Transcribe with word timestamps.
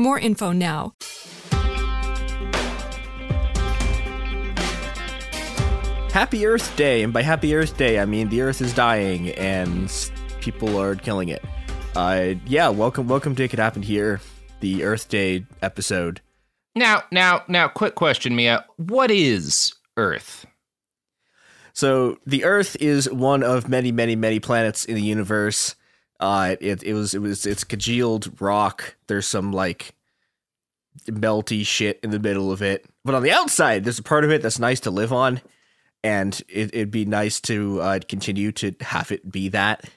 more 0.00 0.18
info 0.18 0.52
now. 0.52 0.94
Happy 6.12 6.44
Earth 6.44 6.74
Day, 6.76 7.04
and 7.04 7.12
by 7.12 7.22
Happy 7.22 7.54
Earth 7.54 7.76
Day, 7.76 8.00
I 8.00 8.04
mean 8.04 8.28
the 8.30 8.42
Earth 8.42 8.60
is 8.60 8.74
dying 8.74 9.30
and 9.30 9.88
people 10.40 10.76
are 10.80 10.96
killing 10.96 11.28
it. 11.28 11.44
Uh, 11.94 12.34
yeah, 12.46 12.68
welcome, 12.68 13.06
welcome 13.06 13.36
to 13.36 13.44
It 13.44 13.48
Could 13.48 13.60
Happen 13.60 13.82
Here, 13.82 14.20
the 14.58 14.82
Earth 14.82 15.08
Day 15.08 15.46
episode. 15.62 16.20
Now, 16.74 17.04
now, 17.12 17.44
now, 17.46 17.68
quick 17.68 17.94
question, 17.94 18.34
Mia. 18.34 18.64
What 18.76 19.10
is 19.12 19.72
Earth? 19.96 20.46
So 21.72 22.18
the 22.26 22.44
Earth 22.44 22.76
is 22.80 23.10
one 23.10 23.42
of 23.42 23.68
many, 23.68 23.92
many, 23.92 24.16
many 24.16 24.40
planets 24.40 24.84
in 24.84 24.96
the 24.96 25.02
universe. 25.02 25.76
Uh, 26.20 26.56
it, 26.60 26.82
it 26.82 26.94
was, 26.94 27.14
it 27.14 27.20
was, 27.20 27.46
it's 27.46 27.64
congealed 27.64 28.40
rock. 28.40 28.96
There's 29.06 29.26
some 29.26 29.52
like 29.52 29.94
melty 31.06 31.66
shit 31.66 31.98
in 32.02 32.10
the 32.10 32.18
middle 32.20 32.52
of 32.52 32.62
it, 32.62 32.86
but 33.04 33.14
on 33.14 33.22
the 33.22 33.32
outside, 33.32 33.84
there's 33.84 33.98
a 33.98 34.04
part 34.04 34.24
of 34.24 34.30
it 34.30 34.42
that's 34.42 34.58
nice 34.58 34.80
to 34.80 34.90
live 34.90 35.12
on, 35.12 35.40
and 36.04 36.40
it, 36.48 36.74
it'd 36.74 36.90
be 36.90 37.04
nice 37.04 37.40
to 37.42 37.80
uh, 37.80 37.98
continue 38.06 38.52
to 38.52 38.74
have 38.80 39.10
it 39.10 39.30
be 39.30 39.48
that. 39.48 39.88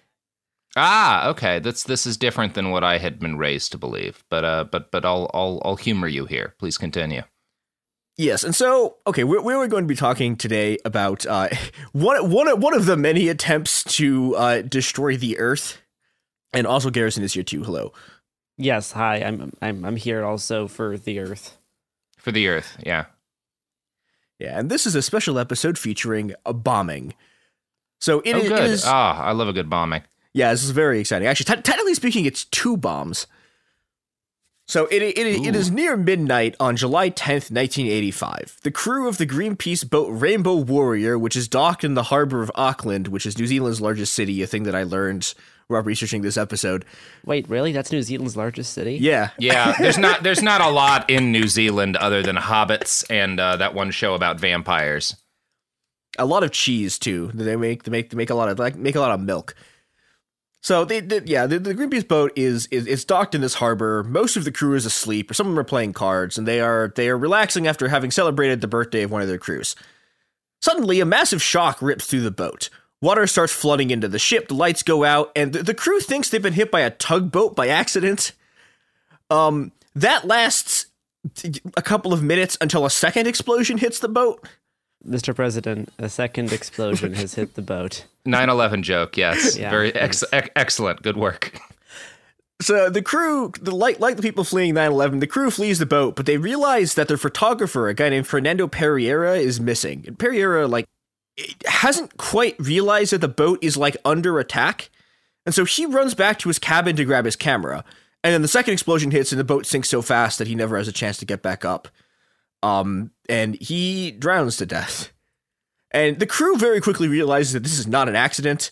Ah, 0.76 1.28
okay. 1.30 1.60
That's 1.60 1.84
this 1.84 2.06
is 2.06 2.18
different 2.18 2.56
than 2.56 2.72
what 2.72 2.84
I 2.84 2.98
had 2.98 3.20
been 3.20 3.38
raised 3.38 3.72
to 3.74 3.78
believe. 3.78 4.24
But 4.30 4.44
uh, 4.44 4.64
but 4.66 4.92
but 4.92 5.06
I'll 5.06 5.30
I'll 5.34 5.62
I'll 5.64 5.76
humor 5.76 6.08
you 6.08 6.26
here. 6.26 6.56
Please 6.58 6.78
continue. 6.78 7.24
Yes, 8.16 8.44
and 8.44 8.56
so 8.56 8.98
okay, 9.08 9.24
we're, 9.24 9.42
we're 9.42 9.68
going 9.68 9.86
to 9.86 9.88
be 9.88 9.96
talking 9.96 10.36
today 10.36 10.78
about 10.86 11.26
uh, 11.26 11.50
one 11.92 12.30
one 12.30 12.60
one 12.60 12.74
of 12.74 12.86
the 12.86 12.98
many 12.98 13.30
attempts 13.30 13.84
to 13.96 14.36
uh, 14.36 14.62
destroy 14.62 15.18
the 15.18 15.38
Earth, 15.38 15.80
and 16.54 16.68
also 16.68 16.90
Garrison 16.90 17.24
is 17.24 17.34
here 17.34 17.44
too. 17.44 17.64
Hello. 17.64 17.94
Yes, 18.58 18.92
hi. 18.92 19.18
I'm 19.18 19.54
I'm 19.62 19.84
I'm 19.84 19.96
here 19.96 20.24
also 20.24 20.68
for 20.68 20.98
the 20.98 21.20
Earth. 21.20 21.58
For 22.18 22.32
the 22.32 22.48
Earth, 22.48 22.78
yeah. 22.86 23.06
Yeah, 24.40 24.60
and 24.60 24.70
this 24.70 24.86
is 24.86 24.96
a 24.96 25.02
special 25.02 25.40
episode 25.40 25.78
featuring 25.78 26.34
a 26.46 26.54
bombing. 26.54 27.14
So 28.00 28.22
it 28.22 28.34
oh, 28.34 28.40
is- 28.40 28.50
good. 28.50 28.64
it 28.64 28.70
is. 28.70 28.84
Ah, 28.86 29.24
I 29.24 29.32
love 29.32 29.48
a 29.48 29.54
good 29.54 29.70
bombing. 29.70 30.04
Yeah, 30.34 30.52
this 30.52 30.64
is 30.64 30.72
very 30.72 31.00
exciting. 31.00 31.28
Actually, 31.28 31.56
te- 31.56 31.62
technically 31.62 31.94
speaking, 31.94 32.26
it's 32.26 32.46
two 32.46 32.76
bombs. 32.76 33.28
So 34.66 34.88
it, 34.88 35.04
it, 35.04 35.18
it 35.18 35.56
is 35.56 35.70
near 35.70 35.98
midnight 35.98 36.56
on 36.60 36.78
July 36.78 37.10
10th, 37.10 37.52
1985. 37.52 38.60
The 38.64 38.72
crew 38.72 39.08
of 39.10 39.18
the 39.18 39.28
Greenpeace 39.28 39.88
boat 39.88 40.08
Rainbow 40.10 40.56
Warrior, 40.56 41.20
which 41.20 41.36
is 41.36 41.50
docked 41.50 41.84
in 41.84 41.96
the 41.96 42.04
harbor 42.04 42.42
of 42.42 42.52
Auckland, 42.56 43.10
which 43.10 43.26
is 43.26 43.38
New 43.38 43.46
Zealand's 43.46 43.82
largest 43.82 44.14
city, 44.14 44.42
a 44.42 44.48
thing 44.48 44.64
that 44.64 44.74
I 44.74 44.84
learned 44.84 45.34
while 45.68 45.82
researching 45.82 46.22
this 46.22 46.38
episode. 46.38 46.86
Wait, 47.26 47.48
really? 47.50 47.72
That's 47.72 47.92
New 47.92 48.02
Zealand's 48.04 48.38
largest 48.38 48.74
city? 48.74 48.96
Yeah. 48.96 49.30
Yeah, 49.40 49.74
there's 49.80 49.98
not 49.98 50.24
there's 50.24 50.42
not 50.42 50.62
a 50.62 50.70
lot 50.70 51.10
in 51.10 51.32
New 51.32 51.48
Zealand 51.48 51.96
other 51.98 52.22
than 52.24 52.36
hobbits 52.36 53.04
and 53.10 53.40
uh, 53.40 53.58
that 53.58 53.74
one 53.74 53.92
show 53.92 54.14
about 54.14 54.40
vampires. 54.40 55.16
a 56.20 56.26
lot 56.26 56.44
of 56.44 56.52
cheese 56.52 57.00
too. 57.00 57.32
They 57.34 57.56
make 57.56 57.84
they 57.84 57.92
make 57.92 58.10
they 58.12 58.18
make 58.18 58.30
a 58.30 58.36
lot 58.36 58.50
of 58.50 58.60
like 58.60 58.76
make 58.76 58.96
a 58.96 59.00
lot 59.00 59.12
of 59.12 59.20
milk. 59.20 59.56
So 60.62 60.86
they, 60.86 61.02
they 61.02 61.20
yeah, 61.26 61.46
the, 61.46 61.60
the 61.60 61.74
Greenpeace 61.76 62.08
boat 62.08 62.32
is 62.38 62.68
is 62.68 62.88
it's 62.88 63.04
docked 63.04 63.36
in 63.36 63.42
this 63.42 63.56
harbor. 63.56 64.04
Most 64.04 64.38
of 64.38 64.46
the 64.46 64.52
crew 64.52 64.76
is 64.76 64.86
asleep, 64.86 65.30
or 65.30 65.34
some 65.34 65.48
of 65.48 65.52
them 65.52 65.60
are 65.60 65.66
playing 65.66 65.92
cards, 65.94 66.38
and 66.38 66.48
they 66.48 66.62
are 66.62 66.94
they 66.96 67.10
are 67.10 67.18
relaxing 67.18 67.68
after 67.68 67.90
having 67.90 68.12
celebrated 68.12 68.62
the 68.62 68.68
birthday 68.68 69.02
of 69.04 69.12
one 69.12 69.22
of 69.22 69.28
their 69.28 69.38
crews. 69.38 69.76
Suddenly, 70.62 71.02
a 71.02 71.06
massive 71.06 71.42
shock 71.42 71.82
rips 71.82 72.06
through 72.06 72.22
the 72.22 72.32
boat. 72.32 72.70
Water 73.04 73.28
starts 73.28 73.52
flooding 73.52 73.90
into 73.90 74.08
the 74.08 74.18
ship. 74.18 74.48
The 74.48 74.54
lights 74.54 74.82
go 74.82 75.04
out, 75.04 75.30
and 75.36 75.52
the, 75.52 75.62
the 75.62 75.74
crew 75.74 76.00
thinks 76.00 76.30
they've 76.30 76.42
been 76.42 76.54
hit 76.54 76.72
by 76.72 76.80
a 76.80 76.90
tugboat 76.90 77.54
by 77.54 77.68
accident. 77.68 78.32
Um, 79.30 79.74
that 79.94 80.26
lasts 80.26 80.86
a 81.76 81.82
couple 81.82 82.14
of 82.14 82.24
minutes 82.24 82.58
until 82.62 82.86
a 82.86 82.90
second 82.90 83.28
explosion 83.28 83.78
hits 83.78 84.00
the 84.00 84.08
boat. 84.08 84.48
Mr. 85.06 85.36
President, 85.36 85.92
a 86.00 86.08
second 86.08 86.54
explosion 86.54 87.14
has 87.16 87.34
hit 87.36 87.56
the 87.56 87.62
boat. 87.62 88.06
9/11 88.26 88.84
joke, 88.84 89.18
yes, 89.18 89.58
Yeah, 89.60 89.70
very 89.70 89.94
ex- 89.94 90.24
ex- 90.32 90.50
excellent, 90.56 91.02
good 91.02 91.18
work. 91.18 91.60
So 92.62 92.90
the 92.90 93.02
crew, 93.02 93.52
the 93.60 93.76
like 93.76 94.00
like 94.00 94.16
the 94.16 94.22
people 94.22 94.46
fleeing 94.46 94.74
9/11, 94.74 95.20
the 95.20 95.28
crew 95.28 95.52
flees 95.52 95.80
the 95.80 95.86
boat, 95.86 96.16
but 96.16 96.26
they 96.26 96.38
realize 96.38 96.94
that 96.94 97.10
their 97.10 97.18
photographer, 97.18 97.90
a 97.90 97.94
guy 97.94 98.08
named 98.08 98.26
Fernando 98.28 98.68
Pereira, 98.68 99.36
is 99.36 99.60
missing. 99.60 100.06
And 100.08 100.18
Pereira 100.18 100.66
like 100.66 100.88
hasn't 101.66 102.18
quite 102.18 102.56
realized 102.60 103.12
that 103.12 103.22
the 103.22 103.28
boat 103.28 103.60
is 103.62 103.78
like 103.78 103.98
under 104.06 104.40
attack, 104.40 104.90
and 105.46 105.54
so 105.54 105.66
he 105.66 105.86
runs 105.86 106.14
back 106.14 106.40
to 106.40 106.50
his 106.50 106.60
cabin 106.60 106.96
to 106.96 107.06
grab 107.06 107.26
his 107.26 107.36
camera. 107.36 107.84
And 108.24 108.34
then 108.34 108.42
the 108.42 108.48
second 108.48 108.74
explosion 108.74 109.12
hits, 109.12 109.32
and 109.32 109.40
the 109.40 109.44
boat 109.44 109.66
sinks 109.66 109.90
so 109.90 110.02
fast 110.02 110.38
that 110.40 110.48
he 110.48 110.56
never 110.56 110.78
has 110.78 110.88
a 110.88 110.94
chance 110.94 111.18
to 111.18 111.26
get 111.26 111.42
back 111.42 111.66
up. 111.66 111.90
Um, 112.62 113.12
and 113.28 113.56
he 113.56 114.12
drowns 114.12 114.56
to 114.58 114.66
death. 114.66 115.12
And 115.92 116.20
the 116.20 116.26
crew 116.26 116.56
very 116.56 116.80
quickly 116.80 117.08
realizes 117.08 117.54
that 117.54 117.64
this 117.64 117.78
is 117.78 117.86
not 117.86 118.08
an 118.08 118.16
accident. 118.16 118.72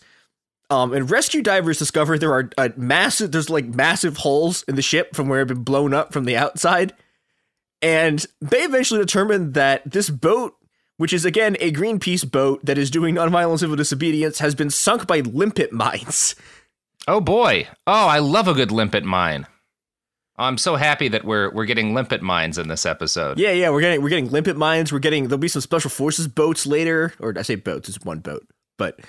Um, 0.70 0.94
and 0.94 1.10
rescue 1.10 1.42
divers 1.42 1.78
discover 1.78 2.16
there 2.16 2.32
are 2.32 2.50
uh, 2.56 2.70
massive, 2.76 3.30
there's 3.30 3.50
like 3.50 3.66
massive 3.66 4.16
holes 4.18 4.64
in 4.66 4.74
the 4.74 4.82
ship 4.82 5.14
from 5.14 5.28
where 5.28 5.40
it 5.40 5.48
had 5.48 5.48
been 5.48 5.64
blown 5.64 5.92
up 5.92 6.12
from 6.14 6.24
the 6.24 6.36
outside. 6.36 6.94
And 7.82 8.24
they 8.40 8.62
eventually 8.62 9.00
determine 9.00 9.52
that 9.52 9.82
this 9.84 10.08
boat, 10.08 10.56
which 10.96 11.12
is 11.12 11.24
again 11.24 11.56
a 11.60 11.72
Greenpeace 11.72 12.30
boat 12.30 12.64
that 12.64 12.78
is 12.78 12.90
doing 12.90 13.14
nonviolent 13.16 13.58
civil 13.60 13.76
disobedience, 13.76 14.38
has 14.38 14.54
been 14.54 14.70
sunk 14.70 15.06
by 15.06 15.20
limpet 15.20 15.72
mines. 15.72 16.34
Oh 17.08 17.20
boy. 17.20 17.66
Oh, 17.86 18.06
I 18.06 18.20
love 18.20 18.46
a 18.48 18.54
good 18.54 18.70
limpet 18.70 19.04
mine. 19.04 19.46
I'm 20.36 20.56
so 20.56 20.76
happy 20.76 21.08
that 21.08 21.24
we're 21.24 21.50
we're 21.50 21.66
getting 21.66 21.94
limpet 21.94 22.22
mines 22.22 22.58
in 22.58 22.68
this 22.68 22.86
episode. 22.86 23.38
Yeah, 23.38 23.52
yeah, 23.52 23.70
we're 23.70 23.80
getting 23.80 24.02
we're 24.02 24.08
getting 24.08 24.30
limpet 24.30 24.56
mines. 24.56 24.92
We're 24.92 24.98
getting 24.98 25.24
there'll 25.24 25.38
be 25.38 25.48
some 25.48 25.62
special 25.62 25.90
forces 25.90 26.26
boats 26.28 26.66
later, 26.66 27.12
or 27.18 27.34
I 27.36 27.42
say 27.42 27.54
boats, 27.56 27.88
it's 27.88 28.04
one 28.04 28.20
boat, 28.20 28.46
but 28.78 29.00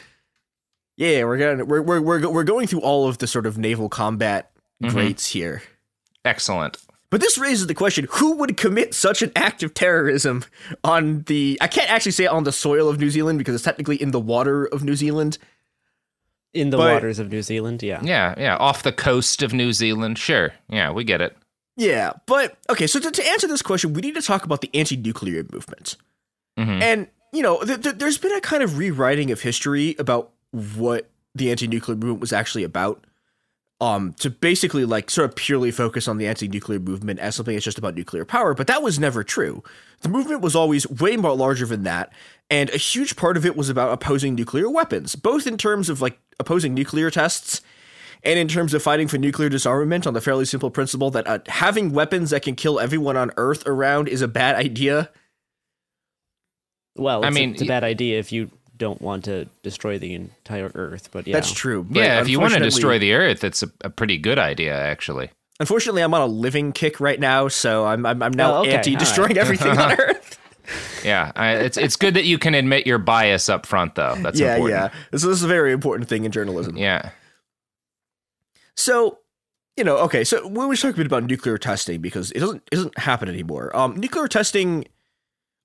yeah, 0.97 1.23
we're 1.23 1.37
gonna 1.37 1.65
we're 1.65 1.81
we're 1.81 2.01
we're, 2.01 2.29
we're 2.29 2.43
going 2.43 2.67
through 2.67 2.81
all 2.81 3.07
of 3.07 3.19
the 3.19 3.27
sort 3.27 3.45
of 3.45 3.57
naval 3.57 3.89
combat 3.89 4.49
Mm-hmm. 4.83 4.95
greats 4.95 5.27
here. 5.29 5.61
Excellent. 6.25 6.77
But 7.13 7.21
this 7.21 7.37
raises 7.37 7.67
the 7.67 7.75
question: 7.75 8.07
Who 8.13 8.37
would 8.37 8.57
commit 8.57 8.95
such 8.95 9.21
an 9.21 9.31
act 9.35 9.61
of 9.61 9.75
terrorism 9.75 10.43
on 10.83 11.21
the? 11.27 11.59
I 11.61 11.67
can't 11.67 11.91
actually 11.91 12.13
say 12.13 12.25
on 12.25 12.43
the 12.43 12.51
soil 12.51 12.89
of 12.89 12.99
New 12.99 13.11
Zealand 13.11 13.37
because 13.37 13.53
it's 13.53 13.63
technically 13.63 14.01
in 14.01 14.09
the 14.09 14.19
water 14.19 14.65
of 14.65 14.83
New 14.83 14.95
Zealand. 14.95 15.37
In 16.55 16.71
the 16.71 16.77
But- 16.77 16.91
waters 16.95 17.19
of 17.19 17.29
New 17.31 17.43
Zealand, 17.43 17.83
yeah. 17.83 17.99
Yeah, 18.03 18.33
yeah. 18.35 18.57
Off 18.57 18.81
the 18.81 18.91
coast 18.91 19.43
of 19.43 19.53
New 19.53 19.73
Zealand. 19.73 20.17
Sure. 20.17 20.53
Yeah, 20.69 20.89
we 20.91 21.03
get 21.03 21.21
it. 21.21 21.37
Yeah, 21.77 22.13
but 22.25 22.57
okay. 22.71 22.87
So 22.87 22.99
to, 22.99 23.11
to 23.11 23.27
answer 23.27 23.47
this 23.47 23.61
question, 23.61 23.93
we 23.93 24.01
need 24.01 24.15
to 24.15 24.21
talk 24.23 24.43
about 24.43 24.61
the 24.61 24.71
anti-nuclear 24.73 25.45
movement. 25.53 25.97
Mhm. 26.57 26.81
And 26.81 27.07
you 27.31 27.43
know, 27.43 27.59
th- 27.63 27.81
th- 27.83 27.95
there's 27.99 28.17
been 28.17 28.33
a 28.33 28.41
kind 28.41 28.63
of 28.63 28.79
rewriting 28.79 29.29
of 29.29 29.41
history 29.41 29.95
about 29.99 30.31
what 30.51 31.11
the 31.35 31.51
anti-nuclear 31.51 31.95
movement 31.95 32.21
was 32.21 32.33
actually 32.33 32.63
about. 32.63 33.03
Um, 33.81 34.13
to 34.19 34.29
basically 34.29 34.85
like 34.85 35.11
sort 35.11 35.29
of 35.29 35.35
purely 35.35 35.69
focus 35.69 36.07
on 36.07 36.17
the 36.17 36.25
anti-nuclear 36.25 36.79
movement 36.79 37.19
as 37.19 37.35
something 37.35 37.53
that's 37.53 37.65
just 37.65 37.77
about 37.77 37.95
nuclear 37.95 38.23
power, 38.23 38.53
but 38.53 38.67
that 38.67 38.81
was 38.81 38.97
never 38.97 39.25
true. 39.25 39.61
The 40.01 40.09
movement 40.09 40.39
was 40.39 40.55
always 40.55 40.89
way 40.89 41.17
more 41.17 41.35
larger 41.35 41.65
than 41.65 41.83
that, 41.83 42.13
and 42.49 42.69
a 42.69 42.77
huge 42.77 43.17
part 43.17 43.35
of 43.35 43.45
it 43.45 43.57
was 43.57 43.69
about 43.69 43.91
opposing 43.91 44.35
nuclear 44.35 44.69
weapons, 44.69 45.15
both 45.15 45.45
in 45.45 45.57
terms 45.57 45.89
of 45.89 45.99
like 45.99 46.17
opposing 46.39 46.73
nuclear 46.73 47.11
tests 47.11 47.61
and 48.23 48.39
in 48.39 48.47
terms 48.47 48.73
of 48.73 48.81
fighting 48.81 49.07
for 49.07 49.17
nuclear 49.17 49.49
disarmament 49.49 50.07
on 50.07 50.13
the 50.13 50.21
fairly 50.21 50.45
simple 50.45 50.71
principle 50.71 51.11
that 51.11 51.27
uh, 51.27 51.39
having 51.47 51.91
weapons 51.91 52.29
that 52.29 52.41
can 52.41 52.55
kill 52.55 52.79
everyone 52.79 53.17
on 53.17 53.31
Earth 53.35 53.63
around 53.67 54.07
is 54.07 54.21
a 54.21 54.27
bad 54.27 54.55
idea. 54.55 55.09
Well, 56.95 57.25
I 57.25 57.31
mean, 57.31 57.49
a, 57.49 57.51
it's 57.53 57.61
a 57.61 57.65
bad 57.65 57.83
idea 57.83 58.19
if 58.19 58.31
you 58.31 58.49
don't 58.75 59.01
want 59.01 59.25
to 59.25 59.45
destroy 59.61 59.99
the 59.99 60.13
entire 60.13 60.71
Earth, 60.75 61.09
but 61.11 61.27
yeah. 61.27 61.33
That's 61.33 61.51
true. 61.51 61.83
but 61.83 61.99
yeah, 61.99 62.21
if 62.21 62.27
you 62.27 62.39
want 62.39 62.53
to 62.53 62.59
destroy 62.59 62.99
the 62.99 63.13
Earth, 63.13 63.43
it's 63.43 63.63
a, 63.63 63.71
a 63.81 63.89
pretty 63.89 64.17
good 64.17 64.39
idea, 64.39 64.75
actually. 64.75 65.29
Unfortunately, 65.59 66.01
I'm 66.01 66.13
on 66.13 66.21
a 66.21 66.25
living 66.25 66.71
kick 66.71 66.99
right 66.99 67.19
now, 67.19 67.47
so 67.47 67.85
I'm 67.85 68.05
I'm, 68.05 68.21
I'm 68.23 68.33
now 68.33 68.55
Oh, 68.55 68.61
okay, 68.61 68.75
anti 68.75 68.95
destroying 68.95 69.31
all 69.31 69.35
right. 69.35 69.45
everything 69.45 69.77
on 69.77 69.91
Earth. 69.99 70.39
Yeah, 71.03 71.31
I, 71.35 71.55
it's 71.55 71.77
it's 71.77 71.95
good 71.95 72.15
that 72.15 72.23
you 72.25 72.37
can 72.39 72.55
admit 72.55 72.87
your 72.87 72.97
bias 72.97 73.49
up 73.49 73.65
front, 73.65 73.95
though. 73.95 74.15
That's 74.15 74.39
yeah, 74.39 74.55
important. 74.55 74.79
yeah. 74.79 74.99
This, 75.11 75.21
this 75.21 75.31
is 75.31 75.43
a 75.43 75.47
very 75.47 75.71
important 75.73 76.09
thing 76.09 76.25
in 76.25 76.31
journalism. 76.31 76.77
Yeah. 76.77 77.11
So, 78.75 79.19
you 79.77 79.83
know, 79.83 79.97
okay. 79.97 80.23
So 80.23 80.47
we 80.47 80.65
was 80.65 80.81
talking 80.81 80.95
a 80.95 80.97
bit 80.97 81.05
about 81.05 81.25
nuclear 81.25 81.57
testing 81.57 82.01
because 82.01 82.31
it 82.31 82.39
doesn't 82.39 82.63
it 82.71 82.75
doesn't 82.75 82.97
happen 82.97 83.29
anymore. 83.29 83.75
Um, 83.75 83.95
nuclear 83.95 84.27
testing. 84.27 84.85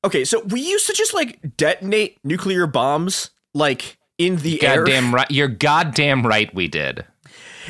Okay, 0.05 0.25
so 0.25 0.41
we 0.41 0.61
used 0.61 0.87
to 0.87 0.93
just 0.93 1.15
like 1.15 1.57
detonate 1.57 2.19
nuclear 2.25 2.67
bombs 2.67 3.31
like 3.55 3.99
in 4.17 4.37
the 4.37 4.63
air. 4.63 4.85
Goddamn 4.85 5.15
right. 5.15 5.31
You're 5.31 5.49
goddamn 5.49 6.27
right. 6.27 6.53
We 6.55 6.69
did. 6.69 7.05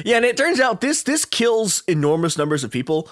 Yeah, 0.05 0.17
and 0.17 0.25
it 0.25 0.37
turns 0.37 0.61
out 0.61 0.81
this 0.81 1.03
this 1.03 1.25
kills 1.25 1.83
enormous 1.89 2.37
numbers 2.37 2.65
of 2.65 2.71
people. 2.71 3.09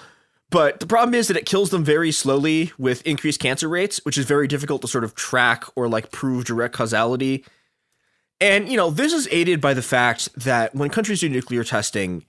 But 0.49 0.79
the 0.79 0.87
problem 0.87 1.13
is 1.13 1.27
that 1.27 1.35
it 1.35 1.45
kills 1.45 1.71
them 1.71 1.83
very 1.83 2.11
slowly 2.11 2.71
with 2.77 3.05
increased 3.05 3.41
cancer 3.41 3.67
rates, 3.67 3.99
which 4.05 4.17
is 4.17 4.25
very 4.25 4.47
difficult 4.47 4.81
to 4.81 4.87
sort 4.87 5.03
of 5.03 5.13
track 5.13 5.65
or 5.75 5.89
like 5.89 6.11
prove 6.11 6.45
direct 6.45 6.73
causality. 6.73 7.43
And 8.39 8.69
you 8.69 8.77
know, 8.77 8.89
this 8.89 9.11
is 9.11 9.27
aided 9.29 9.59
by 9.59 9.73
the 9.73 9.81
fact 9.81 10.29
that 10.35 10.73
when 10.73 10.89
countries 10.89 11.19
do 11.19 11.27
nuclear 11.27 11.63
testing, 11.63 12.23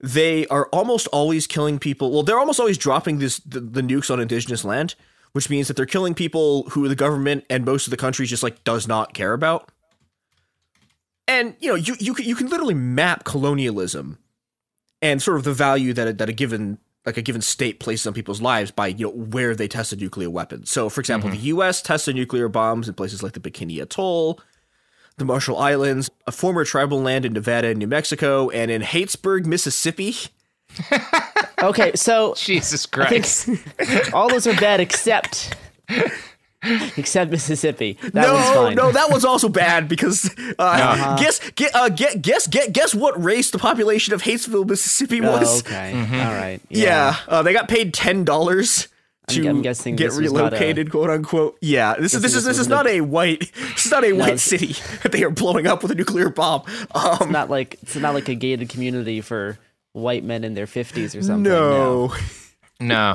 they 0.00 0.46
are 0.48 0.66
almost 0.72 1.06
always 1.08 1.46
killing 1.46 1.78
people. 1.78 2.10
Well, 2.10 2.24
they're 2.24 2.38
almost 2.38 2.58
always 2.58 2.78
dropping 2.78 3.18
this 3.18 3.38
the, 3.38 3.60
the 3.60 3.82
nukes 3.82 4.10
on 4.10 4.18
indigenous 4.18 4.64
land, 4.64 4.96
which 5.32 5.50
means 5.50 5.68
that 5.68 5.76
they're 5.76 5.86
killing 5.86 6.14
people 6.14 6.64
who 6.70 6.88
the 6.88 6.94
government 6.94 7.44
and 7.48 7.64
most 7.64 7.86
of 7.86 7.90
the 7.90 7.96
country 7.96 8.26
just 8.26 8.42
like 8.42 8.62
does 8.64 8.86
not 8.86 9.14
care 9.14 9.32
about. 9.32 9.70
And 11.26 11.56
you 11.60 11.68
know, 11.68 11.74
you 11.74 11.96
you 11.98 12.14
can, 12.14 12.26
you 12.26 12.34
can 12.34 12.48
literally 12.48 12.74
map 12.74 13.24
colonialism 13.24 14.18
and 15.00 15.22
sort 15.22 15.36
of 15.36 15.44
the 15.44 15.52
value 15.52 15.92
that 15.92 16.08
a, 16.08 16.12
that 16.14 16.28
a 16.28 16.32
given 16.32 16.78
like 17.04 17.16
a 17.16 17.22
given 17.22 17.42
state 17.42 17.80
places 17.80 18.06
on 18.06 18.14
people's 18.14 18.40
lives 18.40 18.70
by 18.70 18.88
you 18.88 19.06
know 19.06 19.12
where 19.12 19.54
they 19.54 19.68
tested 19.68 20.00
nuclear 20.00 20.30
weapons. 20.30 20.70
So, 20.70 20.88
for 20.88 21.00
example, 21.00 21.30
mm-hmm. 21.30 21.40
the 21.40 21.46
U.S. 21.46 21.82
tested 21.82 22.14
nuclear 22.14 22.48
bombs 22.48 22.88
in 22.88 22.94
places 22.94 23.22
like 23.22 23.32
the 23.32 23.40
Bikini 23.40 23.80
Atoll, 23.80 24.40
the 25.16 25.24
Marshall 25.24 25.58
Islands, 25.58 26.10
a 26.26 26.32
former 26.32 26.64
tribal 26.64 27.00
land 27.00 27.24
in 27.24 27.32
Nevada 27.32 27.68
and 27.68 27.78
New 27.78 27.88
Mexico, 27.88 28.50
and 28.50 28.70
in 28.70 28.82
Hattiesburg, 28.82 29.46
Mississippi. 29.46 30.14
Okay, 31.62 31.92
so 31.94 32.34
Jesus 32.38 32.86
I 32.92 32.96
Christ. 33.06 33.48
all 34.12 34.28
those 34.28 34.46
are 34.46 34.56
bad 34.60 34.80
except 34.80 35.56
except 36.96 37.30
Mississippi. 37.30 37.98
That 38.02 38.14
no, 38.14 38.34
one's 38.34 38.48
fine. 38.50 38.74
no, 38.76 38.92
that 38.92 39.10
was 39.10 39.24
also 39.24 39.48
bad 39.48 39.88
because 39.88 40.30
uh, 40.58 41.16
guess 41.18 41.40
get 41.52 41.74
uh, 41.74 41.88
get 41.88 42.22
guess 42.22 42.46
get 42.46 42.72
guess 42.72 42.94
what 42.94 43.22
race 43.22 43.50
the 43.50 43.58
population 43.58 44.14
of 44.14 44.22
Hatesville, 44.22 44.66
Mississippi 44.68 45.20
Oh, 45.20 45.30
was. 45.38 45.60
okay. 45.62 45.92
Mm-hmm. 45.94 46.14
All 46.14 46.32
right. 46.34 46.60
Yeah, 46.68 47.16
uh, 47.28 47.42
they 47.42 47.52
got 47.52 47.68
paid 47.68 47.92
ten 47.94 48.24
dollars 48.24 48.88
I'm- 49.28 49.42
to 49.42 49.48
I'm 49.48 49.62
guessing 49.62 49.94
get 49.96 50.06
this 50.10 50.18
was 50.20 50.30
a- 50.32 50.34
relocated, 50.34 50.90
quote 50.90 51.10
unquote. 51.10 51.56
Yeah, 51.60 51.94
this 51.94 52.12
is 52.14 52.22
this 52.22 52.34
is 52.34 52.44
this 52.44 52.56
this 52.56 52.66
is 52.66 52.68
wasn't 52.68 52.88
a- 52.88 52.98
a 52.98 53.00
white 53.02 53.52
this 53.74 53.86
is 53.86 53.90
not 53.92 54.04
a 54.04 54.12
white 54.12 54.40
city 54.40 54.74
that 55.02 55.12
they 55.12 55.22
are 55.22 55.30
blowing 55.30 55.66
up 55.68 55.82
with 55.82 55.92
a 55.92 55.94
nuclear 55.94 56.28
bomb. 56.28 56.62
Um, 56.94 57.16
It's 57.20 57.30
not 57.30 57.48
like 57.50 57.74
it's 57.82 57.94
not 57.96 58.14
like 58.14 58.28
a 58.28 58.34
gated 58.34 58.68
community 58.68 59.20
for 59.20 59.58
white 59.92 60.24
men 60.24 60.44
in 60.44 60.54
their 60.54 60.66
50s 60.66 61.16
or 61.18 61.22
something. 61.22 61.42
no. 61.44 62.12
No. 62.80 63.14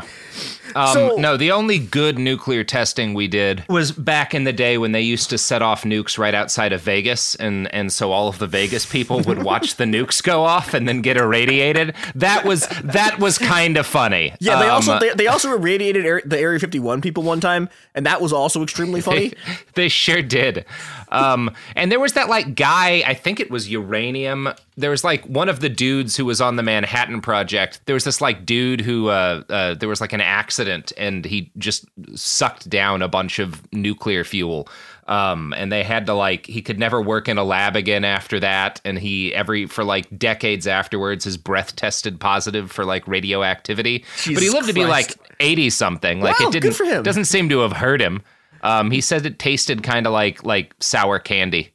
Um, 0.76 0.94
So- 0.94 1.16
no, 1.18 1.36
the 1.36 1.52
only 1.52 1.78
good 1.78 2.18
nuclear 2.18 2.64
testing 2.64 3.14
we 3.14 3.28
did 3.28 3.66
was 3.68 3.92
back 3.92 4.34
in 4.34 4.46
the 4.46 4.54
day 4.54 4.78
when 4.78 4.94
they 4.94 5.02
used 5.02 5.30
to 5.32 5.38
set 5.38 5.62
off 5.62 5.84
nukes 5.84 6.18
right 6.18 6.34
outside 6.34 6.72
of 6.72 6.80
Vegas, 6.80 7.36
and, 7.36 7.68
and 7.74 7.92
so 7.92 8.14
all 8.14 8.30
of 8.30 8.40
the 8.40 8.48
Vegas 8.48 8.86
people 8.86 9.20
would 9.24 9.44
watch 9.44 9.76
the 9.76 9.84
nukes 9.84 10.24
go 10.24 10.44
off 10.46 10.74
and 10.74 10.88
then 10.88 11.02
get 11.02 11.18
irradiated. 11.18 11.96
That 12.16 12.46
was 12.46 12.66
that 12.82 13.20
was 13.20 13.38
kind 13.38 13.76
of 13.76 13.86
funny. 13.86 14.34
Yeah, 14.40 14.58
they 14.60 14.68
Um, 14.68 14.72
also 14.76 15.00
they, 15.00 15.10
they 15.16 15.28
also 15.28 15.52
irradiated 15.52 16.06
Air, 16.06 16.22
the 16.24 16.40
Area 16.40 16.60
51 16.60 17.02
people 17.02 17.24
one 17.24 17.42
time, 17.42 17.68
and 17.94 18.06
that 18.06 18.22
was 18.22 18.32
also 18.32 18.64
extremely 18.64 19.02
funny. 19.02 19.34
they 19.74 19.90
sure 19.90 20.22
did. 20.22 20.64
Um, 21.10 21.52
and 21.76 21.92
there 21.92 22.00
was 22.00 22.14
that 22.14 22.30
like 22.30 22.56
guy, 22.56 23.04
I 23.06 23.14
think 23.14 23.40
it 23.40 23.50
was 23.50 23.70
uranium. 23.70 24.50
There 24.76 24.92
was 24.92 25.04
like 25.04 25.26
one 25.26 25.50
of 25.50 25.60
the 25.60 25.70
dudes 25.70 26.16
who 26.18 26.26
was 26.26 26.42
on 26.42 26.56
the 26.56 26.64
Manhattan 26.64 27.22
Project. 27.22 27.82
There 27.86 27.94
was 27.94 28.04
this 28.04 28.22
like 28.22 28.46
dude 28.46 28.82
who 28.82 29.08
uh, 29.10 29.44
uh, 29.50 29.74
there 29.76 29.90
was 29.90 30.02
like 30.02 30.14
an 30.14 30.22
accident 30.22 30.92
and 30.98 31.26
he 31.26 31.52
just 31.58 31.86
sucked 32.16 32.70
down 32.70 33.02
a 33.02 33.08
bunch 33.08 33.40
of 33.40 33.62
nuclear 33.72 34.24
fuel. 34.24 34.68
Um, 35.08 35.54
and 35.54 35.72
they 35.72 35.84
had 35.84 36.06
to 36.08 36.14
like 36.14 36.46
he 36.46 36.62
could 36.62 36.78
never 36.78 37.02
work 37.02 37.30
in 37.30 37.38
a 37.38 37.44
lab 37.44 37.78
again 37.78 38.04
after 38.04 38.42
that. 38.42 38.82
And 38.84 39.00
he 39.00 39.34
every 39.34 39.66
for 39.66 39.86
like 39.86 40.20
decades 40.20 40.68
afterwards, 40.68 41.24
his 41.24 41.38
breath 41.38 41.78
tested 41.78 42.20
positive 42.20 42.70
for 42.70 42.84
like 42.84 43.08
radioactivity. 43.08 44.00
but 44.00 44.26
he 44.26 44.36
Jesus 44.36 44.54
lived 44.54 44.68
to 44.68 44.74
be 44.74 44.86
like 44.86 45.16
eighty 45.40 45.70
something. 45.70 46.20
Like 46.20 46.38
Wow, 46.40 46.50
it 46.50 46.52
didn't 46.52 46.74
for 46.74 46.84
him. 46.84 47.04
doesn't 47.04 47.26
seem 47.26 47.48
to 47.50 47.60
have 47.60 47.72
hurt 47.74 48.02
him. 48.02 48.22
Um, 48.62 48.92
he 48.92 49.02
said 49.02 49.26
it 49.26 49.40
tasted 49.40 49.84
kind 49.84 50.06
of 50.08 50.14
like 50.14 50.44
like 50.44 50.74
sour 50.80 51.20
candy. 51.20 51.72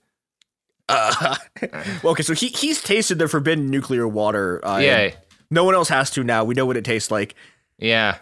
Well, 2.03 2.13
okay, 2.13 2.23
so 2.23 2.35
he 2.35 2.49
he's 2.49 2.83
tasted 2.83 3.19
the 3.19 3.29
forbidden 3.29 3.71
nuclear 3.71 4.07
water. 4.07 4.61
Uh, 4.67 4.79
Yeah. 4.79 5.11
No 5.51 5.65
one 5.65 5.75
else 5.75 5.89
has 5.91 6.11
to 6.13 6.25
now. 6.25 6.45
We 6.45 6.55
know 6.55 6.67
what 6.67 6.77
it 6.77 6.85
tastes 6.85 7.11
like. 7.11 7.35
Yeah. 7.79 8.19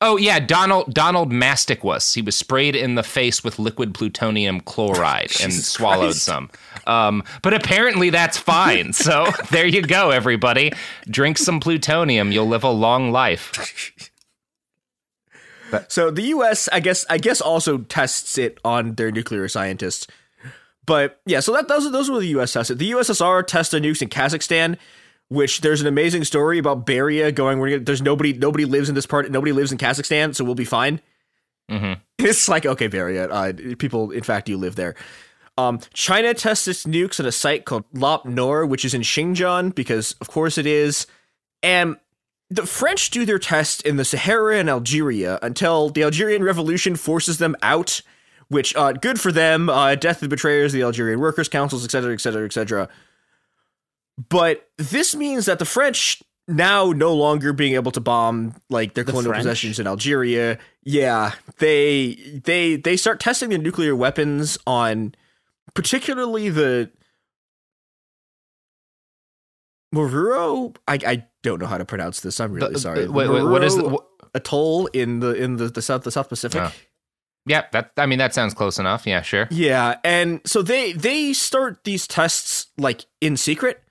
Oh 0.00 0.16
yeah, 0.16 0.40
Donald 0.40 0.92
Donald 0.92 1.30
Mastick 1.32 1.84
was. 1.84 2.12
He 2.12 2.20
was 2.20 2.36
sprayed 2.36 2.74
in 2.74 2.94
the 2.94 3.02
face 3.02 3.44
with 3.44 3.58
liquid 3.58 3.94
plutonium 3.94 4.60
chloride 4.60 5.30
and 5.42 5.52
swallowed 5.52 6.12
Christ. 6.12 6.22
some. 6.24 6.50
Um, 6.86 7.22
but 7.42 7.54
apparently 7.54 8.10
that's 8.10 8.36
fine. 8.36 8.92
So 8.92 9.26
there 9.50 9.66
you 9.66 9.82
go, 9.82 10.10
everybody. 10.10 10.72
Drink 11.08 11.38
some 11.38 11.60
plutonium. 11.60 12.32
You'll 12.32 12.48
live 12.48 12.64
a 12.64 12.70
long 12.70 13.12
life. 13.12 14.10
So 15.88 16.10
the 16.10 16.22
U.S. 16.22 16.68
I 16.72 16.80
guess 16.80 17.04
I 17.08 17.18
guess 17.18 17.40
also 17.40 17.78
tests 17.78 18.38
it 18.38 18.58
on 18.64 18.94
their 18.94 19.10
nuclear 19.10 19.48
scientists. 19.48 20.06
But 20.86 21.20
yeah, 21.26 21.40
so 21.40 21.52
that 21.54 21.68
those 21.68 21.90
those 21.90 22.10
were 22.10 22.20
the 22.20 22.28
U.S. 22.28 22.52
tested. 22.52 22.78
The 22.78 22.90
USSR 22.90 23.46
tested 23.46 23.82
nukes 23.82 24.02
in 24.02 24.08
Kazakhstan, 24.08 24.76
which 25.28 25.60
there's 25.62 25.80
an 25.80 25.86
amazing 25.86 26.24
story 26.24 26.58
about 26.58 26.84
Beria 26.86 27.34
going. 27.34 27.58
We're 27.58 27.70
gonna, 27.70 27.84
there's 27.84 28.02
nobody 28.02 28.32
nobody 28.32 28.64
lives 28.64 28.88
in 28.88 28.94
this 28.94 29.06
part. 29.06 29.30
Nobody 29.30 29.52
lives 29.52 29.72
in 29.72 29.78
Kazakhstan, 29.78 30.34
so 30.34 30.44
we'll 30.44 30.54
be 30.54 30.64
fine. 30.64 31.00
Mhm. 31.70 32.00
It's 32.18 32.48
like 32.48 32.64
okay, 32.66 32.88
Beria. 32.88 33.28
Uh, 33.30 33.76
people, 33.76 34.10
in 34.10 34.22
fact, 34.22 34.48
you 34.48 34.56
live 34.56 34.76
there. 34.76 34.94
Um, 35.56 35.80
China 35.92 36.34
tests 36.34 36.66
its 36.68 36.84
nukes 36.84 37.20
at 37.20 37.26
a 37.26 37.32
site 37.32 37.64
called 37.64 37.84
Lop 37.92 38.24
Nor, 38.26 38.66
which 38.66 38.84
is 38.84 38.92
in 38.94 39.02
Xinjiang, 39.02 39.74
because 39.74 40.12
of 40.20 40.28
course 40.28 40.58
it 40.58 40.66
is. 40.66 41.06
And 41.62 41.96
the 42.50 42.66
French 42.66 43.10
do 43.10 43.24
their 43.24 43.38
tests 43.38 43.80
in 43.80 43.96
the 43.96 44.04
Sahara 44.04 44.58
and 44.58 44.68
Algeria 44.68 45.38
until 45.42 45.88
the 45.90 46.02
Algerian 46.02 46.42
Revolution 46.44 46.94
forces 46.96 47.38
them 47.38 47.56
out, 47.62 48.00
which 48.48 48.74
uh, 48.76 48.92
good 48.92 49.20
for 49.20 49.32
them. 49.32 49.68
Uh, 49.68 49.94
death 49.94 50.16
of 50.16 50.22
the 50.22 50.28
betrayers, 50.28 50.72
the 50.72 50.82
Algerian 50.82 51.20
Workers' 51.20 51.48
Councils, 51.48 51.84
etc., 51.84 52.12
etc., 52.12 52.44
etc. 52.44 52.88
But 54.28 54.68
this 54.76 55.14
means 55.16 55.46
that 55.46 55.58
the 55.58 55.64
French 55.64 56.22
now 56.46 56.92
no 56.92 57.14
longer 57.14 57.52
being 57.52 57.74
able 57.74 57.90
to 57.90 58.00
bomb 58.00 58.54
like 58.68 58.94
their 58.94 59.02
The 59.04 59.12
colonial 59.12 59.32
French? 59.32 59.44
possessions 59.44 59.78
in 59.78 59.86
Algeria. 59.86 60.58
Yeah, 60.84 61.32
they 61.58 62.40
they 62.44 62.76
they 62.76 62.96
start 62.96 63.18
testing 63.18 63.48
their 63.48 63.58
nuclear 63.58 63.96
weapons 63.96 64.58
on 64.66 65.14
particularly 65.72 66.50
the 66.50 66.90
Moruro. 69.94 70.74
I 70.86 70.98
I 71.06 71.24
don't 71.42 71.60
know 71.60 71.66
how 71.66 71.78
to 71.78 71.84
pronounce 71.84 72.20
this. 72.20 72.40
I'm 72.40 72.52
really 72.52 72.74
The- 72.74 72.80
sorry. 72.80 73.08
wait, 73.08 73.28
wait, 73.28 73.42
what 73.44 73.64
is 73.64 73.76
the- 73.76 73.82
Moruro 73.84 73.98
wh- 74.22 74.26
atoll 74.34 74.86
in 74.88 75.20
the 75.20 75.32
in 75.34 75.56
the, 75.56 75.68
the 75.68 75.80
south 75.82 76.02
the 76.02 76.10
South 76.10 76.28
Pacific? 76.28 76.60
Oh. 76.62 76.72
Yeah, 77.46 77.64
that 77.72 77.92
I 77.96 78.06
mean 78.06 78.18
that 78.18 78.32
sounds 78.34 78.54
close 78.54 78.78
enough. 78.78 79.06
Yeah, 79.06 79.20
sure. 79.22 79.46
Yeah, 79.50 79.96
and 80.02 80.40
so 80.46 80.62
they 80.62 80.92
they 80.92 81.32
start 81.32 81.84
these 81.84 82.06
tests 82.06 82.66
like 82.78 83.06
in 83.20 83.36
secret. 83.36 83.82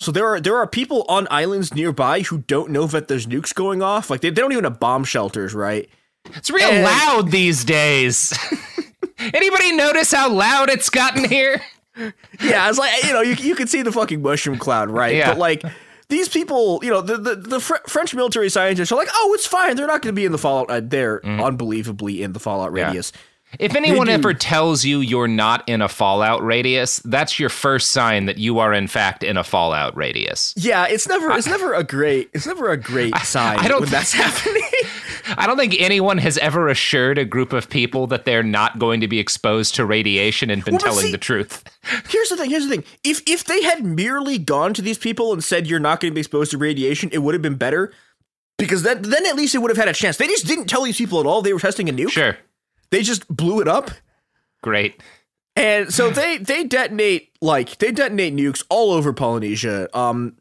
So 0.00 0.10
there 0.12 0.26
are 0.26 0.40
there 0.40 0.56
are 0.56 0.66
people 0.66 1.04
on 1.08 1.26
islands 1.30 1.74
nearby 1.74 2.20
who 2.22 2.38
don't 2.38 2.70
know 2.70 2.86
that 2.86 3.08
there's 3.08 3.26
nukes 3.26 3.52
going 3.54 3.82
off. 3.82 4.10
Like 4.10 4.20
they, 4.22 4.30
they 4.30 4.40
don't 4.40 4.52
even 4.52 4.64
have 4.64 4.78
bomb 4.80 5.04
shelters, 5.04 5.54
right? 5.54 5.88
It's 6.36 6.50
real 6.50 6.68
And- 6.68 6.84
loud 6.84 7.30
these 7.30 7.64
days. 7.64 8.32
Anybody 9.18 9.72
notice 9.76 10.12
how 10.12 10.30
loud 10.30 10.70
it's 10.70 10.88
gotten 10.88 11.24
here? 11.28 11.60
Yeah, 12.42 12.68
it's 12.68 12.78
like 12.78 13.04
you 13.04 13.12
know 13.12 13.20
you 13.20 13.34
you 13.34 13.54
can 13.54 13.66
see 13.66 13.82
the 13.82 13.92
fucking 13.92 14.22
mushroom 14.22 14.58
cloud, 14.58 14.90
right? 14.90 15.14
Yeah. 15.16 15.30
But 15.30 15.38
like 15.38 15.62
these 16.08 16.28
people, 16.28 16.80
you 16.82 16.90
know, 16.90 17.00
the 17.00 17.16
the, 17.16 17.34
the 17.36 17.60
Fr- 17.60 17.74
French 17.86 18.14
military 18.14 18.48
scientists 18.50 18.90
are 18.92 18.96
like, 18.96 19.08
oh, 19.12 19.32
it's 19.34 19.46
fine. 19.46 19.76
They're 19.76 19.86
not 19.86 20.02
going 20.02 20.14
to 20.14 20.18
be 20.18 20.24
in 20.24 20.32
the 20.32 20.38
fallout. 20.38 20.70
Uh, 20.70 20.80
they're 20.82 21.24
unbelievably 21.24 22.22
in 22.22 22.32
the 22.32 22.40
fallout 22.40 22.68
Mm-hmm. 22.70 22.76
Yeah. 22.78 22.86
radius. 22.88 23.12
If 23.58 23.74
anyone 23.74 24.08
ever 24.08 24.32
tells 24.32 24.84
you 24.84 25.00
you're 25.00 25.26
not 25.26 25.68
in 25.68 25.82
a 25.82 25.88
fallout 25.88 26.40
radius, 26.40 26.98
that's 27.04 27.40
your 27.40 27.48
first 27.48 27.90
sign 27.90 28.26
that 28.26 28.38
you 28.38 28.60
are 28.60 28.72
in 28.72 28.86
fact 28.86 29.24
in 29.24 29.36
a 29.36 29.42
fallout 29.42 29.96
radius. 29.96 30.54
Yeah, 30.56 30.86
it's 30.86 31.08
never 31.08 31.32
it's 31.32 31.48
never 31.48 31.74
a 31.74 31.82
great 31.82 32.30
it's 32.32 32.46
never 32.46 32.70
a 32.70 32.76
great 32.76 33.12
sign 33.24 33.58
I 33.58 33.66
don't 33.66 33.80
when 33.80 33.90
that's 33.90 34.12
happening. 34.12 34.62
I 35.36 35.46
don't 35.46 35.56
think 35.56 35.74
anyone 35.78 36.18
has 36.18 36.38
ever 36.38 36.68
assured 36.68 37.18
a 37.18 37.24
group 37.24 37.52
of 37.52 37.68
people 37.68 38.06
that 38.08 38.24
they're 38.24 38.42
not 38.42 38.78
going 38.78 39.00
to 39.00 39.08
be 39.08 39.18
exposed 39.18 39.74
to 39.76 39.84
radiation 39.84 40.50
and 40.50 40.64
been 40.64 40.74
Well, 40.74 40.80
telling 40.80 41.06
see- 41.06 41.12
the 41.12 41.18
truth. 41.18 41.64
Here's 42.08 42.28
the 42.28 42.36
thing. 42.36 42.50
Here's 42.50 42.64
the 42.66 42.70
thing. 42.76 42.84
If 43.04 43.22
if 43.26 43.44
they 43.44 43.62
had 43.62 43.84
merely 43.84 44.38
gone 44.38 44.74
to 44.74 44.82
these 44.82 44.98
people 44.98 45.32
and 45.32 45.42
said 45.42 45.66
you're 45.66 45.80
not 45.80 46.00
going 46.00 46.10
to 46.12 46.14
be 46.14 46.20
exposed 46.20 46.50
to 46.52 46.58
radiation, 46.58 47.10
it 47.12 47.18
would 47.18 47.34
have 47.34 47.42
been 47.42 47.56
better. 47.56 47.92
Because 48.58 48.82
then 48.82 49.02
then 49.02 49.24
at 49.26 49.36
least 49.36 49.54
it 49.54 49.58
would 49.58 49.70
have 49.70 49.78
had 49.78 49.88
a 49.88 49.92
chance. 49.94 50.16
They 50.18 50.26
just 50.26 50.46
didn't 50.46 50.66
tell 50.66 50.82
these 50.82 50.98
people 50.98 51.20
at 51.20 51.26
all. 51.26 51.40
They 51.42 51.52
were 51.52 51.60
testing 51.60 51.88
a 51.88 51.92
nuke. 51.92 52.10
Sure. 52.10 52.36
They 52.90 53.02
just 53.02 53.26
blew 53.28 53.60
it 53.60 53.68
up. 53.68 53.90
Great. 54.62 55.02
And 55.56 55.92
so 55.92 56.10
they 56.10 56.38
they 56.38 56.64
detonate 56.64 57.30
like 57.40 57.78
they 57.78 57.90
detonate 57.92 58.34
nukes 58.34 58.62
all 58.68 58.92
over 58.92 59.12
Polynesia. 59.12 59.88
Um, 59.96 60.36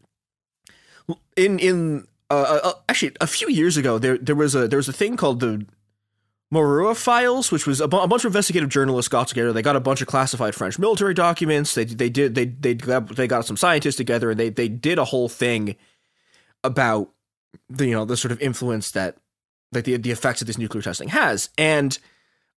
in 1.36 1.60
in 1.60 2.08
uh, 2.29 2.59
uh, 2.63 2.74
actually 2.88 3.15
a 3.21 3.27
few 3.27 3.50
years 3.50 3.77
ago 3.77 3.98
there 3.98 4.17
there 4.17 4.36
was 4.36 4.55
a 4.55 4.67
there 4.67 4.77
was 4.77 4.88
a 4.88 4.93
thing 4.93 5.17
called 5.17 5.39
the 5.39 5.65
Morua 6.53 6.95
files, 6.98 7.51
which 7.51 7.67
was 7.67 7.79
a, 7.79 7.88
bu- 7.88 8.00
a 8.00 8.07
bunch 8.07 8.25
of 8.25 8.29
investigative 8.29 8.69
journalists 8.69 9.07
got 9.07 9.27
together. 9.27 9.53
They 9.53 9.62
got 9.62 9.75
a 9.75 9.79
bunch 9.79 10.01
of 10.01 10.07
classified 10.07 10.55
French 10.55 10.79
military 10.79 11.13
documents. 11.13 11.75
They 11.75 11.86
they 11.86 12.09
did 12.09 12.33
they 12.33 12.45
they 12.45 12.74
got, 12.74 13.15
they 13.15 13.27
got 13.27 13.45
some 13.45 13.57
scientists 13.57 13.98
together 13.98 14.31
and 14.31 14.39
they 14.39 14.50
they 14.50 14.67
did 14.67 14.98
a 14.98 15.05
whole 15.05 15.29
thing 15.29 15.75
about 16.63 17.12
the 17.69 17.88
you 17.88 17.93
know 17.93 18.05
the 18.05 18.17
sort 18.17 18.31
of 18.31 18.41
influence 18.41 18.91
that 18.91 19.17
that 19.71 19.86
the 19.86 19.98
the 19.98 20.12
effects 20.12 20.41
of 20.41 20.48
this 20.48 20.57
nuclear 20.57 20.81
testing 20.81 21.09
has. 21.09 21.50
And 21.57 21.98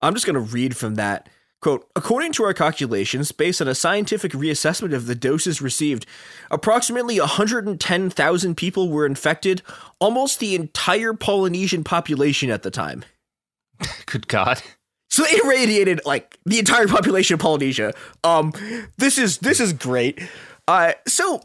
I'm 0.01 0.15
just 0.15 0.25
going 0.25 0.35
to 0.35 0.39
read 0.39 0.75
from 0.75 0.95
that 0.95 1.29
quote. 1.63 1.89
According 1.95 2.33
to 2.33 2.43
our 2.43 2.53
calculations, 2.53 3.31
based 3.31 3.61
on 3.61 3.67
a 3.67 3.73
scientific 3.75 4.33
reassessment 4.33 4.93
of 4.93 5.07
the 5.07 5.15
doses 5.15 5.61
received, 5.61 6.05
approximately 6.51 7.19
110,000 7.19 8.55
people 8.55 8.89
were 8.89 9.05
infected, 9.05 9.61
almost 9.99 10.39
the 10.39 10.53
entire 10.55 11.13
Polynesian 11.13 11.83
population 11.83 12.49
at 12.51 12.63
the 12.63 12.71
time. 12.71 13.03
Good 14.05 14.27
God. 14.27 14.61
So 15.09 15.23
they 15.23 15.37
irradiated 15.43 16.01
like 16.05 16.37
the 16.45 16.59
entire 16.59 16.87
population 16.87 17.35
of 17.35 17.39
Polynesia. 17.39 17.93
Um, 18.23 18.51
this 18.97 19.17
is 19.17 19.37
this 19.39 19.59
is 19.59 19.71
great. 19.73 20.19
Uh, 20.67 20.93
so 21.07 21.41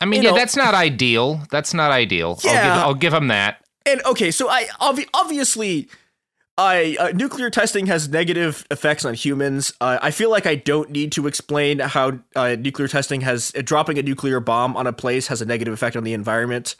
I 0.00 0.04
mean, 0.04 0.22
yeah, 0.22 0.30
know- 0.30 0.36
that's 0.36 0.54
not 0.56 0.74
ideal. 0.74 1.40
That's 1.50 1.74
not 1.74 1.90
ideal. 1.90 2.38
I'll, 2.44 2.52
Yeah. 2.52 2.62
give, 2.74 2.82
I'll 2.84 2.94
give 2.94 3.12
them 3.12 3.28
that. 3.28 3.64
and 3.86 4.00
okay, 4.04 4.30
so 4.30 4.48
I 4.48 4.64
obvi- 4.80 5.08
obviously, 5.14 5.88
I 6.58 6.96
uh, 6.98 7.08
nuclear 7.08 7.50
testing 7.50 7.86
has 7.86 8.08
negative 8.08 8.66
effects 8.70 9.04
on 9.04 9.14
humans. 9.14 9.74
Uh, 9.80 9.98
I 10.00 10.10
feel 10.10 10.30
like 10.30 10.46
I 10.46 10.54
don't 10.54 10.90
need 10.90 11.12
to 11.12 11.26
explain 11.26 11.80
how 11.80 12.18
uh, 12.34 12.56
nuclear 12.58 12.88
testing 12.88 13.20
has 13.22 13.52
uh, 13.56 13.62
dropping 13.62 13.98
a 13.98 14.02
nuclear 14.02 14.40
bomb 14.40 14.76
on 14.76 14.86
a 14.86 14.92
place 14.92 15.26
has 15.28 15.42
a 15.42 15.44
negative 15.44 15.74
effect 15.74 15.96
on 15.96 16.04
the 16.04 16.14
environment. 16.14 16.76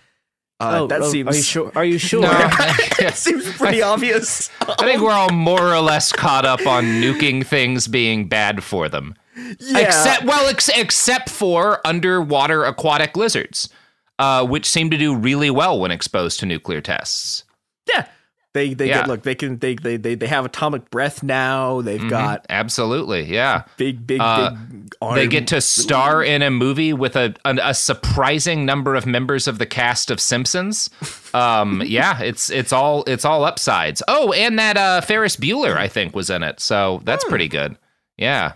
Uh, 0.59 0.79
oh, 0.81 0.87
that 0.87 1.03
oh, 1.03 1.11
seems 1.11 1.29
Are 1.29 1.37
you 1.37 1.43
sure? 1.43 1.73
Are 1.75 1.85
you 1.85 1.99
sure? 2.11 2.23
No, 2.23 2.29
that 2.99 3.13
seems 3.15 3.53
pretty 3.57 3.83
obvious. 3.83 4.51
I 4.63 4.85
think 4.85 5.03
we're 5.03 5.11
all 5.11 5.31
more 5.31 5.75
or 5.75 5.81
less 5.81 6.11
caught 6.11 6.47
up 6.47 6.67
on 6.67 6.85
nuking 6.85 7.45
things 7.45 7.87
being 7.87 8.29
bad 8.29 8.65
for 8.65 8.89
them. 8.89 9.15
Yeah. 9.61 9.81
Except, 9.81 10.25
well, 10.25 10.49
ex- 10.49 10.71
except 10.71 11.29
for 11.29 11.87
underwater 11.87 12.65
aquatic 12.65 13.19
lizards, 13.19 13.69
uh, 14.19 14.47
which 14.47 14.67
seem 14.67 14.89
to 14.89 14.97
do 14.97 15.15
really 15.15 15.51
well 15.51 15.79
when 15.79 15.91
exposed 15.91 16.41
to 16.41 16.47
nuclear 16.47 16.81
tests. 16.81 17.45
yeah, 17.87 18.07
they 18.57 18.75
they 18.75 18.89
Yeah. 18.89 19.01
get 19.01 19.09
look 19.09 19.23
they 19.23 19.35
can 19.35 19.59
they 19.59 19.75
they 19.75 19.97
they, 19.97 20.15
they 20.15 20.27
have 20.27 20.45
atomic 20.45 20.91
breath 20.91 21.23
now. 21.23 21.83
They've 21.83 22.09
got 22.11 22.47
Absolutely, 22.49 23.25
yeah. 23.33 23.63
big 23.77 24.07
big 24.07 24.21
Uh, 24.21 24.51
big. 24.51 24.97
They 25.15 25.27
get 25.29 25.47
to 25.49 25.61
star 25.61 26.23
in 26.25 26.43
a 26.43 26.51
movie 26.51 26.93
with 26.93 27.15
a, 27.17 27.35
a 27.45 27.57
a 27.63 27.75
surprising 27.75 28.65
number 28.65 28.95
of 28.95 29.07
members 29.07 29.47
of 29.47 29.59
the 29.59 29.67
cast 29.67 30.11
of 30.11 30.21
Simpsons. 30.21 30.91
Um, 31.35 31.83
yeah, 31.87 32.21
it's 32.23 32.51
it's 32.51 32.73
all 32.73 33.05
it's 33.07 33.25
all 33.25 33.45
upsides. 33.45 34.03
Oh, 34.09 34.33
and 34.33 34.59
that 34.59 34.77
uh, 34.77 35.01
Ferris 35.03 35.37
Bueller, 35.37 35.77
I 35.77 35.89
think, 35.89 36.15
was 36.17 36.31
in 36.31 36.43
it. 36.43 36.59
So 36.61 37.01
that's 37.05 37.23
Hmm. 37.25 37.31
pretty 37.31 37.49
good. 37.49 37.77
Yeah. 38.17 38.55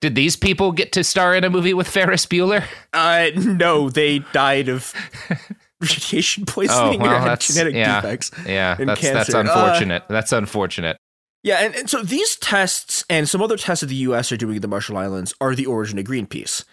Did 0.00 0.14
these 0.14 0.36
people 0.36 0.70
get 0.70 0.92
to 0.92 1.02
star 1.02 1.34
in 1.34 1.42
a 1.42 1.50
movie 1.50 1.74
with 1.74 1.88
Ferris 1.88 2.24
Bueller? 2.26 2.62
Uh, 2.92 3.30
no, 3.34 3.90
they 3.90 4.20
died 4.32 4.68
of 4.68 4.92
radiation 5.80 6.44
Oh, 6.48 6.52
poisoning 6.52 7.02
or 7.02 7.08
had 7.08 7.40
genetic 7.40 7.74
yeah, 7.74 8.00
defects. 8.00 8.30
yeah. 8.46 8.74
That's 8.76 9.00
that's. 9.00 9.34
Uh, 9.34 9.40
unfortunate. 9.40 10.04
that's 10.08 10.32
unfortunate. 10.32 10.98
Yeah, 11.44 11.56
and, 11.58 11.74
and 11.76 11.88
so 11.88 12.02
these 12.02 12.36
tests 12.36 13.04
and 13.08 13.28
some 13.28 13.40
other 13.40 13.56
tests 13.56 13.80
that 13.82 13.86
the 13.86 13.94
U.S. 13.96 14.32
are 14.32 14.36
doing 14.36 14.56
in 14.56 14.62
the 14.62 14.68
Marshall 14.68 14.96
Islands 14.96 15.34
are 15.40 15.54
the 15.54 15.66
origin 15.66 15.98
of 15.98 16.04
Greenpeace. 16.04 16.64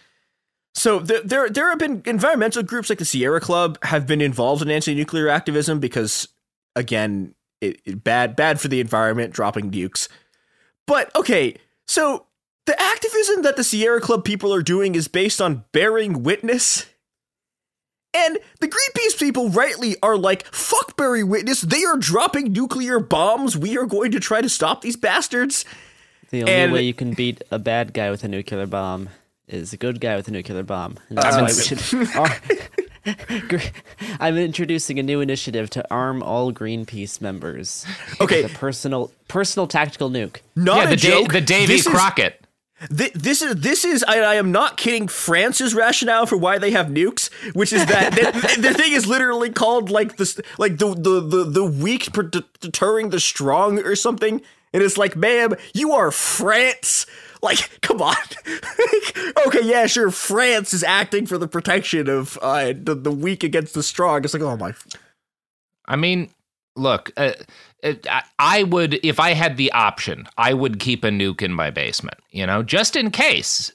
So 0.73 0.99
there, 0.99 1.21
there, 1.21 1.49
there 1.49 1.69
have 1.69 1.79
been 1.79 2.01
environmental 2.05 2.63
groups 2.63 2.89
like 2.89 2.99
the 2.99 3.05
Sierra 3.05 3.39
Club 3.39 3.77
have 3.83 4.05
been 4.07 4.19
involved 4.21 4.61
in 4.61 4.69
anti-nuclear 4.69 5.29
activism 5.29 5.79
because, 5.79 6.27
again, 6.75 7.35
it, 7.61 7.79
it 7.85 8.03
bad 8.03 8.35
bad 8.35 8.59
for 8.59 8.67
the 8.67 8.81
environment, 8.81 9.33
dropping 9.33 9.71
nukes. 9.71 10.09
But 10.87 11.15
okay, 11.15 11.55
so 11.87 12.25
the 12.65 12.79
activism 12.81 13.43
that 13.43 13.55
the 13.55 13.63
Sierra 13.63 14.01
Club 14.01 14.25
people 14.25 14.53
are 14.53 14.63
doing 14.63 14.95
is 14.95 15.07
based 15.07 15.39
on 15.39 15.63
bearing 15.71 16.23
witness. 16.23 16.87
And 18.15 18.39
the 18.61 18.67
Greenpeace 18.67 19.19
people 19.19 19.49
rightly 19.49 19.95
are 20.01 20.17
like, 20.17 20.45
fuck 20.53 20.95
bearing 20.95 21.27
witness. 21.27 21.61
They 21.61 21.83
are 21.83 21.97
dropping 21.97 22.53
nuclear 22.53 22.99
bombs. 22.99 23.57
We 23.57 23.77
are 23.77 23.85
going 23.85 24.11
to 24.11 24.19
try 24.19 24.41
to 24.41 24.47
stop 24.49 24.81
these 24.81 24.95
bastards. 24.95 25.65
The 26.29 26.41
only 26.43 26.53
And- 26.53 26.71
way 26.73 26.81
you 26.83 26.93
can 26.93 27.13
beat 27.13 27.43
a 27.51 27.59
bad 27.59 27.93
guy 27.93 28.09
with 28.11 28.23
a 28.23 28.27
nuclear 28.27 28.65
bomb 28.65 29.09
is 29.47 29.73
a 29.73 29.77
good 29.77 29.99
guy 29.99 30.15
with 30.15 30.27
a 30.27 30.31
nuclear 30.31 30.63
bomb. 30.63 30.97
And 31.09 31.17
that's 31.17 31.35
uh, 31.35 31.41
why 31.41 31.47
we 31.47 31.61
should. 31.61 32.15
ar- 32.15 32.41
I'm 34.19 34.37
introducing 34.37 34.97
a 34.97 35.03
new 35.03 35.21
initiative 35.21 35.69
to 35.71 35.85
arm 35.93 36.23
all 36.23 36.51
Greenpeace 36.51 37.21
members. 37.21 37.85
Okay. 38.19 38.41
The 38.43 38.49
personal 38.49 39.11
personal 39.27 39.67
tactical 39.67 40.09
nuke. 40.09 40.37
Not 40.55 40.77
yeah, 40.77 40.83
a 40.85 40.89
the 40.89 40.95
da- 40.95 41.09
joke. 41.09 41.33
the 41.33 41.41
Davy 41.41 41.65
This 41.73 41.85
is- 41.85 41.93
This 42.89 43.41
is 43.41 43.55
this 43.55 43.85
is 43.85 44.03
I, 44.05 44.19
I 44.19 44.35
am 44.35 44.51
not 44.51 44.75
kidding. 44.75 45.07
France's 45.07 45.73
rationale 45.73 46.25
for 46.25 46.35
why 46.35 46.57
they 46.57 46.71
have 46.71 46.87
nukes, 46.87 47.31
which 47.53 47.71
is 47.71 47.85
that 47.85 48.11
the, 48.11 48.61
the 48.61 48.73
thing 48.73 48.91
is 48.91 49.07
literally 49.07 49.49
called 49.49 49.89
like 49.89 50.17
this, 50.17 50.39
like 50.57 50.77
the 50.77 50.93
the 50.93 51.21
the, 51.21 51.43
the 51.45 51.63
weak 51.63 52.11
per- 52.11 52.29
deterring 52.59 53.09
the 53.09 53.19
strong 53.19 53.79
or 53.79 53.95
something. 53.95 54.41
And 54.73 54.83
it's 54.83 54.97
like, 54.97 55.15
ma'am, 55.15 55.55
you 55.73 55.93
are 55.93 56.11
France. 56.11 57.05
Like, 57.41 57.79
come 57.81 58.01
on. 58.01 58.15
okay, 59.47 59.61
yeah, 59.63 59.85
sure. 59.85 60.11
France 60.11 60.73
is 60.73 60.83
acting 60.83 61.27
for 61.27 61.37
the 61.37 61.47
protection 61.47 62.09
of 62.09 62.37
uh, 62.41 62.73
the 62.75 62.93
the 62.93 63.11
weak 63.11 63.43
against 63.43 63.73
the 63.73 63.83
strong. 63.83 64.25
It's 64.25 64.33
like, 64.33 64.43
oh 64.43 64.57
my. 64.57 64.73
I 65.87 65.95
mean, 65.95 66.29
look, 66.75 67.11
uh, 67.15 67.33
I, 68.39 68.63
would, 68.63 68.99
if 69.03 69.19
I 69.19 69.33
had 69.33 69.57
the 69.57 69.71
option, 69.71 70.27
I 70.37 70.53
would 70.53 70.79
keep 70.79 71.03
a 71.03 71.09
nuke 71.09 71.41
in 71.41 71.53
my 71.53 71.69
basement, 71.69 72.17
you 72.31 72.45
know, 72.45 72.63
just 72.63 72.95
in 72.95 73.11
case. 73.11 73.71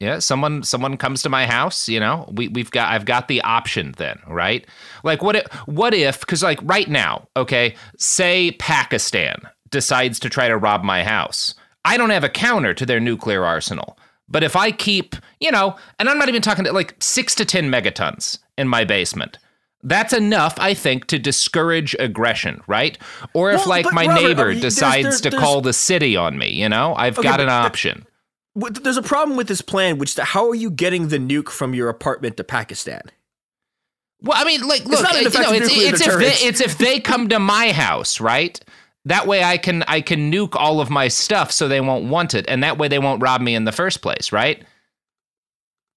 Yeah, 0.00 0.18
someone 0.18 0.62
someone 0.62 0.96
comes 0.96 1.22
to 1.22 1.28
my 1.28 1.46
house, 1.46 1.86
you 1.86 2.00
know, 2.00 2.26
we 2.32 2.48
we've 2.48 2.70
got 2.70 2.90
I've 2.90 3.04
got 3.04 3.28
the 3.28 3.42
option 3.42 3.92
then, 3.98 4.18
right? 4.26 4.66
Like 5.04 5.22
what 5.22 5.36
if 5.36 5.46
what 5.66 5.92
if 5.92 6.26
cuz 6.26 6.42
like 6.42 6.58
right 6.62 6.88
now, 6.88 7.28
okay, 7.36 7.74
say 7.98 8.52
Pakistan 8.52 9.42
decides 9.68 10.18
to 10.20 10.30
try 10.30 10.48
to 10.48 10.56
rob 10.56 10.84
my 10.84 11.04
house. 11.04 11.54
I 11.84 11.98
don't 11.98 12.10
have 12.10 12.24
a 12.24 12.30
counter 12.30 12.72
to 12.72 12.86
their 12.86 12.98
nuclear 12.98 13.44
arsenal. 13.44 13.98
But 14.28 14.44
if 14.44 14.56
I 14.56 14.70
keep, 14.70 15.16
you 15.40 15.50
know, 15.50 15.76
and 15.98 16.08
I'm 16.08 16.18
not 16.18 16.28
even 16.28 16.42
talking 16.42 16.64
to 16.64 16.72
like 16.72 16.94
six 17.00 17.34
to 17.34 17.44
10 17.44 17.70
megatons 17.70 18.38
in 18.56 18.68
my 18.68 18.84
basement, 18.84 19.38
that's 19.82 20.12
enough, 20.12 20.54
I 20.58 20.74
think, 20.74 21.06
to 21.06 21.18
discourage 21.18 21.96
aggression, 21.98 22.60
right? 22.66 22.98
Or 23.34 23.50
if, 23.52 23.60
Well, 23.60 23.68
like, 23.68 23.92
my 23.92 24.06
Robert, 24.06 24.18
I 24.20 24.22
neighbor 24.22 24.48
mean, 24.50 24.60
decides 24.60 25.02
there's- 25.02 25.20
to 25.22 25.30
call 25.30 25.60
the 25.60 25.72
city 25.72 26.16
on 26.16 26.36
me, 26.38 26.50
you 26.50 26.68
know, 26.68 26.94
I've 26.96 27.18
Okay, 27.18 27.28
got 27.28 27.40
an 27.40 27.48
option. 27.48 28.06
There's 28.54 28.96
a 28.96 29.02
problem 29.02 29.36
with 29.36 29.46
this 29.48 29.62
plan, 29.62 29.98
which 29.98 30.10
is 30.10 30.18
how 30.18 30.48
are 30.48 30.54
you 30.54 30.70
getting 30.70 31.08
the 31.08 31.18
nuke 31.18 31.48
from 31.50 31.72
your 31.74 31.88
apartment 31.88 32.36
to 32.36 32.44
Pakistan? 32.44 33.02
Well, 34.22 34.36
I 34.38 34.44
mean, 34.44 34.66
like, 34.66 34.84
look, 34.84 35.02
not 35.02 35.14
an 35.16 35.22
you 35.22 35.30
know, 35.30 35.52
it's, 35.52 35.68
it's 35.72 36.06
if 36.06 36.18
they, 36.18 36.46
it's 36.46 36.60
if 36.60 36.76
they 36.78 37.00
come 37.10 37.28
to 37.28 37.38
my 37.38 37.72
house, 37.72 38.20
right? 38.20 38.60
That 39.06 39.26
way, 39.26 39.42
I 39.42 39.56
can 39.56 39.82
I 39.88 40.02
can 40.02 40.30
nuke 40.30 40.54
all 40.56 40.80
of 40.80 40.90
my 40.90 41.08
stuff, 41.08 41.50
so 41.50 41.68
they 41.68 41.80
won't 41.80 42.04
want 42.10 42.34
it, 42.34 42.44
and 42.48 42.62
that 42.62 42.76
way 42.76 42.86
they 42.88 42.98
won't 42.98 43.22
rob 43.22 43.40
me 43.40 43.54
in 43.54 43.64
the 43.64 43.72
first 43.72 44.02
place, 44.02 44.30
right? 44.30 44.62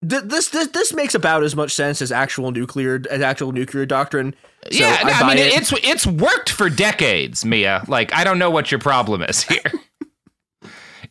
Th- 0.08 0.24
This 0.24 0.50
this 0.50 0.68
this 0.68 0.94
makes 0.94 1.16
about 1.16 1.44
as 1.44 1.56
much 1.56 1.74
sense 1.74 2.02
as 2.02 2.12
actual 2.12 2.52
nuclear 2.52 3.02
as 3.10 3.22
actual 3.22 3.52
nuclear 3.52 3.86
doctrine. 3.86 4.36
So 4.72 4.80
yeah, 4.80 5.02
no, 5.04 5.12
I, 5.14 5.22
buy 5.22 5.28
mean, 5.36 5.38
it. 5.40 5.54
it's 5.54 5.74
it's 5.84 6.08
worked 6.08 6.50
for 6.50 6.70
decades, 6.70 7.44
Mia. 7.46 7.84
Like, 7.88 8.14
I 8.14 8.24
don't 8.24 8.40
know 8.40 8.50
what 8.50 8.72
your 8.72 8.80
problem 8.80 9.22
is 9.24 9.44
here. 9.50 9.62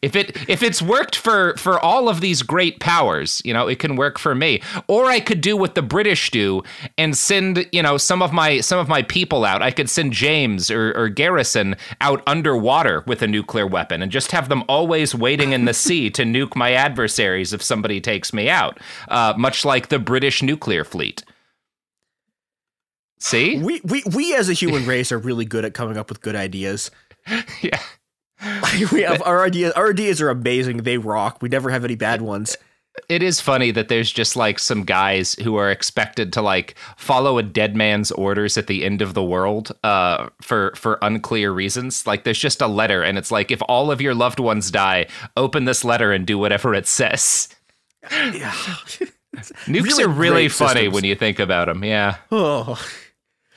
If 0.03 0.17
it 0.17 0.37
if 0.49 0.65
it's 0.65 0.83
worked 0.83 1.15
for 1.15 1.57
for 1.57 1.79
all 1.79 2.09
of 2.09 2.21
these 2.21 2.43
great 2.43 2.81
powers, 2.81 3.41
you 3.45 3.55
know, 3.55 3.69
it 3.69 3.79
can 3.79 3.95
work 3.95 4.19
for 4.19 4.35
me. 4.35 4.61
Or 4.89 5.07
I 5.07 5.21
could 5.21 5.41
do 5.41 5.57
what 5.57 5.77
the 5.77 5.83
British 5.83 6.31
do 6.33 6.65
and 6.99 7.17
send, 7.17 7.69
you 7.71 7.83
know, 7.83 7.97
some 7.97 8.21
of 8.21 8.33
my 8.33 8.61
some 8.61 8.81
of 8.81 8.89
my 8.89 9.03
people 9.03 9.45
out. 9.45 9.63
I 9.63 9.71
could 9.71 9.89
send 9.89 10.13
James 10.13 10.73
or, 10.73 10.93
or 10.97 11.09
Garrison 11.09 11.77
out 12.01 12.21
underwater 12.27 13.05
with 13.07 13.23
a 13.23 13.29
nuclear 13.29 13.67
weapon 13.67 14.03
and 14.03 14.11
just 14.11 14.33
have 14.33 14.49
them 14.49 14.65
always 14.69 15.15
waiting 15.15 15.53
in 15.53 15.67
the 15.67 15.75
sea 15.75 16.11
to 16.11 16.25
nuke 16.25 16.57
my 16.57 16.73
adversaries 16.73 17.53
if 17.53 17.63
somebody 17.63 18.01
takes 18.01 18.33
me 18.33 18.49
out. 18.51 18.81
Uh, 19.07 19.35
much 19.39 19.65
like 19.65 19.89
the 19.89 20.01
British 20.01 20.43
nuclear 20.43 20.83
fleet. 20.85 21.23
See? 23.21 23.59
we 23.59 23.81
we 23.85 24.03
we 24.13 24.35
as 24.35 24.49
a 24.49 24.53
human 24.53 24.85
race 24.85 25.13
are 25.13 25.19
really 25.19 25.45
good 25.45 25.65
at 25.65 25.75
coming 25.75 25.97
up 25.97 26.09
with 26.09 26.21
good 26.21 26.35
ideas. 26.35 26.91
Yeah. 27.63 27.79
we 28.93 29.03
have 29.03 29.23
our 29.23 29.45
ideas. 29.45 29.73
Our 29.73 29.91
ideas 29.91 30.21
are 30.21 30.31
amazing. 30.31 30.79
They 30.79 30.99
rock. 30.99 31.39
We 31.43 31.49
never 31.49 31.71
have 31.71 31.85
any 31.85 31.95
bad 31.97 32.23
ones. 32.23 32.57
it 33.09 33.23
is 33.23 33.41
funny 33.41 33.71
that 33.71 33.89
there's 33.89 34.13
just 34.13 34.37
like 34.37 34.59
some 34.59 34.85
guys 34.85 35.35
who 35.37 35.57
are 35.57 35.71
expected 35.71 36.31
to 36.35 36.43
like 36.43 36.75
follow 36.99 37.39
a 37.39 37.43
dead 37.43 37.75
man's 37.75 38.11
orders 38.13 38.59
at 38.59 38.67
the 38.67 38.85
end 38.85 39.01
of 39.01 39.15
the 39.15 39.23
world 39.25 39.73
uh 39.83 40.29
for 40.43 40.75
for 40.77 40.99
unclear 41.01 41.51
reasons 41.53 42.07
like 42.07 42.25
there's 42.25 42.39
just 42.39 42.61
a 42.61 42.67
letter 42.67 43.03
and 43.03 43.17
it's 43.17 43.31
like 43.31 43.51
if 43.51 43.63
all 43.67 43.91
of 43.91 44.03
your 44.03 44.15
loved 44.15 44.39
ones 44.39 44.71
die 44.71 45.07
open 45.39 45.65
this 45.65 45.87
letter 45.87 46.13
and 46.13 46.27
do 46.27 46.37
whatever 46.37 46.75
it 46.75 46.87
says 46.87 47.49
Yeah. 48.11 48.51
nukes 48.51 49.85
Really 49.87 50.05
are 50.05 50.09
really 50.09 50.49
funny 50.51 50.81
systems. 50.81 50.95
when 50.95 51.05
you 51.05 51.15
think 51.15 51.39
about 51.39 51.69
them 51.69 51.83
yeah 51.85 52.17
Oh. 52.31 52.79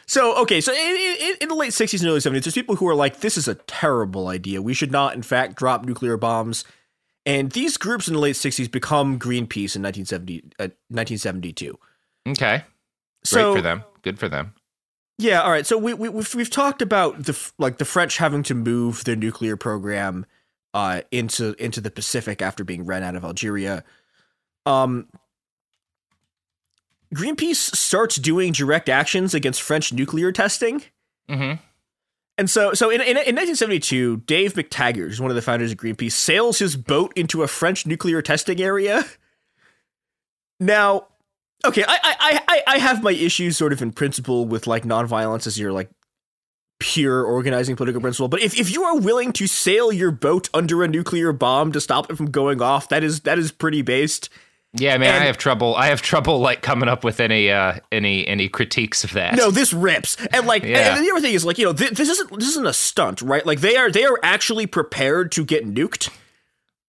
So 0.07 0.37
okay, 0.41 0.61
so 0.61 0.71
in, 0.71 0.79
in, 0.79 1.35
in 1.41 1.49
the 1.49 1.55
late 1.55 1.71
'60s 1.71 1.99
and 1.99 2.09
early 2.09 2.19
'70s, 2.19 2.43
there's 2.43 2.53
people 2.53 2.75
who 2.75 2.87
are 2.87 2.95
like, 2.95 3.21
"This 3.21 3.37
is 3.37 3.47
a 3.47 3.55
terrible 3.55 4.27
idea. 4.27 4.61
We 4.61 4.73
should 4.73 4.91
not, 4.91 5.15
in 5.15 5.23
fact, 5.23 5.55
drop 5.55 5.85
nuclear 5.85 6.17
bombs." 6.17 6.63
And 7.25 7.51
these 7.51 7.77
groups 7.77 8.07
in 8.07 8.13
the 8.13 8.19
late 8.19 8.35
'60s 8.35 8.69
become 8.69 9.17
Greenpeace 9.17 9.75
in 9.75 9.81
1970, 9.81 10.43
uh, 10.59 10.69
1972. 10.89 11.77
okay 12.29 12.57
great 12.57 12.63
So 13.23 13.55
for 13.55 13.61
them 13.61 13.83
good 14.03 14.19
for 14.19 14.29
them 14.29 14.53
Yeah, 15.17 15.41
all 15.41 15.49
right. 15.49 15.65
So 15.65 15.77
we, 15.77 15.93
we 15.93 16.09
we've 16.09 16.35
we've 16.35 16.49
talked 16.49 16.81
about 16.81 17.23
the 17.23 17.51
like 17.57 17.77
the 17.77 17.85
French 17.85 18.17
having 18.17 18.43
to 18.43 18.53
move 18.53 19.03
their 19.05 19.15
nuclear 19.15 19.57
program 19.57 20.25
uh 20.73 21.01
into 21.09 21.55
into 21.57 21.81
the 21.81 21.89
Pacific 21.89 22.41
after 22.41 22.63
being 22.63 22.85
run 22.85 23.01
out 23.01 23.15
of 23.15 23.23
Algeria. 23.23 23.83
Um 24.65 25.07
Greenpeace 27.13 27.75
starts 27.75 28.15
doing 28.15 28.51
direct 28.51 28.89
actions 28.89 29.33
against 29.33 29.61
French 29.61 29.93
nuclear 29.93 30.31
testing. 30.31 30.83
mm-hmm 31.29 31.61
And 32.37 32.49
so, 32.49 32.73
so 32.73 32.89
in, 32.89 33.01
in, 33.01 33.07
in 33.07 33.35
1972, 33.35 34.17
Dave 34.25 34.53
McTaggart, 34.53 34.95
who's 34.95 35.21
one 35.21 35.31
of 35.31 35.35
the 35.35 35.41
founders 35.41 35.71
of 35.71 35.77
Greenpeace, 35.77 36.13
sails 36.13 36.59
his 36.59 36.75
boat 36.75 37.13
into 37.15 37.43
a 37.43 37.47
French 37.47 37.85
nuclear 37.85 38.21
testing 38.21 38.61
area. 38.61 39.05
Now, 40.59 41.07
okay, 41.65 41.83
I, 41.87 41.97
I, 42.03 42.41
I, 42.47 42.63
I 42.67 42.77
have 42.77 43.03
my 43.03 43.11
issues 43.11 43.57
sort 43.57 43.73
of 43.73 43.81
in 43.81 43.91
principle 43.91 44.45
with 44.45 44.67
like 44.67 44.83
nonviolence 44.83 45.47
as 45.47 45.59
your 45.59 45.71
like 45.71 45.89
pure 46.79 47.23
organizing 47.23 47.75
political 47.75 48.01
principle. 48.01 48.27
But 48.27 48.41
if, 48.41 48.57
if 48.57 48.71
you 48.71 48.83
are 48.83 48.97
willing 48.97 49.31
to 49.33 49.47
sail 49.47 49.91
your 49.91 50.11
boat 50.11 50.49
under 50.53 50.83
a 50.83 50.87
nuclear 50.87 51.31
bomb 51.31 51.71
to 51.71 51.81
stop 51.81 52.09
it 52.09 52.15
from 52.15 52.31
going 52.31 52.61
off, 52.61 52.89
that 52.89 53.03
is 53.03 53.21
that 53.21 53.37
is 53.39 53.51
pretty 53.51 53.81
based. 53.81 54.29
Yeah 54.77 54.97
man 54.97 55.15
And- 55.15 55.23
i 55.23 55.27
have 55.27 55.37
trouble 55.37 55.75
i 55.75 55.87
have 55.87 56.01
trouble 56.01 56.39
like 56.39 56.61
coming 56.61 56.89
up 56.89 57.03
with 57.03 57.19
any 57.19 57.49
uh 57.51 57.75
any 57.91 58.27
any 58.27 58.49
critiques 58.49 59.03
of 59.03 59.13
that 59.13 59.35
No, 59.35 59.51
this 59.51 59.73
rips. 59.73 60.17
And 60.33 60.45
like, 60.45 60.63
Yeah. 60.63 60.95
and 60.97 61.05
the 61.05 61.11
other 61.11 61.21
thing 61.21 61.33
is 61.33 61.45
like, 61.45 61.57
you 61.57 61.65
know, 61.65 61.73
th- 61.73 61.91
this 61.91 62.09
isn't 62.09 62.29
this 62.39 62.49
isn't 62.49 62.65
a 62.67 62.73
stunt, 62.73 63.21
right? 63.21 63.45
Like 63.45 63.61
they 63.61 63.75
are 63.77 63.89
they 63.91 64.03
are 64.05 64.19
actually 64.23 64.67
prepared 64.67 65.31
to 65.33 65.45
get 65.45 65.65
nuked. 65.65 66.09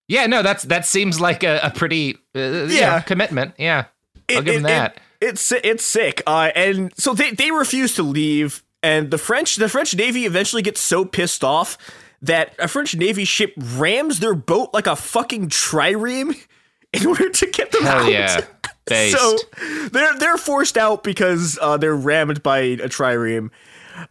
yeah 0.09 0.27
no 0.27 0.43
that's 0.43 0.65
that 0.65 0.87
seems 0.87 1.21
like 1.21 1.43
a, 1.45 1.59
a 1.63 1.71
pretty 1.71 2.17
uh, 2.35 2.67
yeah 2.69 3.01
commitment 3.01 3.55
yeah 3.59 3.87
i'll 4.31 4.39
It- 4.39 4.45
give 4.45 4.55
them 4.63 4.65
it- 4.65 4.69
that 4.69 4.97
it- 4.97 5.03
it's 5.29 5.51
it's 5.53 5.85
sick. 5.85 6.23
Uh, 6.27 6.51
and 6.55 6.93
so 6.99 7.15
they 7.15 7.31
they 7.31 7.51
refuse 7.51 7.95
to 7.95 8.03
leave, 8.03 8.63
and 8.83 9.11
the 9.11 9.17
French 9.19 9.57
the 9.57 9.69
French 9.69 9.95
Navy 9.97 10.27
eventually 10.27 10.61
gets 10.63 10.81
so 10.83 11.07
pissed 11.07 11.43
off 11.43 11.79
that 12.21 12.55
a 12.59 12.69
French 12.69 12.95
Navy 12.95 13.25
ship 13.25 13.55
rams 13.57 14.21
their 14.21 14.35
boat 14.35 14.71
like 14.75 14.87
a 14.87 14.95
fucking 14.95 15.49
trireme 15.49 16.37
in 16.93 17.07
order 17.07 17.29
to 17.29 17.47
get 17.47 17.73
them 17.73 17.83
Hell 17.83 18.05
out. 18.05 18.13
yeah. 18.13 18.45
Based. 18.87 19.19
So 19.19 19.37
they're 19.91 20.17
they're 20.17 20.37
forced 20.37 20.79
out 20.79 21.03
because 21.03 21.59
uh, 21.61 21.77
they're 21.77 21.97
rammed 21.97 22.45
by 22.45 22.59
a 22.59 22.89
trireme. 22.89 23.51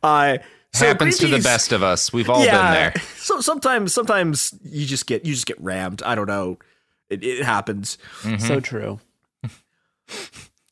Uh, 0.03 0.39
so 0.73 0.85
Happens 0.87 1.17
to 1.19 1.27
the 1.27 1.39
best 1.39 1.71
of 1.71 1.81
us. 1.81 2.11
We've 2.11 2.29
all 2.29 2.43
been 2.43 2.53
there. 2.53 2.93
So 3.15 3.39
sometimes 3.39 3.93
sometimes 3.93 4.53
you 4.63 4.85
just 4.85 5.07
get 5.07 5.25
you 5.25 5.33
just 5.33 5.45
get 5.45 5.59
rammed. 5.61 6.03
I 6.03 6.15
don't 6.15 6.27
know. 6.27 6.59
It, 7.09 7.23
it 7.23 7.43
happens. 7.45 7.97
Mm-hmm. 8.23 8.45
So 8.45 8.59
true. 8.59 8.99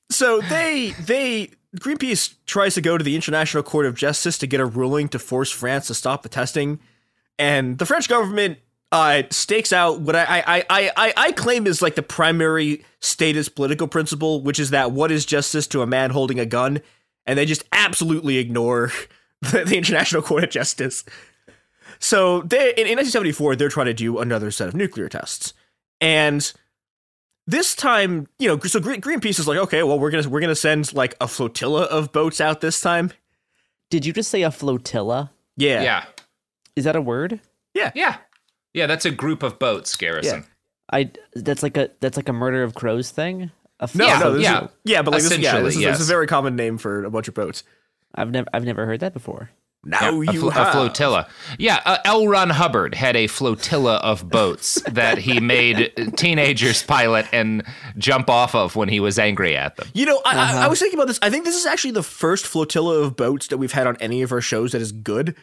So 0.10 0.42
they 0.42 0.92
they 1.00 1.52
Greenpeace 1.78 2.36
tries 2.46 2.76
to 2.76 2.82
go 2.82 2.98
to 2.98 3.04
the 3.04 3.16
International 3.16 3.64
Court 3.64 3.86
of 3.86 3.96
Justice 3.96 4.38
to 4.40 4.48
get 4.48 4.60
a 4.60 4.66
ruling 4.66 5.08
to 5.10 5.20
force 5.20 5.50
France 5.50 5.88
to 5.88 5.94
stop 5.94 6.22
the 6.24 6.30
testing, 6.30 6.80
and 7.40 7.78
the 7.78 7.86
French 7.86 8.10
government 8.10 8.60
uh, 8.94 9.24
stakes 9.32 9.74
out 9.74 10.00
what 10.02 10.16
I 10.16 10.44
I, 10.46 10.64
I 10.70 10.92
I 10.96 11.14
I 11.18 11.32
claim 11.34 11.68
is 11.68 11.82
like 11.82 11.96
the 11.96 12.04
primary 12.04 12.86
statist 13.02 13.56
political 13.56 13.88
principle, 13.88 14.42
which 14.42 14.60
is 14.60 14.70
that 14.70 14.92
what 14.92 15.12
is 15.12 15.26
justice 15.26 15.68
to 15.68 15.82
a 15.82 15.88
man 15.88 16.12
holding 16.12 16.40
a 16.40 16.46
gun, 16.46 16.80
and 17.26 17.38
they 17.38 17.46
just 17.46 17.64
absolutely 17.74 18.38
ignore 18.38 18.92
the, 19.42 19.66
the 19.66 19.76
International 19.78 20.22
Court 20.22 20.44
of 20.46 20.52
Justice. 20.52 21.04
So 22.00 22.42
they 22.44 22.70
in, 22.74 22.88
in 22.88 22.98
1974 22.98 23.56
they're 23.56 23.70
trying 23.70 23.88
to 23.88 23.94
do 23.94 24.20
another 24.20 24.52
set 24.52 24.68
of 24.68 24.76
nuclear 24.76 25.10
tests, 25.10 25.54
and 26.00 26.54
this 27.48 27.76
time, 27.76 28.28
you 28.40 28.48
know, 28.48 28.58
so 28.60 28.80
Green- 28.80 29.02
Greenpeace 29.02 29.38
is 29.40 29.48
like, 29.48 29.58
okay, 29.58 29.84
well, 29.84 30.00
we're 30.00 30.12
gonna 30.12 30.30
we're 30.30 30.40
gonna 30.40 30.56
send 30.56 30.94
like 30.94 31.16
a 31.20 31.28
flotilla 31.28 31.84
of 31.84 32.12
boats 32.12 32.40
out 32.40 32.62
this 32.62 32.80
time. 32.80 33.12
Did 33.90 34.06
you 34.06 34.14
just 34.14 34.30
say 34.30 34.44
a 34.44 34.52
flotilla? 34.52 35.32
Yeah, 35.58 35.82
Yeah. 35.82 36.06
Is 36.76 36.86
that 36.86 36.96
a 36.96 37.02
word? 37.02 37.40
Yeah. 37.74 37.92
Yeah, 37.96 38.18
that's 38.76 39.06
a 39.06 39.12
group 39.12 39.44
of 39.44 39.60
boats, 39.60 39.96
Garrison. 39.96 40.46
I 40.92 41.12
that's 41.34 41.64
like 41.64 41.78
a 41.78 41.90
that's 42.02 42.18
like 42.18 42.30
a 42.30 42.34
murder 42.34 42.64
of 42.64 42.74
crows 42.76 43.12
thing. 43.12 43.52
A 43.80 43.90
No, 43.96 44.06
Yeah, 44.06 44.20
no, 44.20 44.34
this 44.34 44.44
yeah. 44.44 44.64
is, 44.66 44.70
yeah, 44.84 45.02
but 45.02 45.12
like 45.12 45.24
this, 45.24 45.38
yeah, 45.40 45.60
this 45.62 45.76
is, 45.76 45.82
this 45.84 46.00
is 46.00 46.10
a 46.10 46.14
very 46.14 46.28
common 46.28 46.56
name 46.56 46.78
for 46.78 47.04
a 47.06 47.10
bunch 47.12 47.28
of 47.28 47.34
boats. 47.34 47.64
I've 48.16 48.32
never 48.32 48.48
I've 48.54 48.66
never 48.66 48.86
heard 48.86 49.00
that 49.00 49.14
before. 49.14 49.50
Now 49.86 50.22
a, 50.22 50.26
you 50.32 50.40
flo- 50.40 50.50
a 50.50 50.54
have. 50.54 50.72
flotilla. 50.74 51.28
Yeah, 51.60 51.82
uh, 51.84 51.98
L. 52.06 52.26
Ron 52.28 52.50
Hubbard 52.52 52.96
had 52.96 53.18
a 53.18 53.28
flotilla 53.28 53.96
of 53.98 54.30
boats 54.30 54.82
that 54.92 55.18
he 55.18 55.42
made 55.42 55.92
teenagers 56.16 56.84
pilot 56.84 57.26
and 57.34 57.64
jump 57.98 58.30
off 58.30 58.56
of 58.56 58.78
when 58.78 58.88
he 58.88 59.02
was 59.02 59.20
angry 59.20 59.58
at 59.58 59.76
them. 59.76 59.90
You 59.94 60.06
know, 60.06 60.22
I, 60.26 60.36
Uh-huh. 60.38 60.58
I, 60.60 60.66
I 60.66 60.68
was 60.70 60.80
thinking 60.80 60.98
about 60.98 61.08
this. 61.08 61.20
I 61.22 61.30
think 61.30 61.44
this 61.44 61.58
is 61.58 61.66
actually 61.66 61.92
the 61.92 62.04
first 62.04 62.46
flotilla 62.48 63.00
of 63.02 63.18
boats 63.18 63.48
that 63.48 63.58
we've 63.58 63.74
had 63.74 63.86
on 63.88 63.98
any 63.98 64.22
of 64.22 64.32
our 64.32 64.40
shows 64.40 64.72
that 64.72 64.82
is 64.82 64.94
good. 64.94 65.36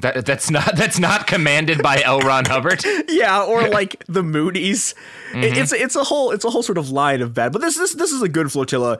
That 0.00 0.24
that's 0.26 0.50
not 0.50 0.76
that's 0.76 0.98
not 0.98 1.26
commanded 1.26 1.82
by 1.82 2.02
L. 2.02 2.20
Ron 2.20 2.44
Hubbard. 2.46 2.84
Yeah, 3.08 3.42
or 3.42 3.68
like 3.68 4.04
the 4.06 4.22
Moonies. 4.22 4.94
Mm-hmm. 5.32 5.42
It- 5.42 5.58
it's 5.58 5.72
it's 5.72 5.96
a 5.96 6.04
whole 6.04 6.30
it's 6.30 6.44
a 6.44 6.50
whole 6.50 6.62
sort 6.62 6.78
of 6.78 6.90
line 6.90 7.20
of 7.22 7.34
bad. 7.34 7.52
But 7.52 7.60
this 7.60 7.76
this 7.76 7.94
this 7.94 8.12
is 8.12 8.22
a 8.22 8.28
good 8.28 8.50
flotilla. 8.52 8.98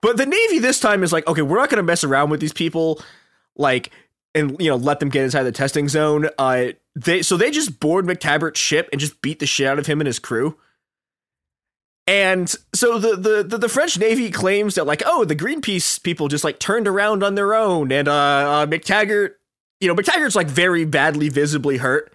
But 0.00 0.16
the 0.16 0.26
Navy 0.26 0.58
this 0.58 0.80
time 0.80 1.02
is 1.02 1.12
like, 1.12 1.26
okay, 1.26 1.42
we're 1.42 1.58
not 1.58 1.68
going 1.68 1.76
to 1.76 1.82
mess 1.82 2.04
around 2.04 2.30
with 2.30 2.40
these 2.40 2.54
people, 2.54 3.02
like, 3.56 3.90
and 4.34 4.56
you 4.58 4.70
know, 4.70 4.76
let 4.76 4.98
them 4.98 5.10
get 5.10 5.24
inside 5.24 5.42
the 5.42 5.52
testing 5.52 5.88
zone. 5.88 6.28
Uh, 6.38 6.68
they 6.96 7.20
so 7.22 7.36
they 7.36 7.50
just 7.50 7.80
board 7.80 8.06
McTaggart's 8.06 8.58
ship 8.58 8.88
and 8.92 9.00
just 9.00 9.20
beat 9.20 9.40
the 9.40 9.46
shit 9.46 9.66
out 9.66 9.78
of 9.78 9.86
him 9.86 10.00
and 10.00 10.06
his 10.06 10.18
crew. 10.18 10.56
And 12.06 12.52
so 12.74 12.98
the, 12.98 13.14
the 13.14 13.42
the 13.44 13.58
the 13.58 13.68
French 13.68 13.98
Navy 13.98 14.30
claims 14.30 14.74
that 14.74 14.86
like, 14.86 15.02
oh, 15.06 15.24
the 15.24 15.36
Greenpeace 15.36 16.02
people 16.02 16.28
just 16.28 16.44
like 16.44 16.58
turned 16.58 16.88
around 16.88 17.22
on 17.22 17.34
their 17.34 17.54
own, 17.54 17.92
and 17.92 18.08
uh, 18.08 18.12
uh 18.12 18.66
McTaggart, 18.66 19.34
you 19.80 19.88
know, 19.88 19.94
McTaggart's 19.94 20.36
like 20.36 20.48
very 20.48 20.84
badly, 20.84 21.28
visibly 21.28 21.78
hurt. 21.78 22.12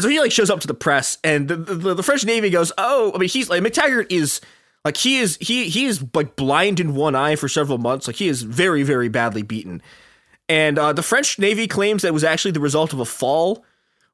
So 0.00 0.08
he 0.08 0.20
like 0.20 0.32
shows 0.32 0.50
up 0.50 0.60
to 0.60 0.66
the 0.66 0.74
press, 0.74 1.18
and 1.24 1.48
the, 1.48 1.56
the, 1.56 1.94
the 1.94 2.02
French 2.02 2.24
Navy 2.24 2.50
goes, 2.50 2.70
"Oh, 2.76 3.12
I 3.14 3.18
mean, 3.18 3.28
he's 3.28 3.48
like 3.48 3.62
McTaggart 3.62 4.06
is 4.10 4.40
like 4.84 4.96
he 4.96 5.18
is 5.18 5.38
he 5.40 5.68
he 5.68 5.86
is 5.86 6.04
like 6.14 6.36
blind 6.36 6.80
in 6.80 6.94
one 6.94 7.14
eye 7.14 7.34
for 7.34 7.48
several 7.48 7.78
months. 7.78 8.06
Like 8.06 8.16
he 8.16 8.28
is 8.28 8.42
very 8.42 8.82
very 8.82 9.08
badly 9.08 9.42
beaten." 9.42 9.82
And 10.48 10.78
uh, 10.78 10.92
the 10.92 11.02
French 11.02 11.38
Navy 11.38 11.66
claims 11.66 12.02
that 12.02 12.12
was 12.12 12.24
actually 12.24 12.52
the 12.52 12.60
result 12.60 12.92
of 12.92 13.00
a 13.00 13.04
fall, 13.04 13.64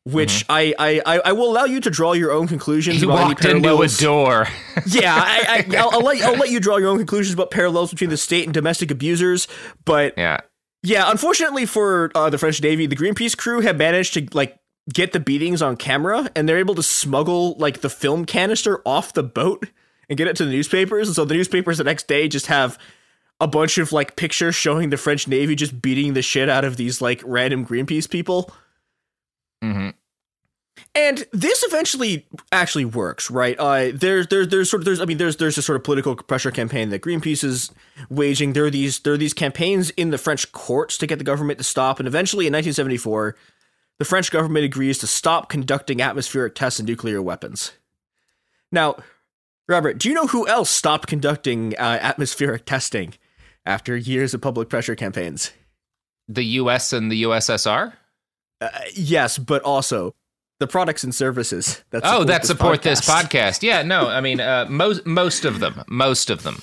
which 0.04 0.46
I, 0.48 0.72
I, 0.78 1.02
I 1.04 1.20
I 1.26 1.32
will 1.32 1.50
allow 1.50 1.64
you 1.64 1.80
to 1.80 1.90
draw 1.90 2.12
your 2.12 2.30
own 2.30 2.46
conclusions 2.46 2.98
He 2.98 3.04
about 3.04 3.28
walked 3.28 3.44
into 3.44 3.76
a 3.80 3.88
door. 3.88 4.46
yeah, 4.87 5.14
I, 5.14 5.66
I, 5.68 5.76
I'll, 5.76 5.90
I'll 5.90 6.00
let 6.00 6.22
I'll 6.22 6.37
let 6.37 6.50
you 6.50 6.61
draw 6.61 6.76
your 6.76 6.88
own 6.90 6.98
conclusions 6.98 7.35
about 7.35 7.50
parallels 7.50 7.90
between 7.90 8.11
the 8.11 8.16
state 8.16 8.44
and 8.44 8.54
domestic 8.54 8.90
abusers. 8.90 9.48
But 9.85 10.14
yeah. 10.16 10.40
Yeah, 10.83 11.11
unfortunately 11.11 11.66
for 11.66 12.11
uh, 12.14 12.31
the 12.31 12.38
French 12.38 12.62
Navy, 12.62 12.87
the 12.87 12.97
Greenpeace 12.97 13.37
crew 13.37 13.61
have 13.61 13.77
managed 13.77 14.14
to 14.14 14.27
like 14.33 14.59
get 14.92 15.12
the 15.12 15.21
beatings 15.21 15.62
on 15.62 15.77
camera, 15.77 16.31
and 16.35 16.49
they're 16.49 16.59
able 16.59 16.75
to 16.75 16.83
smuggle 16.83 17.55
like 17.59 17.81
the 17.81 17.90
film 17.90 18.25
canister 18.25 18.83
off 18.85 19.12
the 19.12 19.23
boat 19.23 19.68
and 20.09 20.16
get 20.18 20.27
it 20.27 20.37
to 20.37 20.45
the 20.45 20.51
newspapers. 20.51 21.09
And 21.09 21.14
so 21.14 21.25
the 21.25 21.35
newspapers 21.35 21.79
the 21.79 21.85
next 21.85 22.09
day 22.09 22.29
just 22.29 22.47
have 22.47 22.79
a 23.40 23.47
bunch 23.47 23.79
of 23.79 23.92
like 23.92 24.16
pictures 24.16 24.55
showing 24.55 24.90
the 24.90 24.97
French 24.97 25.27
Navy 25.29 25.55
just 25.55 25.81
beating 25.81 26.14
the 26.14 26.23
shit 26.23 26.49
out 26.49 26.64
of 26.64 26.77
these 26.77 27.01
like 27.01 27.23
random 27.25 27.64
Greenpeace 27.64 28.09
people. 28.11 28.53
hmm 29.62 29.90
And 30.94 31.24
this 31.33 31.64
eventually 31.66 32.26
actually 32.50 32.85
works, 32.85 33.31
right? 33.31 33.59
Uh, 33.59 33.92
there's 33.94 34.26
there's 34.26 34.48
there's 34.48 34.68
sort 34.68 34.83
of 34.83 34.85
there's 34.85 35.00
I 35.00 35.07
mean 35.07 35.16
there's 35.16 35.37
there's 35.38 35.57
a 35.57 35.62
sort 35.62 35.76
of 35.76 35.85
political 35.85 36.14
pressure 36.16 36.50
campaign 36.50 36.90
that 36.90 37.00
Greenpeace 37.00 37.42
is 37.42 37.70
waging. 38.11 38.52
There 38.52 38.66
are 38.66 38.70
these 38.70 38.98
there 39.00 39.14
are 39.14 39.18
these 39.18 39.33
campaigns 39.33 39.88
in 39.90 40.11
the 40.11 40.18
French 40.18 40.52
courts 40.52 40.98
to 40.98 41.07
get 41.07 41.18
the 41.18 41.24
government 41.24 41.59
to 41.59 41.64
stop, 41.64 41.98
and 41.98 42.07
eventually 42.07 42.46
in 42.46 42.52
1974, 42.52 43.35
the 43.98 44.05
French 44.05 44.31
government 44.31 44.66
agrees 44.66 44.98
to 44.98 45.07
stop 45.07 45.48
conducting 45.48 46.02
atmospheric 46.02 46.55
tests 46.55 46.78
of 46.78 46.87
nuclear 46.87 47.22
weapons. 47.22 47.72
Now, 48.70 48.96
Robert, 49.68 49.96
do 49.96 50.11
you 50.11 50.14
know 50.14 50.26
who 50.26 50.46
else 50.46 50.68
stopped 50.68 51.07
conducting 51.07 51.74
uh, 51.78 51.98
atmospheric 52.02 52.66
testing 52.66 53.14
after 53.64 53.96
years 53.96 54.35
of 54.35 54.42
public 54.42 54.68
pressure 54.68 54.94
campaigns? 54.94 55.52
The 56.28 56.44
U.S. 56.44 56.92
and 56.92 57.11
the 57.11 57.22
USSR. 57.22 57.94
Uh, 58.61 58.68
yes, 58.94 59.38
but 59.38 59.62
also 59.62 60.14
the 60.62 60.66
products 60.68 61.03
and 61.03 61.12
services 61.12 61.83
that 61.90 62.03
oh, 62.05 62.22
that 62.22 62.42
this 62.42 62.48
support 62.48 62.83
this 62.83 63.01
podcast. 63.01 63.25
podcast. 63.25 63.62
Yeah, 63.62 63.83
no, 63.83 64.09
I 64.09 64.20
mean 64.20 64.40
uh, 64.40 64.66
most 64.68 65.05
most 65.05 65.44
of 65.44 65.59
them, 65.59 65.83
most 65.88 66.31
of 66.31 66.44
them. 66.44 66.62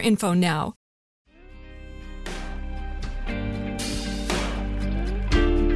info 0.00 0.34
now. 0.34 0.74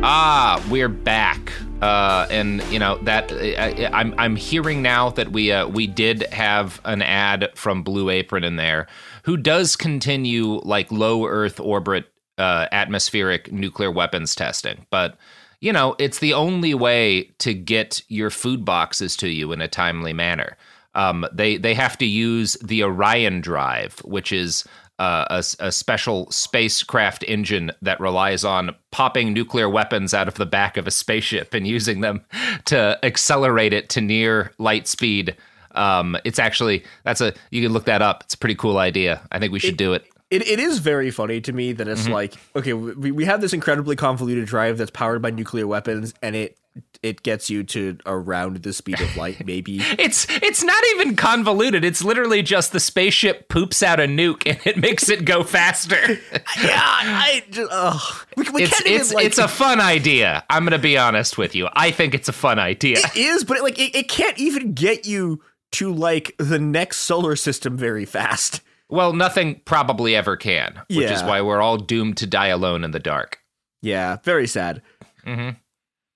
Ah, 0.03 0.65
we're 0.71 0.89
back. 0.89 1.53
Uh, 1.83 2.27
and 2.31 2.63
you 2.65 2.79
know 2.79 2.99
that 3.05 3.33
I, 3.33 3.55
I- 3.87 4.01
I'm 4.01 4.15
I'm 4.19 4.37
hearing 4.37 4.83
now 4.83 5.11
that 5.11 5.33
we 5.33 5.51
uh, 5.53 5.67
we 5.69 5.87
did 5.87 6.23
have 6.33 6.81
an 6.85 7.01
ad 7.01 7.49
from 7.55 7.83
Blue 7.83 8.11
Apron 8.11 8.45
in 8.45 8.57
there, 8.57 8.87
who 9.25 9.37
does 9.37 9.77
continue 9.77 10.61
like 10.63 10.91
low 10.93 11.27
Earth 11.27 11.59
orbit 11.59 12.07
uh, 12.39 12.67
atmospheric 12.73 13.51
nuclear 13.53 13.91
weapons 13.91 14.35
testing, 14.35 14.87
but 14.91 15.17
you 15.61 15.73
know 15.73 15.97
it's 15.99 16.19
the 16.19 16.35
only 16.35 16.75
way 16.75 17.31
to 17.39 17.55
get 17.55 18.03
your 18.09 18.29
food 18.31 18.63
boxes 18.65 19.17
to 19.17 19.29
you 19.29 19.53
in 19.53 19.61
a 19.63 19.69
timely 19.69 20.13
manner. 20.13 20.57
Um, 20.95 21.27
they 21.33 21.57
they 21.57 21.75
have 21.75 21.97
to 21.99 22.07
use 22.07 22.55
the 22.63 22.83
Orion 22.83 23.41
drive, 23.41 23.99
which 24.05 24.33
is 24.33 24.65
uh, 24.99 25.25
a, 25.31 25.67
a 25.67 25.73
special 25.73 26.31
spacecraft 26.31 27.25
engine 27.27 27.71
that 27.81 27.99
relies 28.01 28.45
on 28.45 28.75
popping 28.91 29.33
nuclear 29.33 29.69
weapons 29.69 30.13
out 30.13 30.29
of 30.29 30.35
the 30.35 30.45
back 30.45 30.77
of 30.77 30.87
a 30.87 30.91
spaceship 30.91 31.55
and 31.55 31.67
using 31.67 32.01
them 32.01 32.21
to 32.67 32.99
accelerate 33.03 33.73
it 33.73 33.89
to 33.91 34.01
near 34.01 34.53
light 34.59 34.87
speed. 34.87 35.37
Um, 35.73 36.17
it's 36.25 36.39
actually 36.39 36.85
that's 37.05 37.21
a 37.21 37.33
you 37.51 37.63
can 37.63 37.73
look 37.73 37.85
that 37.87 38.03
up. 38.03 38.25
It's 38.25 38.35
a 38.35 38.39
pretty 38.39 38.57
cool 38.57 38.79
idea. 38.79 39.23
I 39.33 39.39
think 39.39 39.53
we 39.53 39.59
should 39.61 39.77
do 39.77 39.95
it. 39.95 40.05
It, 40.31 40.47
it 40.47 40.61
is 40.61 40.79
very 40.79 41.11
funny 41.11 41.41
to 41.41 41.53
me 41.53 41.73
that 41.73 41.89
it's 41.89 42.03
Mm-hmm. 42.03 42.13
like 42.13 42.35
okay 42.55 42.73
we, 42.73 43.11
we 43.11 43.25
have 43.25 43.41
this 43.41 43.53
incredibly 43.53 43.97
convoluted 43.97 44.47
drive 44.47 44.79
that's 44.79 44.91
powered 44.91 45.23
by 45.23 45.31
nuclear 45.31 45.67
weapons 45.67 46.15
and 46.23 46.37
it 46.37 46.57
it 47.03 47.23
gets 47.23 47.49
you 47.51 47.65
to 47.65 47.99
around 48.07 48.57
the 48.63 48.73
speed 48.73 49.01
of 49.01 49.17
light 49.17 49.45
maybe 49.47 49.79
It's 49.81 50.27
it's 50.31 50.63
not 50.63 50.83
even 50.95 51.17
convoluted. 51.17 51.85
It's 51.85 52.05
literally 52.05 52.43
just 52.43 52.73
the 52.73 52.81
spaceship 52.81 53.49
poops 53.49 53.83
out 53.83 53.99
a 54.01 54.05
nuke 54.05 54.47
and 54.47 54.59
it 54.67 54.77
makes 54.77 55.09
it 55.09 55.25
go 55.25 55.43
faster. 55.43 55.97
yeah 56.63 56.81
I 56.83 57.43
just 57.51 57.69
ugh. 57.73 58.27
we, 58.37 58.45
we 58.51 58.63
it's 58.65 58.73
can't 58.73 58.87
even 58.87 59.01
it's 59.01 59.13
like 59.15 59.25
it's 59.27 59.39
a 59.39 59.49
fun 59.49 59.81
idea. 59.81 60.45
I'm 60.51 60.65
gonna 60.65 60.79
be 60.79 60.97
honest 60.99 61.39
with 61.39 61.55
you. 61.55 61.69
I 61.73 61.91
think 61.91 62.15
it's 62.15 62.29
a 62.29 62.33
fun 62.33 62.59
idea. 62.59 62.99
it 62.99 63.17
is 63.17 63.45
but 63.45 63.57
it, 63.59 63.63
like 63.63 63.79
it, 63.79 63.95
it 63.97 64.09
can't 64.09 64.39
even 64.39 64.73
get 64.75 65.07
you 65.07 65.43
to 65.73 65.93
like 65.93 66.35
the 66.39 66.59
next 66.59 66.99
solar 66.99 67.35
system 67.37 67.77
very 67.77 68.05
fast 68.05 68.61
Well, 68.89 69.13
nothing 69.13 69.61
probably 69.65 70.15
ever 70.17 70.37
can, 70.37 70.81
which 70.89 71.11
is 71.11 71.23
why 71.23 71.41
we're 71.43 71.61
all 71.61 71.77
doomed 71.79 72.17
to 72.19 72.27
die 72.27 72.49
alone 72.49 72.85
in 72.85 72.91
the 72.91 72.99
dark. 73.01 73.39
yeah 73.83 74.19
very 74.25 74.47
sad 74.47 74.83
Mhm. 75.27 75.57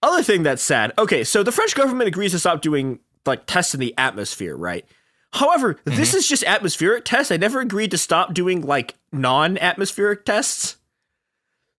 Other 0.04 0.22
thing 0.22 0.42
that's 0.42 0.62
sad 0.62 0.92
okay 0.98 1.24
so 1.24 1.42
the 1.42 1.52
french 1.52 1.74
government 1.74 2.08
agrees 2.08 2.32
to 2.32 2.38
stop 2.38 2.60
doing 2.62 2.98
like 3.26 3.46
tests 3.46 3.74
in 3.74 3.80
the 3.80 3.94
atmosphere 3.98 4.56
right 4.56 4.86
however 5.32 5.74
mm-hmm. 5.74 5.96
this 5.96 6.14
is 6.14 6.28
just 6.28 6.44
atmospheric 6.44 7.04
tests 7.04 7.28
they 7.28 7.38
never 7.38 7.60
agreed 7.60 7.90
to 7.90 7.98
stop 7.98 8.34
doing 8.34 8.62
like 8.62 8.94
non-atmospheric 9.12 10.24
tests 10.24 10.76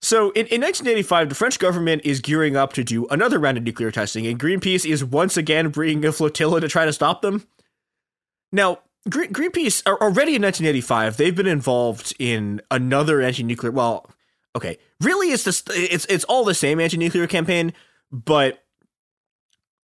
So 0.02 0.30
in, 0.32 0.46
in 0.48 0.62
1985, 0.62 1.30
the 1.30 1.36
French 1.36 1.58
government 1.58 2.04
is 2.06 2.20
gearing 2.20 2.56
up 2.56 2.74
to 2.74 2.84
do 2.84 3.08
another 3.08 3.40
round 3.40 3.58
of 3.58 3.64
nuclear 3.64 3.90
testing, 3.90 4.28
and 4.28 4.40
Greenpeace 4.40 4.88
is 4.88 5.04
once 5.04 5.36
again 5.36 5.70
bringing 5.70 6.06
a 6.06 6.12
flotilla 6.12 6.62
to 6.62 6.68
try 6.68 6.86
to 6.86 6.94
stop 6.94 7.24
them. 7.24 7.48
Now, 8.52 8.80
Green, 9.10 9.34
Greenpeace 9.34 9.86
already 9.88 10.36
in 10.36 10.42
1985, 10.42 11.18
they've 11.18 11.36
been 11.36 11.48
involved 11.48 12.14
in 12.20 12.62
another 12.70 13.20
anti-nuclear. 13.22 13.72
Well, 13.72 14.10
okay, 14.56 14.78
really, 15.02 15.32
it's 15.32 15.44
this. 15.44 15.64
It's 15.70 16.06
it's 16.06 16.24
all 16.26 16.44
the 16.44 16.54
same 16.54 16.80
anti-nuclear 16.80 17.28
campaign, 17.28 17.74
but 18.12 18.64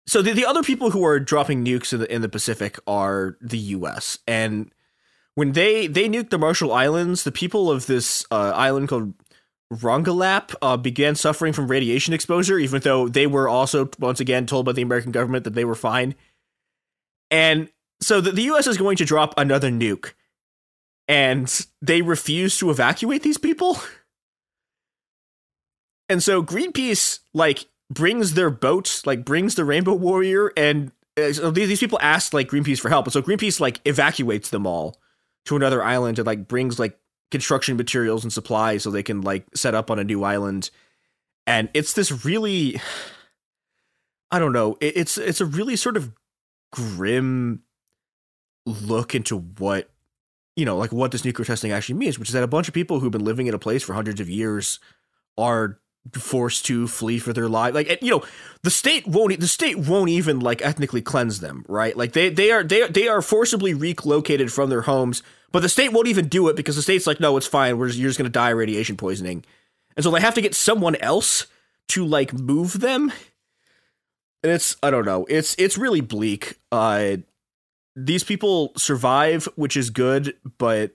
so 0.07 0.21
the, 0.21 0.31
the 0.31 0.45
other 0.45 0.63
people 0.63 0.91
who 0.91 1.05
are 1.05 1.19
dropping 1.19 1.65
nukes 1.65 1.93
in 1.93 1.99
the 1.99 2.13
in 2.13 2.21
the 2.21 2.29
Pacific 2.29 2.79
are 2.87 3.37
the 3.41 3.57
U.S. 3.57 4.19
and 4.27 4.71
when 5.35 5.51
they 5.51 5.85
they 5.85 6.09
nuked 6.09 6.31
the 6.31 6.39
Marshall 6.39 6.73
Islands, 6.73 7.23
the 7.23 7.31
people 7.31 7.69
of 7.69 7.85
this 7.85 8.25
uh, 8.31 8.53
island 8.55 8.89
called 8.89 9.13
Rongelap 9.71 10.55
uh, 10.63 10.77
began 10.77 11.13
suffering 11.13 11.53
from 11.53 11.67
radiation 11.67 12.13
exposure, 12.13 12.57
even 12.57 12.81
though 12.81 13.07
they 13.07 13.27
were 13.27 13.47
also 13.47 13.87
once 13.99 14.19
again 14.19 14.47
told 14.47 14.65
by 14.65 14.71
the 14.71 14.81
American 14.81 15.11
government 15.11 15.43
that 15.43 15.53
they 15.53 15.63
were 15.63 15.75
fine. 15.75 16.15
And 17.29 17.69
so 18.01 18.19
the, 18.19 18.31
the 18.31 18.43
U.S. 18.43 18.65
is 18.65 18.77
going 18.77 18.97
to 18.97 19.05
drop 19.05 19.35
another 19.37 19.69
nuke, 19.69 20.13
and 21.07 21.67
they 21.83 22.01
refuse 22.01 22.57
to 22.57 22.71
evacuate 22.71 23.23
these 23.23 23.37
people. 23.37 23.79
And 26.09 26.23
so 26.23 26.41
Greenpeace 26.41 27.19
like 27.33 27.65
brings 27.89 28.33
their 28.33 28.49
boats, 28.49 29.05
like 29.05 29.25
brings 29.25 29.55
the 29.55 29.65
Rainbow 29.65 29.93
Warrior, 29.93 30.51
and 30.57 30.91
uh, 31.17 31.33
so 31.33 31.51
these, 31.51 31.67
these 31.67 31.79
people 31.79 31.99
ask 32.01 32.33
like 32.33 32.49
Greenpeace 32.49 32.79
for 32.79 32.89
help. 32.89 33.05
And 33.05 33.13
so 33.13 33.21
Greenpeace 33.21 33.59
like 33.59 33.81
evacuates 33.85 34.49
them 34.49 34.67
all 34.67 34.97
to 35.45 35.55
another 35.55 35.83
island 35.83 36.19
and 36.19 36.25
like 36.25 36.47
brings 36.47 36.79
like 36.79 36.99
construction 37.31 37.77
materials 37.77 38.23
and 38.23 38.31
supplies 38.31 38.83
so 38.83 38.91
they 38.91 39.03
can 39.03 39.21
like 39.21 39.45
set 39.55 39.75
up 39.75 39.89
on 39.89 39.99
a 39.99 40.03
new 40.03 40.23
island. 40.23 40.69
And 41.45 41.69
it's 41.73 41.93
this 41.93 42.25
really, 42.25 42.79
I 44.31 44.39
don't 44.39 44.53
know, 44.53 44.77
it, 44.81 44.97
it's 44.97 45.17
it's 45.17 45.41
a 45.41 45.45
really 45.45 45.75
sort 45.75 45.97
of 45.97 46.11
grim 46.71 47.63
look 48.65 49.15
into 49.15 49.39
what 49.39 49.89
you 50.57 50.65
know, 50.65 50.75
like 50.75 50.91
what 50.91 51.11
this 51.11 51.23
nuclear 51.23 51.45
testing 51.45 51.71
actually 51.71 51.95
means, 51.95 52.17
which 52.17 52.29
is 52.29 52.33
that 52.33 52.43
a 52.43 52.47
bunch 52.47 52.67
of 52.67 52.73
people 52.73 52.99
who've 52.99 53.11
been 53.11 53.23
living 53.23 53.45
in 53.45 53.53
a 53.53 53.59
place 53.59 53.83
for 53.83 53.93
hundreds 53.93 54.19
of 54.19 54.27
years 54.27 54.79
are 55.37 55.79
forced 56.13 56.65
to 56.65 56.87
flee 56.87 57.19
for 57.19 57.33
their 57.33 57.49
life. 57.49 57.73
Like 57.73 58.01
you 58.01 58.11
know 58.11 58.23
the 58.63 58.69
state 58.69 59.07
won't 59.07 59.39
the 59.39 59.47
state 59.47 59.77
won't 59.77 60.09
even 60.09 60.39
like 60.39 60.61
ethnically 60.61 61.01
cleanse 61.01 61.39
them 61.39 61.65
right? 61.67 61.95
Like 61.95 62.13
they 62.13 62.29
they 62.29 62.51
are 62.51 62.63
they, 62.63 62.87
they 62.87 63.07
are 63.07 63.21
forcibly 63.21 63.73
relocated 63.73 64.51
from 64.51 64.69
their 64.69 64.81
homes 64.81 65.23
but 65.51 65.61
the 65.61 65.69
state 65.69 65.93
won't 65.93 66.07
even 66.07 66.27
do 66.27 66.49
it 66.49 66.55
because 66.55 66.75
the 66.75 66.81
state's 66.81 67.07
like 67.07 67.19
no 67.19 67.37
it's 67.37 67.47
fine. 67.47 67.77
We're 67.77 67.87
just, 67.87 67.99
you're 67.99 68.09
just 68.09 68.19
going 68.19 68.29
to 68.29 68.31
die 68.31 68.51
of 68.51 68.57
radiation 68.57 68.97
poisoning. 68.97 69.43
And 69.95 70.03
so 70.03 70.11
they 70.11 70.21
have 70.21 70.35
to 70.35 70.41
get 70.41 70.55
someone 70.55 70.95
else 70.97 71.47
to 71.89 72.05
like 72.05 72.33
move 72.33 72.79
them. 72.79 73.11
And 74.43 74.51
it's 74.51 74.75
i 74.83 74.91
don't 74.91 75.05
know. 75.05 75.25
It's 75.29 75.55
it's 75.57 75.77
really 75.77 76.01
bleak. 76.01 76.59
Uh 76.71 77.17
these 77.97 78.23
people 78.23 78.71
survive 78.77 79.49
which 79.55 79.75
is 79.75 79.89
good 79.89 80.35
but 80.59 80.91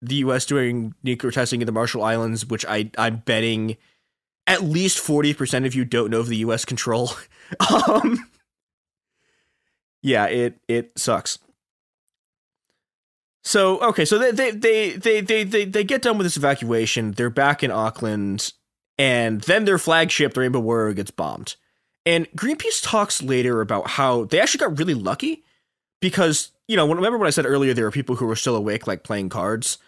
the 0.00 0.16
us 0.16 0.46
doing 0.46 0.94
nuclear 1.02 1.30
testing 1.30 1.60
in 1.60 1.66
the 1.66 1.72
marshall 1.72 2.02
islands 2.02 2.46
which 2.46 2.64
i 2.66 2.90
i'm 2.96 3.18
betting 3.18 3.76
at 4.48 4.62
least 4.64 4.98
40% 4.98 5.66
of 5.66 5.74
you 5.74 5.84
don't 5.84 6.10
know 6.10 6.20
of 6.20 6.28
the 6.28 6.38
US 6.38 6.64
control. 6.64 7.12
um, 7.86 8.28
yeah, 10.02 10.26
it 10.26 10.58
it 10.66 10.98
sucks. 10.98 11.38
So 13.44 13.80
okay, 13.80 14.04
so 14.04 14.18
they 14.18 14.30
they, 14.30 14.50
they 14.50 14.90
they 14.92 15.20
they 15.20 15.44
they 15.44 15.64
they 15.64 15.84
get 15.84 16.02
done 16.02 16.18
with 16.18 16.24
this 16.24 16.36
evacuation. 16.36 17.12
They're 17.12 17.30
back 17.30 17.62
in 17.62 17.70
Auckland, 17.70 18.52
and 18.96 19.40
then 19.42 19.64
their 19.64 19.78
flagship, 19.78 20.34
the 20.34 20.40
Rainbow 20.40 20.60
Warrior, 20.60 20.94
gets 20.94 21.10
bombed. 21.10 21.56
And 22.04 22.30
Greenpeace 22.32 22.82
talks 22.82 23.22
later 23.22 23.60
about 23.60 23.90
how 23.90 24.24
they 24.24 24.40
actually 24.40 24.60
got 24.60 24.78
really 24.78 24.94
lucky 24.94 25.44
because 26.00 26.52
you 26.66 26.76
know 26.76 26.88
remember 26.88 27.18
when 27.18 27.26
I 27.26 27.30
said 27.30 27.46
earlier 27.46 27.74
there 27.74 27.84
were 27.84 27.90
people 27.90 28.16
who 28.16 28.26
were 28.26 28.36
still 28.36 28.56
awake, 28.56 28.86
like 28.86 29.02
playing 29.02 29.28
cards 29.28 29.78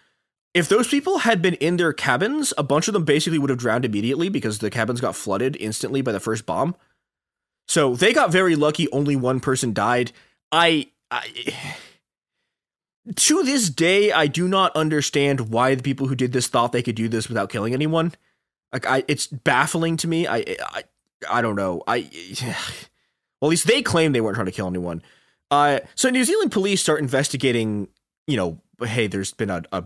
if 0.53 0.69
those 0.69 0.89
people 0.89 1.19
had 1.19 1.41
been 1.41 1.55
in 1.55 1.77
their 1.77 1.93
cabins, 1.93 2.53
a 2.59 2.63
bunch 2.63 2.89
of 2.89 2.95
them 2.95 3.05
basically 3.05 3.39
would 3.39 3.51
have 3.51 3.59
drowned 3.59 3.85
immediately 3.85 4.29
because 4.29 4.59
the 4.59 4.71
cabins 4.71 5.01
got 5.01 5.15
flooded 5.15 5.57
instantly 5.61 6.03
by 6.03 6.13
the 6.13 6.21
first 6.21 6.45
bomb. 6.45 6.75
So 7.69 7.95
they 7.95 8.13
got 8.13 8.33
very 8.33 8.57
lucky. 8.57 8.91
Only 8.91 9.15
one 9.15 9.39
person 9.39 9.73
died. 9.73 10.11
I, 10.51 10.89
I 11.11 11.55
to 13.15 13.43
this 13.45 13.71
day, 13.71 14.11
I 14.11 14.27
do 14.27 14.49
not 14.49 14.75
understand 14.75 15.51
why 15.51 15.75
the 15.77 15.83
people 15.83 16.09
who 16.09 16.17
did 16.17 16.33
this 16.33 16.49
thought 16.49 16.73
they 16.73 16.83
could 16.83 16.97
do 16.97 17.09
this 17.09 17.29
without 17.29 17.51
killing 17.51 17.73
anyone. 17.73 18.13
Like, 18.73 18.87
I, 18.87 19.05
it's 19.07 19.29
baffling 19.29 19.97
to 19.99 20.09
me. 20.09 20.27
I, 20.27 20.45
I, 20.61 20.85
I 21.31 21.43
don't 21.43 21.57
know. 21.57 21.83
I, 21.87 22.09
well, 23.41 23.49
at 23.49 23.51
least 23.51 23.69
they 23.69 23.83
claim 23.83 24.13
they 24.13 24.21
weren't 24.21 24.35
trying 24.35 24.47
to 24.47 24.53
kill 24.53 24.67
anyone. 24.67 25.03
Uh, 25.51 25.81
so 25.95 26.11
New 26.11 26.25
Zealand 26.25 26.51
police 26.51 26.81
start 26.81 27.01
investigating. 27.01 27.89
You 28.27 28.37
know, 28.37 28.61
hey, 28.85 29.07
there's 29.07 29.33
been 29.33 29.51
a, 29.51 29.63
a 29.73 29.85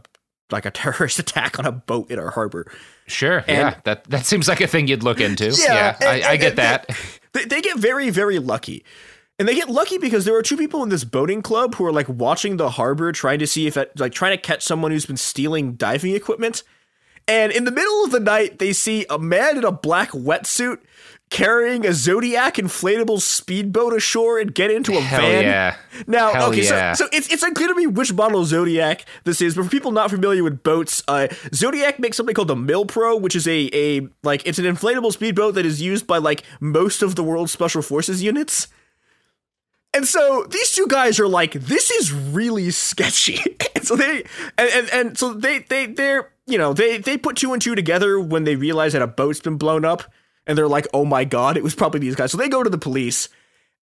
like 0.51 0.67
a 0.67 0.71
terrorist 0.73 1.19
attack 1.19 1.59
on 1.59 1.67
a 1.67 1.73
boat 1.73 2.11
in 2.11 2.19
our 2.19 2.31
harbor. 2.31 2.71
Sure. 3.07 3.39
And, 3.39 3.49
yeah. 3.49 3.75
That 3.85 4.05
that 4.05 4.27
seems 4.27 4.49
like 4.49 4.61
a 4.61 4.67
thing 4.67 4.89
you'd 4.89 5.03
look 5.03 5.21
into. 5.21 5.47
Yeah. 5.47 5.75
yeah 5.75 5.97
and, 6.01 6.25
I, 6.25 6.31
I, 6.33 6.37
get 6.37 6.57
that. 6.57 6.91
They, 7.33 7.45
they 7.45 7.61
get 7.61 7.79
very, 7.79 8.11
very 8.11 8.39
lucky. 8.39 8.85
And 9.39 9.49
they 9.49 9.57
get 9.57 9.69
lucky 9.69 9.99
because 9.99 10.25
there 10.25 10.37
are 10.37 10.43
two 10.43 10.57
people 10.57 10.83
in 10.85 10.91
this 10.91 11.03
boating 11.03 11.43
club 11.43 11.75
who 11.75 11.85
are 11.85 11.93
like 11.93 12.09
watching 12.09 12.57
the 12.57 12.71
harbor, 12.71 13.11
trying 13.11 13.41
to 13.41 13.47
see 13.47 13.67
if 13.67 13.77
it, 13.77 13.99
like 13.99 14.13
trying 14.13 14.37
to 14.37 14.41
catch 14.41 14.63
someone 14.63 14.93
who's 14.93 15.07
been 15.07 15.17
stealing 15.17 15.75
diving 15.75 16.15
equipment. 16.15 16.63
And 17.27 17.51
in 17.51 17.65
the 17.65 17.73
middle 17.73 18.05
of 18.05 18.13
the 18.13 18.21
night, 18.21 18.59
they 18.59 18.73
see 18.73 19.07
a 19.11 19.19
man 19.19 19.59
in 19.59 19.65
a 19.65 19.73
black 19.73 20.11
wetsuit 20.11 20.79
carrying 21.35 21.85
a 21.85 21.93
Zodiac 21.93 22.55
inflatable 22.55 23.21
speedboat 23.21 23.93
ashore 23.93 24.39
and 24.39 24.55
get 24.55 24.71
into 24.71 24.97
a 24.97 25.01
Hell 25.01 25.21
van. 25.21 25.43
Yeah. 25.43 25.77
Now, 26.07 26.33
Hell 26.33 26.51
okay, 26.51 26.63
yeah. 26.63 26.93
so, 26.93 27.07
so 27.07 27.11
it's 27.13 27.31
it's 27.33 27.43
unclear 27.43 27.67
to 27.67 27.75
me 27.75 27.89
which 27.89 28.13
model 28.13 28.45
Zodiac 28.45 29.05
this 29.25 29.41
is, 29.41 29.57
but 29.57 29.65
for 29.65 29.71
people 29.71 29.91
not 29.91 30.11
familiar 30.11 30.45
with 30.45 30.63
boats, 30.63 31.03
uh, 31.09 31.27
Zodiac 31.53 31.99
makes 31.99 32.17
something 32.17 32.37
called 32.37 32.47
the 32.47 32.55
Milpro, 32.55 33.21
which 33.21 33.35
is 33.35 33.49
a 33.49 33.69
a 33.75 34.07
like 34.23 34.47
it's 34.47 34.61
an 34.61 34.65
inflatable 34.65 35.13
speedboat 35.13 35.57
that 35.57 35.67
is 35.67 35.83
used 35.83 36.07
by 36.07 36.19
like 36.19 36.45
most 36.61 37.03
of 37.03 37.17
the 37.17 37.25
world's 37.25 37.51
special 37.51 37.83
forces 37.83 38.23
units. 38.23 38.69
And 39.93 40.07
so 40.07 40.47
these 40.49 40.71
two 40.71 40.87
guys 40.87 41.19
are 41.19 41.29
like, 41.29 41.53
this 41.55 41.91
is 41.91 42.13
really 42.13 42.71
sketchy. 42.71 43.41
and 43.75 43.85
so 43.85 43.97
they 43.97 44.23
and, 44.57 44.71
and, 44.73 44.91
and 44.93 45.19
so 45.19 45.35
they 45.35 45.59
they 45.59 45.87
they're 45.87 46.31
you 46.47 46.59
know 46.59 46.73
they 46.73 46.99
they 46.99 47.19
put 47.19 47.37
two 47.37 47.53
and 47.53 47.61
two 47.61 47.75
together 47.75 48.21
when 48.21 48.45
they 48.45 48.55
realize 48.55 48.93
that 48.93 49.03
a 49.03 49.09
boat's 49.09 49.41
been 49.41 49.57
blown 49.57 49.85
up 49.85 50.05
and 50.47 50.57
they're 50.57 50.69
like, 50.69 50.87
oh 50.93 51.05
my 51.05 51.25
god, 51.25 51.57
it 51.57 51.63
was 51.63 51.75
probably 51.75 52.01
these 52.01 52.15
guys. 52.15 52.33
So 52.33 52.39
they 52.39 52.49
go 52.49 52.63
to 52.63 52.71
the 52.71 52.79
police 52.79 53.29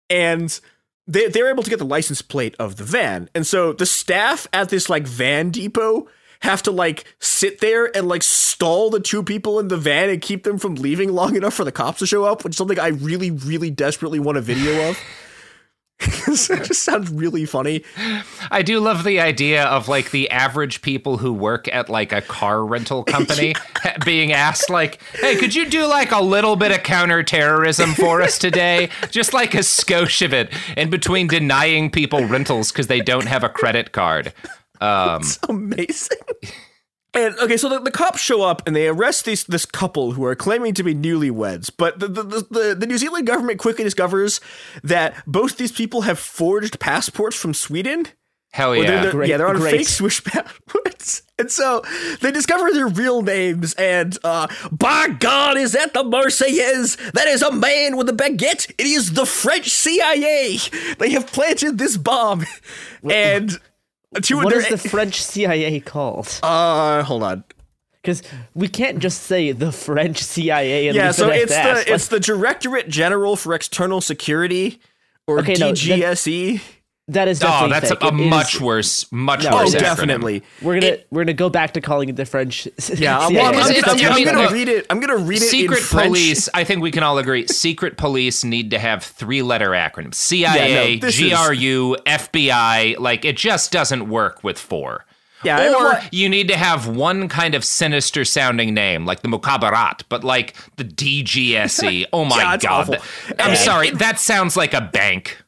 and 0.08 0.58
they, 1.06 1.28
they're 1.28 1.50
able 1.50 1.62
to 1.62 1.70
get 1.70 1.78
the 1.78 1.84
license 1.84 2.22
plate 2.22 2.54
of 2.58 2.76
the 2.76 2.84
van. 2.84 3.28
And 3.34 3.46
so 3.46 3.72
the 3.72 3.86
staff 3.86 4.46
at 4.52 4.68
this 4.68 4.88
like 4.88 5.06
van 5.06 5.50
depot 5.50 6.08
have 6.40 6.62
to 6.64 6.70
like 6.70 7.04
sit 7.20 7.60
there 7.60 7.96
and 7.96 8.08
like 8.08 8.22
stall 8.22 8.90
the 8.90 9.00
two 9.00 9.22
people 9.22 9.60
in 9.60 9.68
the 9.68 9.76
van 9.76 10.10
and 10.10 10.20
keep 10.20 10.42
them 10.42 10.58
from 10.58 10.74
leaving 10.74 11.12
long 11.12 11.36
enough 11.36 11.54
for 11.54 11.64
the 11.64 11.72
cops 11.72 12.00
to 12.00 12.06
show 12.06 12.24
up, 12.24 12.44
which 12.44 12.52
is 12.52 12.56
something 12.56 12.78
I 12.78 12.88
really, 12.88 13.30
really 13.30 13.70
desperately 13.70 14.18
want 14.18 14.38
a 14.38 14.42
video 14.42 14.90
of. 14.90 14.98
it 16.28 16.64
just 16.64 16.82
sounds 16.82 17.10
really 17.10 17.44
funny. 17.44 17.84
I 18.50 18.62
do 18.62 18.80
love 18.80 19.04
the 19.04 19.20
idea 19.20 19.64
of 19.64 19.88
like 19.88 20.10
the 20.10 20.30
average 20.30 20.82
people 20.82 21.18
who 21.18 21.32
work 21.32 21.68
at 21.68 21.88
like 21.88 22.12
a 22.12 22.20
car 22.20 22.64
rental 22.64 23.04
company 23.14 23.54
being 24.04 24.32
asked 24.32 24.70
like, 24.70 25.02
"Hey, 25.14 25.36
could 25.36 25.54
you 25.54 25.68
do 25.68 25.86
like 25.86 26.12
a 26.12 26.20
little 26.20 26.56
bit 26.56 26.72
of 26.72 26.82
counterterrorism 26.82 27.94
for 27.94 28.22
us 28.22 28.38
today? 28.38 28.90
Just 29.10 29.32
like 29.32 29.54
a 29.54 29.58
skosh 29.58 30.24
of 30.24 30.32
it 30.32 30.52
in 30.76 30.90
between 30.90 31.26
denying 31.26 31.90
people 31.90 32.24
rentals 32.26 32.72
because 32.72 32.86
they 32.86 33.00
don't 33.00 33.26
have 33.26 33.44
a 33.44 33.48
credit 33.48 33.92
card." 33.92 34.32
Um, 34.82 35.22
That's 35.22 35.38
amazing. 35.48 36.18
And 37.14 37.36
okay, 37.38 37.58
so 37.58 37.68
the, 37.68 37.78
the, 37.78 37.90
cops 37.90 38.20
show 38.20 38.42
up 38.42 38.66
and 38.66 38.74
they 38.74 38.88
arrest 38.88 39.26
these 39.26 39.44
this 39.44 39.66
couple 39.66 40.12
who 40.12 40.24
are 40.24 40.34
claiming 40.34 40.72
to 40.74 40.82
be 40.82 40.94
newlyweds. 40.94 41.70
But 41.76 41.98
the, 41.98 42.08
the, 42.08 42.22
the, 42.22 42.76
the 42.78 42.86
New 42.86 42.96
Zealand 42.96 43.26
government 43.26 43.58
quickly 43.58 43.84
discovers 43.84 44.40
that 44.82 45.22
both 45.26 45.58
these 45.58 45.72
people 45.72 46.02
have 46.02 46.18
forged 46.18 46.80
passports 46.80 47.36
from 47.36 47.52
Sweden. 47.52 48.06
Hell 48.52 48.74
yeah. 48.76 48.82
They're, 48.82 49.02
they're, 49.02 49.12
Great, 49.12 49.28
yeah, 49.30 49.36
they're 49.36 49.48
on 49.48 49.56
great. 49.56 49.78
fake 49.78 49.88
Swiss 49.88 50.20
passports. 50.24 51.22
And 51.38 51.50
so 51.50 51.82
they 52.20 52.30
discover 52.30 52.70
their 52.72 52.86
real 52.86 53.22
names, 53.22 53.74
and 53.74 54.16
uh, 54.22 54.46
by 54.70 55.08
God, 55.08 55.56
is 55.56 55.72
that 55.72 55.92
the 55.92 56.04
Marseillaise? 56.04 57.12
That 57.12 57.26
is 57.26 57.42
a 57.42 57.50
man 57.50 57.96
with 57.96 58.08
a 58.08 58.12
baguette. 58.12 58.70
It 58.78 58.86
is 58.86 59.14
the 59.14 59.26
French 59.26 59.68
CIA. 59.68 60.58
They 60.98 61.10
have 61.10 61.26
planted 61.26 61.78
this 61.78 61.96
bomb. 61.96 62.44
And 63.10 63.58
to 64.20 64.36
What 64.36 64.50
their- 64.50 64.68
the 64.68 64.76
French 64.78 65.22
CIA 65.22 65.80
called? 65.80 66.40
Uh, 66.42 67.02
hold 67.02 67.22
on. 67.22 67.44
Because 68.02 68.22
we 68.54 68.66
can't 68.66 68.98
just 68.98 69.22
say 69.22 69.52
the 69.52 69.70
French 69.70 70.22
CIA. 70.22 70.88
And 70.88 70.96
yeah, 70.96 71.12
so 71.12 71.28
it's 71.30 71.52
that. 71.52 71.86
the 71.86 71.94
it's 71.94 72.08
the 72.08 72.18
Directorate 72.18 72.88
General 72.88 73.36
for 73.36 73.54
External 73.54 74.00
Security, 74.00 74.80
or 75.28 75.38
Okay, 75.38 75.54
no, 75.54 75.72
DGSE. 75.72 76.60
That 77.12 77.28
is 77.28 77.42
Oh, 77.42 77.46
definitely 77.46 77.70
that's 77.72 77.90
a, 77.90 77.96
fake. 77.96 78.12
a 78.12 78.14
It 78.14 78.20
is- 78.20 78.30
much 78.30 78.60
worse, 78.60 79.12
much 79.12 79.44
No, 79.44 79.56
worse. 79.56 79.74
Oh, 79.74 79.78
acronym. 79.78 79.80
definitely. 79.80 80.42
We're 80.60 80.80
gonna 80.80 80.96
we're 81.10 81.22
gonna 81.24 81.32
go 81.34 81.48
back 81.50 81.72
to 81.74 81.80
calling 81.80 82.08
it 82.08 82.16
the 82.16 82.24
French. 82.26 82.66
Yeah, 82.96 83.18
I'm, 83.18 83.28
CIA. 83.30 83.36
well, 83.42 83.46
I'm, 83.46 83.54
It's- 83.54 83.66
I'm, 83.68 83.70
it's- 83.72 83.84
gonna- 83.84 84.02
I 84.02 84.08
I'm 84.10 84.14
mean, 84.16 84.24
gonna 84.26 84.38
look, 84.42 84.50
read 84.52 84.68
it. 84.68 84.86
I'm 84.90 85.00
gonna 85.00 85.16
read 85.16 85.42
it 85.42 85.48
Secret 85.48 85.82
police, 85.88 86.48
I 86.54 86.64
think 86.64 86.82
we 86.82 86.90
can 86.90 87.02
all 87.02 87.18
agree. 87.18 87.46
Secret 87.46 87.96
police 87.96 88.44
need 88.44 88.70
to 88.72 88.78
have 88.78 89.02
three 89.04 89.42
letter 89.42 89.70
acronyms 89.70 90.14
CIA, 90.16 90.70
Yeah, 90.90 90.94
no, 90.96 91.00
this 91.00 91.20
is- 91.20 91.30
GRU, 91.32 91.96
FBI. 92.06 92.96
Like, 92.98 93.24
it 93.24 93.36
just 93.36 93.72
doesn't 93.72 94.08
work 94.08 94.42
with 94.44 94.58
four. 94.58 95.04
Yeah, 95.44 95.74
or 95.74 96.00
you 96.12 96.28
need 96.28 96.46
to 96.48 96.56
have 96.56 96.86
one 96.86 97.28
kind 97.28 97.56
of 97.56 97.64
sinister 97.64 98.24
sounding 98.24 98.74
name, 98.74 99.04
like 99.06 99.22
the 99.22 99.28
Mukhabarat, 99.28 100.02
but 100.08 100.22
like 100.22 100.54
the 100.76 100.84
DGSE. 100.84 102.06
Oh 102.12 102.24
my 102.24 102.36
Yeah, 102.36 102.56
god. 102.58 102.64
awful. 102.90 102.94
I'm 103.40 103.50
And- 103.50 103.58
sorry, 103.58 103.90
that 103.90 104.20
sounds 104.20 104.56
like 104.56 104.72
a 104.72 104.80
bank. 104.80 105.41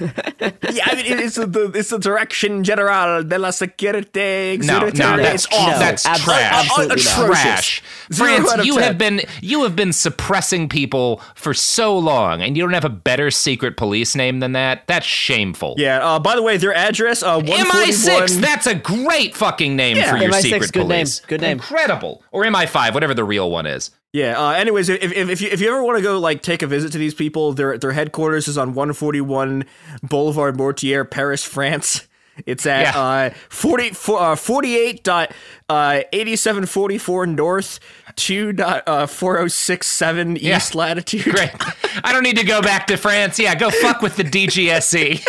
Yeah, 0.00 0.84
I 0.86 0.94
mean, 0.96 1.18
it's 1.18 1.36
the 1.36 1.72
it's 1.74 1.90
the 1.90 1.98
Direction 1.98 2.62
General 2.64 3.22
de 3.24 3.38
la 3.38 3.48
Sécurité. 3.48 4.62
No, 4.64 4.80
no, 4.80 4.90
that's 5.16 5.44
it's 5.44 5.54
awful. 5.54 5.78
That's 5.78 6.06
abs- 6.06 6.22
trash. 6.24 6.52
absolutely 6.52 6.96
not. 6.96 7.14
Atrocious. 7.14 7.42
Trash. 7.42 7.82
France, 8.12 8.64
you 8.66 8.78
have 8.78 8.96
been 8.98 9.20
you 9.42 9.62
have 9.64 9.74
been 9.76 9.92
suppressing 9.92 10.68
people 10.68 11.20
for 11.34 11.52
so 11.54 11.96
long, 11.98 12.40
and 12.42 12.56
you 12.56 12.62
don't 12.62 12.72
have 12.74 12.84
a 12.84 12.88
better 12.90 13.30
secret 13.30 13.76
police 13.76 14.14
name 14.14 14.40
than 14.40 14.52
that. 14.52 14.86
That's 14.86 15.06
shameful. 15.06 15.74
Yeah. 15.78 15.98
Uh, 16.06 16.18
by 16.18 16.34
the 16.36 16.42
way, 16.42 16.56
their 16.56 16.74
address 16.74 17.22
uh, 17.22 17.34
one 17.40 17.64
forty 17.66 17.90
MI6, 17.92 18.40
that's 18.40 18.66
a 18.66 18.74
great 18.74 19.34
fucking 19.36 19.74
name 19.76 19.96
Yeah. 19.96 20.10
for 20.10 20.16
your 20.22 20.30
MI6, 20.32 20.42
secret 20.42 20.72
good 20.72 20.80
name, 20.80 20.88
police. 20.88 21.20
good 21.20 21.40
name. 21.40 21.52
Incredible. 21.58 22.22
Or 22.30 22.44
MI5, 22.44 22.94
whatever 22.94 23.14
the 23.14 23.24
real 23.24 23.50
one 23.50 23.66
is. 23.66 23.90
Yeah. 24.12 24.38
Uh, 24.42 24.52
anyways, 24.52 24.88
if, 24.88 25.02
if, 25.12 25.28
if 25.28 25.40
you 25.40 25.48
if 25.50 25.60
you 25.60 25.68
ever 25.68 25.82
want 25.82 25.98
to 25.98 26.02
go 26.02 26.18
like 26.18 26.40
take 26.42 26.62
a 26.62 26.66
visit 26.66 26.92
to 26.92 26.98
these 26.98 27.14
people, 27.14 27.52
their 27.52 27.76
their 27.78 27.92
headquarters 27.92 28.48
is 28.48 28.56
on 28.56 28.72
one 28.74 28.92
forty 28.94 29.20
one 29.20 29.64
Boulevard 30.02 30.56
Mortier, 30.56 31.04
Paris, 31.04 31.44
France. 31.44 32.06
It's 32.46 32.66
at 32.66 32.94
Yeah. 32.94 33.00
uh, 33.00 33.30
40, 33.48 33.90
for, 33.90 34.20
uh, 34.22 34.36
48 34.36 35.02
dot 35.02 35.32
uh, 35.68 36.02
8744 36.12 37.26
north, 37.26 37.80
2 38.14 38.52
dot 38.52 38.84
uh, 38.86 39.06
4067 39.08 40.36
Yeah. 40.36 40.56
east 40.58 40.76
latitude. 40.76 41.24
Great. 41.34 41.50
I 42.04 42.12
don't 42.12 42.22
need 42.22 42.36
to 42.36 42.44
go 42.46 42.62
back 42.62 42.86
to 42.86 42.96
France. 42.96 43.40
Yeah, 43.40 43.56
go 43.56 43.70
fuck 43.70 44.02
with 44.02 44.14
the 44.14 44.22
DGSE. 44.22 45.26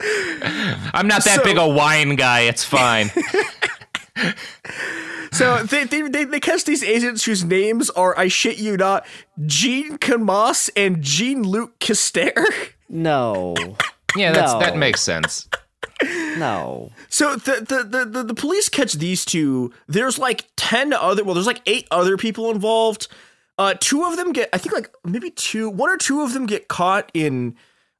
I'm 0.94 1.08
not 1.08 1.24
that 1.24 1.38
So- 1.40 1.44
big 1.44 1.56
a 1.56 1.66
wine 1.68 2.14
guy. 2.14 2.42
It's 2.42 2.62
fine. 2.64 3.10
So 5.32 5.62
they, 5.62 5.84
they, 5.84 6.02
they, 6.02 6.24
they 6.24 6.40
catch 6.40 6.64
these 6.64 6.82
agents 6.82 7.24
whose 7.24 7.42
names 7.42 7.88
are, 7.90 8.16
I 8.18 8.28
shit 8.28 8.58
you 8.58 8.76
not, 8.76 9.06
Jean 9.46 9.96
Camas 9.96 10.70
and 10.76 11.00
Jean 11.02 11.42
Luc 11.42 11.78
Kister. 11.78 12.32
No, 12.88 13.54
Yeah, 14.14 14.32
that's, 14.32 14.52
that 14.54 14.76
makes 14.76 15.00
sense. 15.00 15.48
no. 16.02 16.90
So 17.08 17.36
the, 17.36 17.64
the, 17.66 17.82
the, 17.84 18.04
the, 18.04 18.22
the 18.24 18.34
police 18.34 18.68
catch 18.68 18.92
these 18.92 19.24
two. 19.24 19.72
There's 19.86 20.18
like 20.18 20.46
10 20.56 20.92
other, 20.92 21.24
well, 21.24 21.32
there's 21.34 21.46
like 21.46 21.62
eight 21.64 21.88
other 21.90 22.18
people 22.18 22.50
involved. 22.50 23.08
Uh, 23.56 23.74
two 23.80 24.04
of 24.04 24.16
them 24.16 24.32
get, 24.32 24.50
I 24.52 24.58
think 24.58 24.74
like 24.74 24.90
maybe 25.04 25.30
two, 25.30 25.70
one 25.70 25.88
or 25.88 25.96
two 25.96 26.20
of 26.20 26.34
them 26.34 26.44
get 26.44 26.68
caught 26.68 27.10
in 27.14 27.56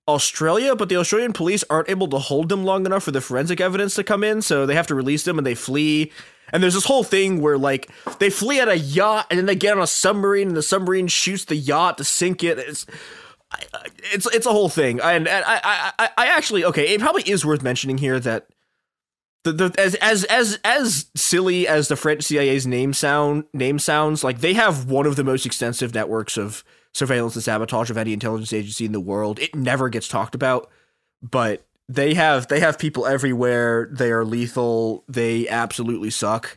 Australia, 0.09 0.75
but 0.75 0.89
the 0.89 0.97
Australian 0.97 1.33
police 1.33 1.65
aren't 1.71 1.89
able 1.89 2.09
to 2.09 2.19
hold 2.19 2.49
them 2.49 2.65
long 2.65 2.85
enough 2.85 3.05
for 3.05 3.13
the 3.13 3.21
forensic 3.21 3.61
evidence 3.61 3.95
to 3.95 4.05
come 4.05 4.25
in, 4.25 4.43
so 4.43 4.67
they 4.67 4.75
have 4.75 4.89
to 4.89 4.95
release 4.95 5.25
them 5.25 5.39
and 5.39 5.47
they 5.47 5.55
flee. 5.55 6.11
And 6.53 6.63
there's 6.63 6.75
this 6.75 6.85
whole 6.85 7.05
thing 7.05 7.41
where 7.41 7.59
like 7.59 7.91
they 8.19 8.31
flee 8.31 8.61
at 8.61 8.69
a 8.69 8.79
yacht 8.79 9.27
and 9.31 9.39
then 9.39 9.47
they 9.47 9.57
get 9.57 9.77
on 9.77 9.83
a 9.83 9.87
submarine 9.87 10.49
and 10.49 10.57
the 10.57 10.63
submarine 10.63 11.09
shoots 11.09 11.47
the 11.47 11.57
yacht 11.57 11.99
to 11.99 12.05
sink 12.05 12.45
it. 12.45 12.59
It's 12.59 12.87
it's 14.13 14.27
it's 14.27 14.47
a 14.47 14.53
whole 14.53 14.69
thing. 14.69 15.01
And, 15.01 15.27
and 15.27 15.45
I, 15.45 15.61
I 15.65 15.93
I 15.99 16.11
I 16.19 16.27
actually 16.29 16.65
okay, 16.65 16.95
it 16.95 17.01
probably 17.01 17.23
is 17.23 17.45
worth 17.45 17.63
mentioning 17.63 17.99
here 17.99 18.21
that 18.21 18.49
the, 19.45 19.53
the 19.53 19.75
as 19.79 19.95
as 19.97 20.25
as 20.25 20.59
as 20.65 21.07
silly 21.17 21.67
as 21.67 21.89
the 21.89 21.97
French 21.97 22.25
CIA's 22.25 22.67
name 22.67 22.93
sound 22.93 23.45
name 23.53 23.79
sounds, 23.79 24.23
like 24.23 24.41
they 24.41 24.55
have 24.55 24.91
one 24.91 25.07
of 25.07 25.17
the 25.17 25.25
most 25.25 25.47
extensive 25.47 25.95
networks 25.95 26.37
of 26.37 26.65
surveillance 26.95 27.35
and 27.35 27.43
sabotage 27.43 27.91
of 27.91 27.97
any 27.97 28.13
intelligence 28.13 28.53
agency 28.53 28.85
in 28.85 28.93
the 28.93 29.01
world. 29.01 29.39
It 29.39 29.55
never 29.55 29.89
gets 29.89 30.07
talked 30.07 30.35
about, 30.35 30.71
but 31.23 31.67
they 31.95 32.15
have 32.15 32.49
they 32.49 32.61
have 32.61 32.79
people 32.79 33.07
everywhere. 33.07 33.89
They 33.93 34.11
are 34.11 34.25
lethal. 34.25 35.05
They 35.09 35.49
absolutely 35.49 36.11
suck. 36.11 36.57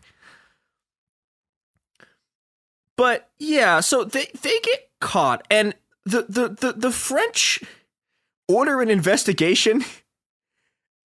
But 2.98 3.30
yeah, 3.38 3.82
so 3.82 4.04
they 4.04 4.28
they 4.42 4.60
get 4.64 4.90
caught, 5.00 5.46
and 5.50 5.76
the 6.06 6.26
the 6.30 6.50
the, 6.50 6.74
the 6.74 6.92
French 6.92 7.64
order 8.48 8.82
an 8.82 8.90
investigation. 8.90 9.84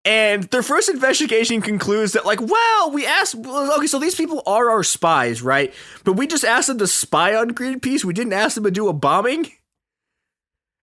And 0.02 0.44
their 0.44 0.62
first 0.62 0.88
investigation 0.88 1.60
concludes 1.60 2.12
that, 2.12 2.24
like, 2.24 2.40
well, 2.40 2.90
we 2.90 3.04
asked, 3.04 3.34
okay, 3.34 3.86
so 3.86 3.98
these 3.98 4.14
people 4.14 4.42
are 4.46 4.70
our 4.70 4.82
spies, 4.82 5.42
right? 5.42 5.74
But 6.04 6.14
we 6.14 6.26
just 6.26 6.42
asked 6.42 6.68
them 6.68 6.78
to 6.78 6.86
spy 6.86 7.34
on 7.34 7.50
Greenpeace. 7.50 8.02
We 8.02 8.14
didn't 8.14 8.32
ask 8.32 8.54
them 8.54 8.64
to 8.64 8.70
do 8.70 8.88
a 8.88 8.94
bombing. 8.94 9.52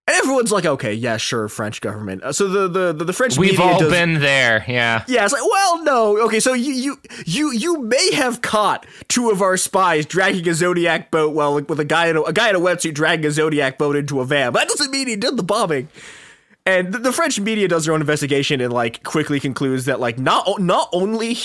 And 0.10 0.16
everyone's 0.16 0.54
like, 0.54 0.66
okay, 0.66 0.94
yeah, 0.94 1.18
sure, 1.18 1.50
French 1.50 1.82
government. 1.82 2.24
Uh, 2.24 2.32
so 2.32 2.48
the 2.48 2.68
the 2.70 2.94
the, 2.94 3.04
the 3.06 3.14
French 3.14 3.38
We've 3.38 3.60
all 3.60 3.78
does- 3.78 3.92
been 3.92 4.22
there. 4.22 4.64
Yeah. 4.66 5.04
yeah, 5.08 5.26
it's 5.26 5.34
like, 5.34 5.42
well, 5.44 5.84
no. 5.84 6.18
Okay, 6.28 6.40
so 6.40 6.54
you 6.54 6.72
you 6.72 6.98
you 7.26 7.52
you 7.52 7.82
may 7.82 8.14
have 8.14 8.42
caught 8.42 8.86
two 9.10 9.30
of 9.32 9.42
our 9.42 9.58
spies 9.58 10.06
dragging 10.06 10.48
a 10.48 10.54
Zodiac 10.54 11.12
boat, 11.12 11.34
well, 11.36 11.56
like, 11.56 11.68
with 11.68 11.82
a 11.82 11.86
guy 11.86 12.08
in 12.08 12.16
a, 12.16 12.22
a 12.22 12.32
guy 12.32 12.50
in 12.50 12.56
a 12.56 12.60
wetsuit 12.60 12.94
dragging 12.94 13.26
a 13.26 13.32
Zodiac 13.32 13.78
boat 13.78 13.98
into 13.98 14.22
a 14.22 14.26
van. 14.26 14.54
But 14.54 14.60
that 14.60 14.70
doesn't 14.70 14.92
mean 14.92 15.08
he 15.10 15.18
did 15.18 15.36
the 15.36 15.44
bombing. 15.44 15.90
And 16.66 16.94
the, 16.94 17.00
the 17.00 17.12
French 17.12 17.38
media 17.40 17.68
does 17.68 17.84
their 17.86 17.94
own 17.94 18.00
investigation 18.02 18.62
and 18.62 18.72
like 18.72 19.04
quickly 19.04 19.40
concludes 19.42 19.86
that 19.86 20.00
like 20.00 20.18
not 20.18 20.62
not 20.62 20.88
only 20.94 21.38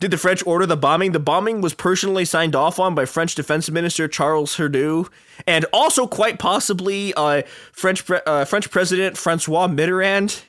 did 0.00 0.10
the 0.10 0.18
French 0.18 0.44
order 0.46 0.66
the 0.66 0.76
bombing, 0.76 1.12
the 1.12 1.18
bombing 1.20 1.60
was 1.60 1.74
personally 1.74 2.24
signed 2.24 2.54
off 2.56 2.78
on 2.78 2.94
by 2.94 3.04
French 3.04 3.34
Defense 3.34 3.70
Minister 3.70 4.08
Charles 4.08 4.56
Hernu, 4.56 5.08
and 5.46 5.64
also 5.72 6.06
quite 6.06 6.38
possibly 6.38 7.12
uh, 7.14 7.42
French 7.72 8.04
pre- 8.06 8.20
uh, 8.26 8.44
French 8.44 8.70
President 8.70 9.16
Francois 9.16 9.68
Mitterrand. 9.68 10.42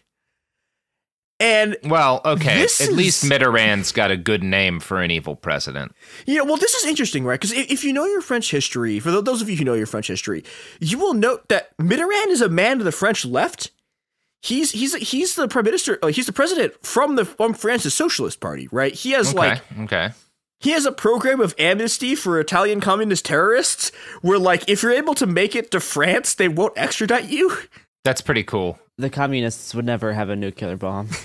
And 1.38 1.76
Well, 1.84 2.22
okay. 2.24 2.62
At 2.64 2.80
is- 2.80 2.92
least 2.92 3.26
Mitterrand's 3.26 3.92
got 3.92 4.10
a 4.10 4.16
good 4.16 4.42
name 4.42 4.80
for 4.80 5.02
an 5.02 5.12
evil 5.12 5.36
president. 5.36 5.94
Yeah, 6.26 6.42
well, 6.44 6.56
this 6.56 6.74
is 6.76 6.86
interesting, 6.86 7.26
right? 7.26 7.40
Because 7.40 7.52
if 7.52 7.84
you 7.84 7.92
know 7.92 8.06
your 8.06 8.22
French 8.22 8.52
history, 8.52 9.00
for 9.02 9.12
those 9.12 9.42
of 9.42 9.50
you 9.50 9.58
who 9.58 9.66
know 9.66 9.74
your 9.74 9.86
French 9.86 10.08
history, 10.08 10.46
you 10.80 10.98
will 10.98 11.14
note 11.14 11.50
that 11.50 11.78
Mitterrand 11.78 12.28
is 12.28 12.40
a 12.42 12.48
man 12.48 12.78
to 12.78 12.86
the 12.86 12.92
French 12.94 13.26
left. 13.26 13.72
He's 14.46 14.72
he's 14.72 14.94
he's 14.96 15.36
the 15.36 15.48
prime 15.48 15.66
minister. 15.66 15.98
Uh, 16.04 16.08
he's 16.08 16.28
the 16.28 16.34
president 16.34 16.74
from 16.86 17.16
the 17.16 17.26
from 17.26 17.54
France's 17.56 17.96
Socialist 17.96 18.40
Party, 18.40 18.68
right? 18.72 18.94
He 18.94 19.12
has 19.12 19.30
Okay. 19.30 19.38
like 19.38 19.62
okay. 19.82 20.10
he 20.60 20.70
has 20.72 20.86
a 20.86 20.92
program 20.92 21.42
of 21.42 21.56
amnesty 21.58 22.14
for 22.14 22.40
Italian 22.40 22.80
communist 22.80 23.26
terrorists, 23.26 23.92
where 24.22 24.38
like 24.38 24.70
if 24.70 24.84
you're 24.84 24.92
able 24.92 25.16
to 25.16 25.26
make 25.26 25.56
it 25.56 25.72
to 25.72 25.80
France, 25.80 26.36
they 26.36 26.48
won't 26.48 26.74
extradite 26.78 27.26
you. 27.30 27.58
That's 28.04 28.22
pretty 28.22 28.44
cool. 28.44 28.78
The 29.00 29.10
communists 29.10 29.74
would 29.74 29.86
never 29.86 30.14
have 30.14 30.30
a 30.30 30.36
nuclear 30.36 30.78
bomb. 30.78 31.10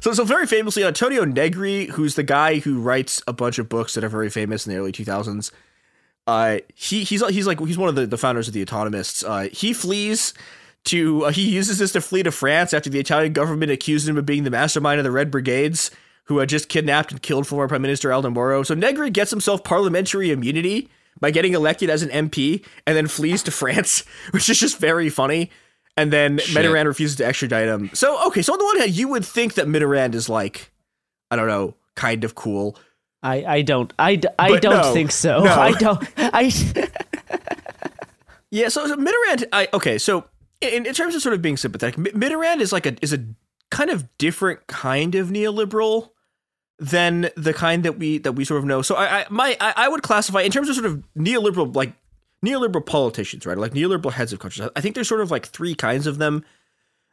So, 0.00 0.12
so 0.12 0.24
very 0.24 0.48
famously, 0.48 0.82
Antonio 0.82 1.24
Negri, 1.24 1.86
who's 1.86 2.16
the 2.16 2.24
guy 2.24 2.58
who 2.58 2.80
writes 2.80 3.22
a 3.28 3.32
bunch 3.32 3.60
of 3.60 3.68
books 3.68 3.94
that 3.94 4.02
are 4.02 4.08
very 4.08 4.30
famous 4.30 4.66
in 4.66 4.72
the 4.72 4.78
early 4.80 4.90
2000s, 4.90 5.52
uh, 6.26 6.58
he 6.74 7.04
he's 7.04 7.24
he's 7.28 7.46
like 7.46 7.60
he's 7.60 7.78
one 7.78 7.88
of 7.88 7.94
the, 7.94 8.04
the 8.08 8.18
founders 8.18 8.48
of 8.48 8.54
the 8.54 8.64
autonomists. 8.64 9.22
Uh, 9.24 9.48
he 9.52 9.72
flees 9.72 10.34
to 10.84 11.26
uh, 11.26 11.30
he 11.30 11.48
uses 11.48 11.78
this 11.78 11.92
to 11.92 12.00
flee 12.00 12.22
to 12.22 12.32
France 12.32 12.72
after 12.72 12.90
the 12.90 12.98
Italian 12.98 13.32
government 13.32 13.70
accused 13.70 14.08
him 14.08 14.16
of 14.18 14.26
being 14.26 14.44
the 14.44 14.50
mastermind 14.50 14.98
of 14.98 15.04
the 15.04 15.10
Red 15.10 15.30
Brigades, 15.30 15.90
who 16.24 16.38
had 16.38 16.48
just 16.48 16.68
kidnapped 16.68 17.12
and 17.12 17.22
killed 17.22 17.46
former 17.46 17.68
Prime 17.68 17.82
Minister 17.82 18.12
Aldo 18.12 18.30
Moro. 18.30 18.62
So 18.62 18.74
Negri 18.74 19.10
gets 19.10 19.30
himself 19.30 19.64
parliamentary 19.64 20.30
immunity 20.30 20.88
by 21.20 21.30
getting 21.30 21.54
elected 21.54 21.90
as 21.90 22.02
an 22.02 22.08
MP, 22.08 22.64
and 22.86 22.96
then 22.96 23.06
flees 23.06 23.42
to 23.44 23.50
France, 23.52 24.04
which 24.32 24.48
is 24.48 24.58
just 24.58 24.78
very 24.78 25.08
funny. 25.08 25.50
And 25.96 26.10
then 26.10 26.38
Shit. 26.38 26.56
Mitterrand 26.56 26.86
refuses 26.86 27.16
to 27.18 27.26
extradite 27.26 27.68
him. 27.68 27.90
So 27.92 28.26
okay, 28.28 28.40
so 28.42 28.54
on 28.54 28.58
the 28.58 28.64
one 28.64 28.78
hand, 28.78 28.92
you 28.92 29.08
would 29.08 29.24
think 29.24 29.54
that 29.54 29.66
Mitterrand 29.66 30.14
is 30.14 30.28
like, 30.28 30.72
I 31.30 31.36
don't 31.36 31.48
know, 31.48 31.74
kind 31.96 32.24
of 32.24 32.34
cool. 32.34 32.78
I, 33.22 33.44
I 33.44 33.62
don't 33.62 33.92
I 33.98 34.16
But 34.16 34.62
don't 34.62 34.82
no, 34.82 34.92
think 34.94 35.12
so. 35.12 35.44
no. 35.44 35.52
I 35.60 35.72
don't 35.72 36.02
I 36.16 36.50
Yeah, 38.50 38.68
so, 38.68 38.86
so 38.86 38.96
Mitterrand, 38.96 39.44
I 39.52 39.68
okay, 39.72 39.96
so 39.98 40.24
in, 40.62 40.86
in 40.86 40.94
terms 40.94 41.14
of 41.14 41.22
sort 41.22 41.34
of 41.34 41.42
being 41.42 41.56
sympathetic, 41.56 41.98
Mi- 41.98 42.10
Mitterrand 42.10 42.60
is 42.60 42.72
like 42.72 42.86
a 42.86 42.96
is 43.02 43.12
a 43.12 43.24
kind 43.70 43.90
of 43.90 44.06
different 44.18 44.66
kind 44.66 45.14
of 45.14 45.28
neoliberal 45.28 46.10
than 46.78 47.30
the 47.36 47.54
kind 47.54 47.84
that 47.84 47.98
we 47.98 48.18
that 48.18 48.32
we 48.32 48.44
sort 48.44 48.58
of 48.58 48.64
know. 48.64 48.82
So 48.82 48.94
I, 48.94 49.20
I 49.20 49.26
my 49.30 49.56
I, 49.60 49.74
I 49.76 49.88
would 49.88 50.02
classify 50.02 50.42
in 50.42 50.50
terms 50.50 50.68
of 50.68 50.74
sort 50.74 50.86
of 50.86 51.02
neoliberal 51.16 51.74
like 51.74 51.92
neoliberal 52.44 52.84
politicians, 52.84 53.46
right? 53.46 53.56
Like 53.56 53.72
neoliberal 53.72 54.12
heads 54.12 54.32
of 54.32 54.40
countries. 54.40 54.68
I 54.74 54.80
think 54.80 54.94
there's 54.94 55.08
sort 55.08 55.20
of 55.20 55.30
like 55.30 55.46
three 55.46 55.74
kinds 55.74 56.06
of 56.06 56.18
them. 56.18 56.44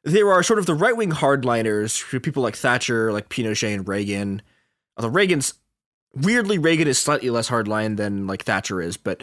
There 0.04 0.32
are 0.32 0.44
sort 0.44 0.60
of 0.60 0.66
the 0.66 0.76
right 0.76 0.96
wing 0.96 1.12
hardliners, 1.12 2.22
people 2.24 2.42
like 2.42 2.56
Thatcher, 2.56 3.12
like 3.12 3.30
Pinochet 3.30 3.74
and 3.74 3.88
Reagan. 3.88 4.42
Although 4.98 5.10
Reagan's 5.10 5.54
weirdly 6.16 6.58
Reagan 6.58 6.88
is 6.88 6.98
slightly 6.98 7.30
less 7.30 7.50
hardline 7.50 7.98
than 7.98 8.26
like 8.26 8.44
Thatcher 8.44 8.82
is, 8.82 8.98
but 8.98 9.22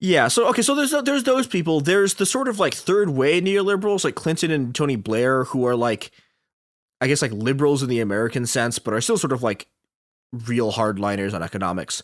Yeah, 0.00 0.28
so 0.28 0.46
okay, 0.48 0.62
so 0.62 0.74
there's 0.74 0.94
there's 1.04 1.24
those 1.24 1.46
people. 1.46 1.80
There's 1.80 2.14
the 2.14 2.26
sort 2.26 2.48
of 2.48 2.58
like 2.58 2.74
third 2.74 3.10
way 3.10 3.40
neoliberals 3.40 4.04
like 4.04 4.14
Clinton 4.14 4.50
and 4.50 4.74
Tony 4.74 4.96
Blair 4.96 5.44
who 5.44 5.66
are 5.66 5.76
like 5.76 6.10
I 7.00 7.06
guess 7.06 7.22
like 7.22 7.32
liberals 7.32 7.82
in 7.82 7.88
the 7.88 8.00
American 8.00 8.46
sense, 8.46 8.78
but 8.78 8.94
are 8.94 9.00
still 9.00 9.18
sort 9.18 9.32
of 9.32 9.42
like 9.42 9.68
real 10.32 10.72
hardliners 10.72 11.34
on 11.34 11.42
economics. 11.42 12.02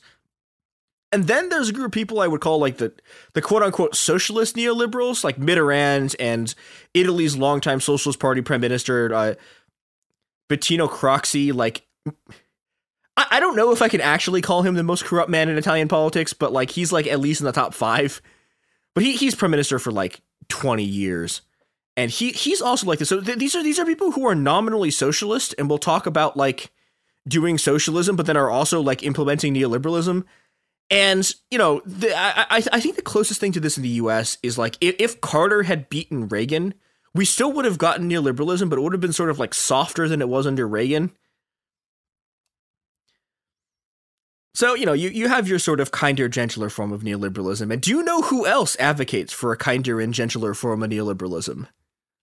And 1.11 1.27
then 1.27 1.51
there's 1.51 1.69
a 1.69 1.73
group 1.73 1.87
of 1.87 1.93
people 1.93 2.21
I 2.21 2.27
would 2.27 2.41
call 2.41 2.59
like 2.59 2.79
the 2.79 2.95
the 3.35 3.43
quote 3.43 3.63
unquote 3.63 3.95
socialist 3.95 4.57
neoliberals, 4.57 5.23
like 5.23 5.37
Mitterrand 5.37 6.17
and 6.19 6.55
Italy's 6.95 7.37
longtime 7.37 7.81
Socialist 7.81 8.19
Party 8.19 8.41
Prime 8.41 8.63
Minister 8.63 9.15
uh, 9.15 9.35
Bettino 10.49 10.89
Craxi. 10.89 11.53
Like, 11.53 11.87
I, 13.17 13.27
I 13.33 13.41
don't 13.41 13.57
know 13.57 13.73
if 13.73 13.83
I 13.83 13.89
can 13.89 14.01
actually 14.01 14.41
call 14.41 14.63
him 14.63 14.75
the 14.75 14.83
most 14.83 15.05
corrupt 15.05 15.31
man 15.31 15.49
in 15.49 15.59
Italian 15.59 15.89
politics, 15.89 16.33
but 16.33 16.53
like 16.53 16.71
he's 16.71 16.93
like 16.93 17.07
at 17.07 17.21
least 17.21 17.41
in 17.41 17.47
the 17.47 17.53
top 17.53 17.75
five. 17.75 18.21
But 18.95 19.05
he 19.05 19.17
he's 19.17 19.35
prime 19.35 19.51
minister 19.51 19.79
for 19.79 19.91
like 19.91 20.21
twenty 20.49 20.85
years, 20.85 21.43
and 21.97 22.11
he 22.11 22.31
he's 22.31 22.61
also 22.61 22.87
like 22.87 22.99
this. 22.99 23.09
So 23.09 23.21
th- 23.21 23.39
these 23.39 23.55
are 23.55 23.63
these 23.63 23.79
are 23.79 23.85
people 23.85 24.13
who 24.13 24.27
are 24.27 24.35
nominally 24.35 24.91
socialist, 24.91 25.55
and 25.59 25.69
we'll 25.69 25.79
talk 25.79 26.07
about 26.07 26.37
like 26.37 26.71
doing 27.27 27.59
socialism, 27.59 28.17
but 28.17 28.27
then 28.27 28.37
are 28.37 28.51
also 28.51 28.81
like 28.81 29.03
implementing 29.03 29.55
neoliberalism. 29.55 30.25
And 30.91 31.31
you 31.51 31.57
know, 31.57 31.81
the, 31.87 32.15
I, 32.15 32.63
I 32.71 32.81
think 32.81 32.97
the 32.97 33.03
closest 33.03 33.41
thing 33.41 33.53
to 33.53 33.61
this 33.61 33.79
in 33.79 33.83
the 33.83 33.89
U.S. 33.91 34.37
is 34.43 34.59
like 34.59 34.77
if, 34.81 34.95
if 34.99 35.21
Carter 35.23 35.63
had 35.63 35.89
beaten 35.89 36.29
Reagan, 36.29 36.75
we 37.15 37.25
still 37.25 37.53
would 37.53 37.65
have 37.65 37.79
gotten 37.79 38.11
neoliberalism, 38.11 38.69
but 38.69 38.79
it 38.79 38.83
would 38.83 38.93
have 38.93 39.01
been 39.01 39.13
sort 39.13 39.31
of 39.31 39.39
like 39.39 39.55
softer 39.55 40.09
than 40.09 40.21
it 40.21 40.29
was 40.29 40.47
under 40.47 40.69
Reagan. 40.69 41.13
So 44.55 44.75
you 44.75 44.85
know, 44.85 44.93
you 44.93 45.09
you 45.09 45.29
have 45.29 45.49
your 45.49 45.59
sort 45.59 45.81
of 45.81 45.91
kinder, 45.91 46.29
gentler 46.29 46.69
form 46.69 46.93
of 46.93 47.03
neoliberalism, 47.03 47.73
and 47.73 47.81
do 47.81 47.91
you 47.91 48.03
know 48.03 48.23
who 48.23 48.47
else 48.47 48.77
advocates 48.79 49.33
for 49.33 49.53
a 49.53 49.57
kinder 49.57 50.01
and 50.01 50.13
gentler 50.13 50.53
form 50.55 50.83
of 50.83 50.91
neoliberalism? 50.91 51.69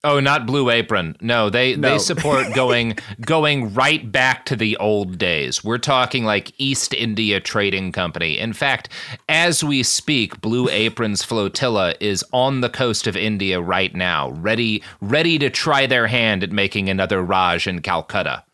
Oh, 0.02 0.18
not 0.18 0.46
Blue 0.46 0.70
Apron. 0.70 1.14
No, 1.20 1.50
they 1.50 1.76
No. 1.76 1.90
they 1.90 1.98
support 1.98 2.46
going 2.54 2.96
going 3.20 3.74
right 3.74 4.10
back 4.10 4.46
to 4.46 4.56
the 4.56 4.76
old 4.78 5.18
days. 5.18 5.62
We're 5.62 5.76
talking 5.78 6.24
like 6.24 6.52
East 6.56 6.94
India 6.94 7.40
Trading 7.40 7.92
Company. 7.92 8.38
In 8.38 8.52
fact, 8.52 8.88
as 9.28 9.62
we 9.62 9.82
speak, 9.82 10.40
Blue 10.40 10.68
Apron's 10.70 11.22
flotilla 11.22 11.94
is 12.00 12.24
on 12.32 12.60
the 12.62 12.70
coast 12.70 13.06
of 13.06 13.16
India 13.16 13.60
right 13.60 13.94
now, 13.94 14.30
ready 14.30 14.82
ready 15.02 15.38
to 15.38 15.50
try 15.50 15.86
their 15.86 16.06
hand 16.06 16.42
at 16.42 16.52
making 16.52 16.88
another 16.88 17.22
Raj 17.22 17.66
in 17.66 17.82
Calcutta. 17.82 18.44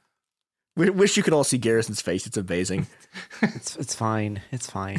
We 0.77 0.91
wish 0.91 1.17
you 1.17 1.23
could 1.23 1.33
all 1.33 1.45
see 1.45 1.59
Garrison's 1.59 2.03
face. 2.03 2.27
It's 2.27 2.37
amazing. 2.37 2.87
It's 3.43 3.77
it's 3.77 3.95
fine. 3.95 4.43
It's 4.53 4.71
fine. 4.71 4.99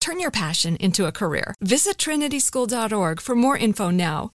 Turn 0.00 0.20
your 0.20 0.30
passion 0.30 0.76
into 0.76 1.06
a 1.06 1.12
career. 1.12 1.54
Visit 1.60 1.98
trinityschool.org 1.98 3.20
for 3.20 3.34
more 3.34 3.56
info 3.56 3.90
now. 3.90 4.30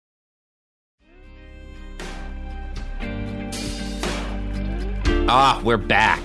Ah, 5.29 5.61
we're 5.63 5.77
back. 5.77 6.21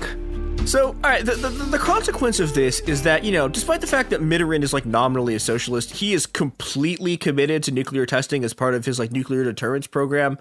So, 0.66 0.88
all 0.88 0.94
right, 1.02 1.24
the, 1.24 1.34
the, 1.36 1.48
the 1.48 1.78
consequence 1.78 2.40
of 2.40 2.52
this 2.52 2.80
is 2.80 3.02
that, 3.04 3.24
you 3.24 3.32
know, 3.32 3.48
despite 3.48 3.80
the 3.80 3.86
fact 3.86 4.10
that 4.10 4.20
Mitterrand 4.20 4.62
is 4.62 4.74
like 4.74 4.84
nominally 4.84 5.34
a 5.34 5.40
socialist, 5.40 5.92
he 5.92 6.12
is 6.12 6.26
completely 6.26 7.16
committed 7.16 7.62
to 7.62 7.70
nuclear 7.70 8.04
testing 8.04 8.44
as 8.44 8.52
part 8.52 8.74
of 8.74 8.84
his 8.84 8.98
like 8.98 9.10
nuclear 9.10 9.44
deterrence 9.44 9.86
program. 9.86 10.36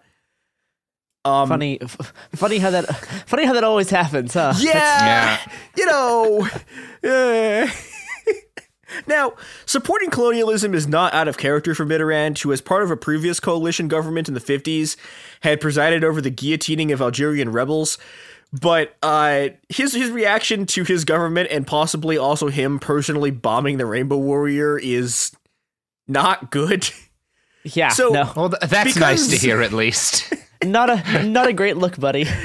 Um, 1.23 1.47
funny, 1.47 1.79
f- 1.81 2.13
funny 2.35 2.57
how 2.57 2.71
that, 2.71 2.93
funny 3.27 3.45
how 3.45 3.53
that 3.53 3.63
always 3.63 3.89
happens, 3.89 4.33
huh? 4.33 4.53
Yeah, 4.59 5.39
you 5.77 5.85
know. 5.85 6.47
now, 9.07 9.33
supporting 9.65 10.09
colonialism 10.09 10.73
is 10.73 10.87
not 10.87 11.13
out 11.13 11.27
of 11.27 11.37
character 11.37 11.75
for 11.75 11.85
Mitterrand, 11.85 12.37
who, 12.39 12.51
as 12.51 12.61
part 12.61 12.83
of 12.83 12.91
a 12.91 12.97
previous 12.97 13.39
coalition 13.39 13.87
government 13.87 14.27
in 14.27 14.33
the 14.33 14.39
50s, 14.39 14.95
had 15.41 15.59
presided 15.61 16.03
over 16.03 16.21
the 16.21 16.31
guillotining 16.31 16.91
of 16.93 17.01
Algerian 17.01 17.51
rebels. 17.51 17.97
But 18.53 18.95
uh, 19.03 19.49
his 19.67 19.93
his 19.93 20.09
reaction 20.09 20.65
to 20.67 20.85
his 20.85 21.03
government 21.03 21.49
and 21.51 21.67
possibly 21.67 22.17
also 22.17 22.47
him 22.47 22.79
personally 22.79 23.29
bombing 23.31 23.77
the 23.77 23.85
Rainbow 23.85 24.17
Warrior 24.17 24.79
is 24.79 25.31
not 26.07 26.49
good. 26.49 26.89
Yeah, 27.63 27.89
So- 27.89 28.09
no, 28.09 28.31
Well, 28.35 28.49
th- 28.51 28.69
that's 28.69 28.95
nice 28.95 29.27
to 29.27 29.35
hear 29.35 29.61
at 29.61 29.73
least. 29.73 30.33
not 30.63 30.89
a 30.89 31.23
not 31.23 31.47
a 31.47 31.53
great 31.53 31.75
look, 31.75 31.99
buddy. 31.99 32.25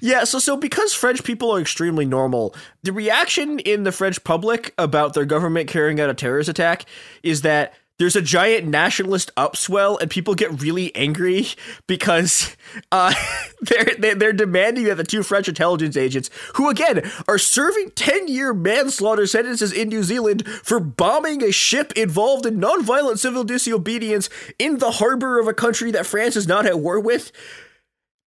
Yeah, 0.00 0.24
so 0.24 0.38
so 0.38 0.56
because 0.56 0.94
French 0.94 1.24
people 1.24 1.50
are 1.54 1.60
extremely 1.60 2.04
normal, 2.04 2.54
the 2.82 2.92
reaction 2.92 3.58
in 3.60 3.84
the 3.84 3.92
French 3.92 4.22
public 4.24 4.74
about 4.78 5.14
their 5.14 5.24
government 5.24 5.68
carrying 5.68 6.00
out 6.00 6.10
a 6.10 6.14
terrorist 6.14 6.48
attack 6.48 6.84
is 7.22 7.42
that 7.42 7.74
there's 7.98 8.14
a 8.14 8.22
giant 8.22 8.68
nationalist 8.68 9.32
upswell 9.36 10.00
and 10.00 10.08
people 10.08 10.36
get 10.36 10.62
really 10.62 10.94
angry 10.94 11.48
because 11.88 12.56
uh, 12.92 13.12
they're, 13.60 14.14
they're 14.14 14.32
demanding 14.32 14.84
that 14.84 14.96
the 14.96 15.04
two 15.04 15.24
French 15.24 15.48
intelligence 15.48 15.96
agents, 15.96 16.30
who 16.54 16.70
again 16.70 17.02
are 17.26 17.38
serving 17.38 17.90
10 17.96 18.28
year 18.28 18.54
manslaughter 18.54 19.26
sentences 19.26 19.72
in 19.72 19.88
New 19.88 20.04
Zealand 20.04 20.46
for 20.46 20.78
bombing 20.78 21.42
a 21.42 21.50
ship 21.50 21.92
involved 21.96 22.46
in 22.46 22.60
nonviolent 22.60 23.18
civil 23.18 23.42
disobedience 23.42 24.30
in 24.60 24.78
the 24.78 24.92
harbor 24.92 25.40
of 25.40 25.48
a 25.48 25.54
country 25.54 25.90
that 25.90 26.06
France 26.06 26.36
is 26.36 26.46
not 26.46 26.66
at 26.66 26.78
war 26.78 27.00
with, 27.00 27.32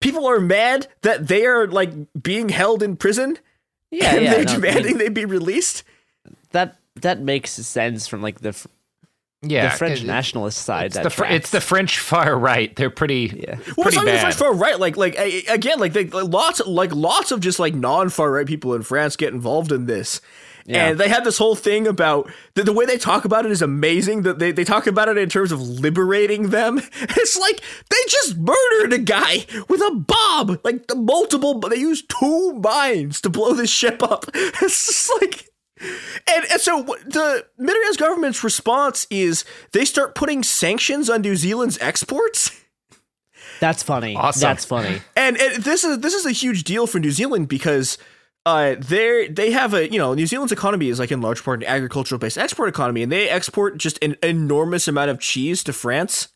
people 0.02 0.28
are 0.28 0.42
mad 0.42 0.88
that 1.04 1.28
they 1.30 1.46
are 1.46 1.68
like 1.68 1.92
being 2.22 2.50
held 2.50 2.84
in 2.84 2.98
prison 2.98 3.38
Yeah, 3.90 4.16
and 4.16 4.24
yeah. 4.26 4.34
they're 4.36 4.44
no, 4.46 4.52
I 4.52 4.56
mean, 4.56 4.62
demanding 4.62 4.98
they 4.98 5.10
be 5.10 5.24
released. 5.26 5.84
that 6.52 6.78
that 7.02 7.22
makes 7.22 7.52
sense 7.52 8.08
from 8.08 8.22
like 8.22 8.42
the 8.42 8.54
Yeah, 9.42 9.70
the 9.72 9.78
French 9.78 10.00
'cause 10.00 10.08
nationalist 10.08 10.58
side. 10.60 10.88
It's 10.88 10.96
that 10.96 11.04
the 11.04 11.10
Fr- 11.10 11.26
it's 11.26 11.50
the. 11.52 11.62
French 11.62 11.98
far 12.00 12.38
right. 12.38 12.76
They're 12.76 12.90
pretty 12.92 13.32
Yeah. 13.34 13.56
Well, 13.56 13.58
it's 13.60 13.76
pretty 13.76 13.96
not 13.96 14.02
even 14.04 14.16
bad. 14.16 14.22
French 14.22 14.36
far 14.36 14.54
right. 14.54 14.80
Like, 14.80 14.98
like 14.98 15.16
again, 15.50 15.80
like, 15.80 15.94
they, 15.94 16.06
like 16.06 16.26
lots, 16.32 16.60
like 16.68 16.94
lots 16.94 17.32
of 17.32 17.40
just 17.40 17.58
like 17.58 17.74
non 17.74 18.10
far 18.10 18.30
right 18.32 18.46
people 18.46 18.74
in 18.76 18.84
France 18.84 19.16
get 19.16 19.34
involved 19.34 19.72
in 19.72 19.86
this. 19.88 20.20
Yeah. 20.66 20.88
And 20.88 21.00
they 21.00 21.10
had 21.10 21.24
this 21.24 21.38
whole 21.38 21.56
thing 21.56 21.88
about 21.88 22.32
the, 22.56 22.64
the 22.64 22.74
way 22.74 22.86
they 22.86 22.98
talk 22.98 23.26
about 23.26 23.46
it 23.46 23.52
is 23.52 23.62
amazing. 23.62 24.24
That 24.24 24.40
they, 24.40 24.52
they 24.52 24.64
talk 24.64 24.88
about 24.88 25.10
it 25.10 25.18
in 25.18 25.30
terms 25.30 25.52
of 25.52 25.62
liberating 25.62 26.50
them. 26.50 26.82
It's 27.22 27.38
like 27.38 27.62
they 27.90 27.98
just 28.08 28.38
murdered 28.38 28.94
a 28.94 28.98
guy 28.98 29.46
with 29.70 29.82
a 29.82 29.92
bomb, 29.92 30.60
like 30.64 30.88
the 30.88 30.96
multiple. 30.96 31.60
They 31.60 31.78
used 31.78 32.10
two 32.10 32.54
mines 32.54 33.22
to 33.22 33.30
blow 33.30 33.54
this 33.54 33.70
ship 33.70 34.02
up. 34.04 34.26
It's 34.36 34.86
just 34.88 35.12
like 35.22 35.52
and, 35.82 36.46
and 36.52 36.62
so 36.62 36.84
the 37.06 37.46
Mitterrand's 37.60 37.98
government's 37.98 38.44
response 38.44 39.08
is 39.10 39.46
they 39.72 39.86
start 39.86 40.14
putting 40.16 40.44
sanctions 40.44 41.10
on 41.10 41.22
New 41.22 41.36
Zealand's 41.36 41.80
exports. 41.80 42.52
That's 43.60 43.84
funny. 43.84 44.16
Awesome. 44.16 44.42
That's 44.42 44.66
funny. 44.66 45.02
And, 45.16 45.38
and 45.38 45.64
this 45.64 45.84
is 45.84 46.00
this 46.00 46.14
is 46.14 46.26
a 46.26 46.32
huge 46.32 46.64
deal 46.64 46.88
for 46.88 47.00
New 47.00 47.12
Zealand 47.12 47.48
because 47.48 47.98
uh 48.46 48.76
they 48.80 49.28
they 49.28 49.52
have 49.52 49.74
a 49.74 49.92
you 49.92 50.00
know 50.00 50.14
New 50.14 50.26
Zealand's 50.26 50.52
economy 50.52 50.90
is 50.90 51.00
like 51.00 51.12
in 51.12 51.22
large 51.22 51.44
part 51.44 51.62
an 51.62 51.68
agricultural 51.68 52.18
based 52.20 52.38
export 52.38 52.70
economy 52.70 53.04
and 53.04 53.12
they 53.12 53.30
export 53.30 53.78
just 53.78 53.98
an 54.04 54.16
enormous 54.24 54.88
amount 54.88 55.12
of 55.12 55.20
cheese 55.20 55.64
to 55.66 55.74
France. 55.74 56.30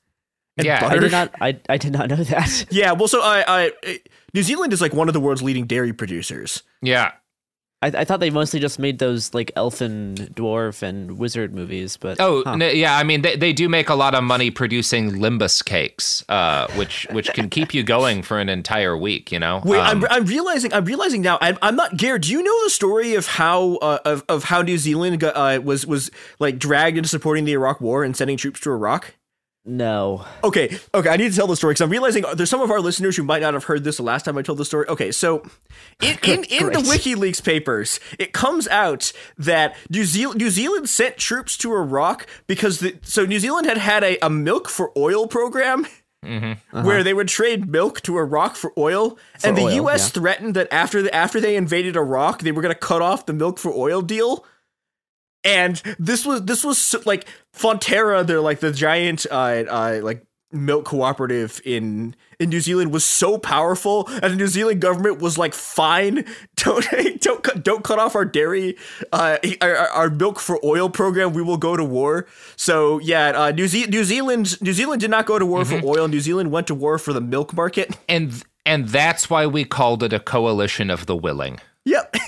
Yeah, 0.57 0.79
I 0.85 0.93
I 0.95 0.97
did 0.99 1.11
not. 1.11 1.35
I, 1.41 1.59
I 1.67 1.77
did 1.77 1.91
not 1.91 2.09
know 2.09 2.15
that. 2.23 2.65
Yeah, 2.71 2.93
well, 2.93 3.09
so 3.09 3.21
I, 3.21 3.43
I 3.85 3.99
New 4.33 4.43
Zealand 4.43 4.71
is 4.71 4.79
like 4.79 4.93
one 4.93 5.09
of 5.09 5.13
the 5.13 5.19
world's 5.19 5.41
leading 5.43 5.65
dairy 5.65 5.91
producers. 5.93 6.63
yeah. 6.81 7.11
I, 7.81 7.87
I 7.87 8.05
thought 8.05 8.19
they 8.19 8.29
mostly 8.29 8.59
just 8.59 8.79
made 8.79 8.99
those 8.99 9.33
like 9.33 9.51
elfin 9.55 10.15
dwarf 10.33 10.81
and 10.81 11.19
wizard 11.19 11.53
movies, 11.53 11.97
but 11.97 12.19
Oh, 12.19 12.41
huh. 12.45 12.53
n- 12.53 12.75
yeah. 12.75 12.97
I 12.97 13.03
mean, 13.03 13.21
they, 13.21 13.35
they 13.35 13.53
do 13.53 13.67
make 13.69 13.89
a 13.89 13.95
lot 13.95 14.15
of 14.15 14.23
money 14.23 14.49
producing 14.49 15.11
lembas 15.13 15.63
cakes, 15.63 16.23
uh, 16.29 16.67
which 16.75 17.05
which 17.11 17.31
can 17.33 17.49
keep 17.49 17.73
you 17.73 17.83
going 17.83 18.23
for 18.23 18.39
an 18.39 18.49
entire 18.49 18.97
week. 18.97 19.31
You 19.31 19.39
know. 19.39 19.61
Wait, 19.63 19.79
Um, 19.79 20.05
I'm, 20.05 20.11
I'm 20.11 20.25
realizing 20.25 20.73
I'm 20.73 20.85
realizing 20.85 21.21
now. 21.21 21.37
I'm, 21.41 21.57
I'm 21.61 21.75
not 21.75 21.97
Garrett. 21.97 22.23
Do 22.23 22.31
you 22.31 22.41
know 22.41 22.63
the 22.63 22.69
story 22.69 23.13
of 23.15 23.27
how 23.27 23.75
uh, 23.75 23.99
of 24.05 24.23
of 24.29 24.45
how 24.45 24.61
New 24.61 24.77
Zealand 24.77 25.19
got, 25.19 25.35
uh, 25.35 25.61
was 25.61 25.85
was 25.85 26.09
like 26.39 26.57
dragged 26.57 26.97
into 26.97 27.09
supporting 27.09 27.43
the 27.45 27.53
Iraq 27.53 27.81
War 27.81 28.03
and 28.03 28.15
sending 28.15 28.37
troops 28.37 28.61
to 28.61 28.71
Iraq? 28.71 29.15
No. 29.65 30.25
Okay, 30.43 30.77
okay, 30.93 31.09
I 31.09 31.17
need 31.17 31.31
to 31.31 31.35
tell 31.35 31.47
the 31.47 31.55
story 31.55 31.73
because 31.73 31.81
I'm 31.81 31.89
realizing 31.89 32.23
uh, 32.23 32.35
there's 32.35 32.51
some 32.51 32.61
of 32.61 32.69
our 32.69 32.79
listeners 32.79 33.17
who 33.17 33.23
might 33.23 33.41
not 33.41 33.55
have 33.55 33.63
heard 33.63 33.83
this 33.83 33.97
the 33.97 34.03
last 34.03 34.23
time 34.23 34.37
I 34.37 34.43
told 34.43 34.59
the 34.59 34.65
story. 34.65 34.87
Okay, 34.87 35.11
so 35.11 35.39
in 36.01 36.17
in, 36.23 36.43
in 36.45 36.67
the 36.67 36.79
WikiLeaks 36.79 37.43
papers, 37.43 37.99
it 38.19 38.31
comes 38.31 38.67
out 38.67 39.11
that 39.37 39.75
New 39.89 40.05
Zealand 40.05 40.39
New 40.39 40.51
Zealand 40.51 40.87
sent 40.87 41.17
troops 41.17 41.57
to 41.57 41.73
Iraq 41.73 42.27
because 42.45 42.79
the 42.79 42.97
so 43.01 43.25
New 43.25 43.39
Zealand 43.39 43.65
had 43.65 43.77
had 43.77 44.03
a, 44.03 44.23
a 44.23 44.29
milk 44.29 44.69
for 44.69 44.91
oil 44.97 45.27
program. 45.27 45.87
Mm-hmm. 46.23 46.83
Where 46.83 46.95
uh-huh. 46.95 47.03
they 47.03 47.13
would 47.13 47.27
trade 47.27 47.69
milk 47.69 48.01
to 48.01 48.17
Iraq 48.17 48.55
for 48.55 48.73
oil, 48.79 49.19
and 49.43 49.55
the 49.55 49.61
oil, 49.61 49.73
U.S. 49.73 50.07
yeah. 50.07 50.19
threatened 50.21 50.55
that 50.55 50.67
after 50.73 51.03
the, 51.03 51.13
after 51.13 51.39
they 51.39 51.55
invaded 51.55 51.95
Iraq, 51.95 52.41
they 52.41 52.51
were 52.51 52.63
going 52.63 52.73
to 52.73 52.79
cut 52.79 53.03
off 53.03 53.27
the 53.27 53.33
milk 53.33 53.59
for 53.59 53.71
oil 53.71 54.01
deal. 54.01 54.43
And 55.45 55.75
this 55.99 56.25
was 56.25 56.43
this 56.43 56.63
was 56.63 56.77
so- 56.77 57.01
like 57.05 57.25
Fonterra, 57.55 58.25
they're 58.25 58.41
like 58.41 58.59
the 58.59 58.71
giant 58.71 59.25
uh, 59.31 59.63
uh 59.69 59.99
like 60.03 60.25
milk 60.51 60.85
cooperative 60.85 61.61
in 61.65 62.15
in 62.39 62.49
New 62.49 62.59
Zealand 62.59 62.91
was 62.91 63.05
so 63.05 63.37
powerful, 63.37 64.07
and 64.07 64.33
the 64.33 64.35
New 64.35 64.47
Zealand 64.47 64.81
government 64.81 65.21
was 65.21 65.37
like, 65.37 65.53
"Fine, 65.53 66.25
don't 66.55 66.85
don't 67.19 67.43
cut, 67.43 67.63
don't 67.63 67.83
cut 67.83 67.99
off 67.99 68.15
our 68.15 68.25
dairy, 68.25 68.75
uh, 69.13 69.37
our, 69.61 69.75
our- 69.77 70.09
milk 70.09 70.39
for 70.39 70.59
oil 70.65 70.89
program. 70.89 71.33
We 71.33 71.41
will 71.43 71.57
go 71.57 71.77
to 71.77 71.83
war." 71.83 72.25
So 72.55 72.99
yeah, 72.99 73.27
uh, 73.35 73.51
New, 73.51 73.67
Ze- 73.67 73.85
New 73.87 74.03
Zealand 74.03 74.59
New 74.61 74.73
Zealand 74.73 74.99
did 75.01 75.11
not 75.11 75.25
go 75.25 75.37
to 75.39 75.45
war 75.45 75.63
for 75.63 75.79
oil. 75.83 76.07
New 76.07 76.19
Zealand 76.21 76.51
went 76.51 76.67
to 76.67 76.75
war 76.75 76.97
for 76.97 77.13
the 77.13 77.21
milk 77.21 77.53
market. 77.53 77.95
and 78.09 78.43
and 78.65 78.87
that's 78.89 79.29
why 79.29 79.45
we 79.45 79.63
called 79.63 80.01
it 80.03 80.11
a 80.11 80.19
coalition 80.19 80.89
of 80.89 81.05
the 81.05 81.15
willing. 81.15 81.59
Yep. 81.85 82.15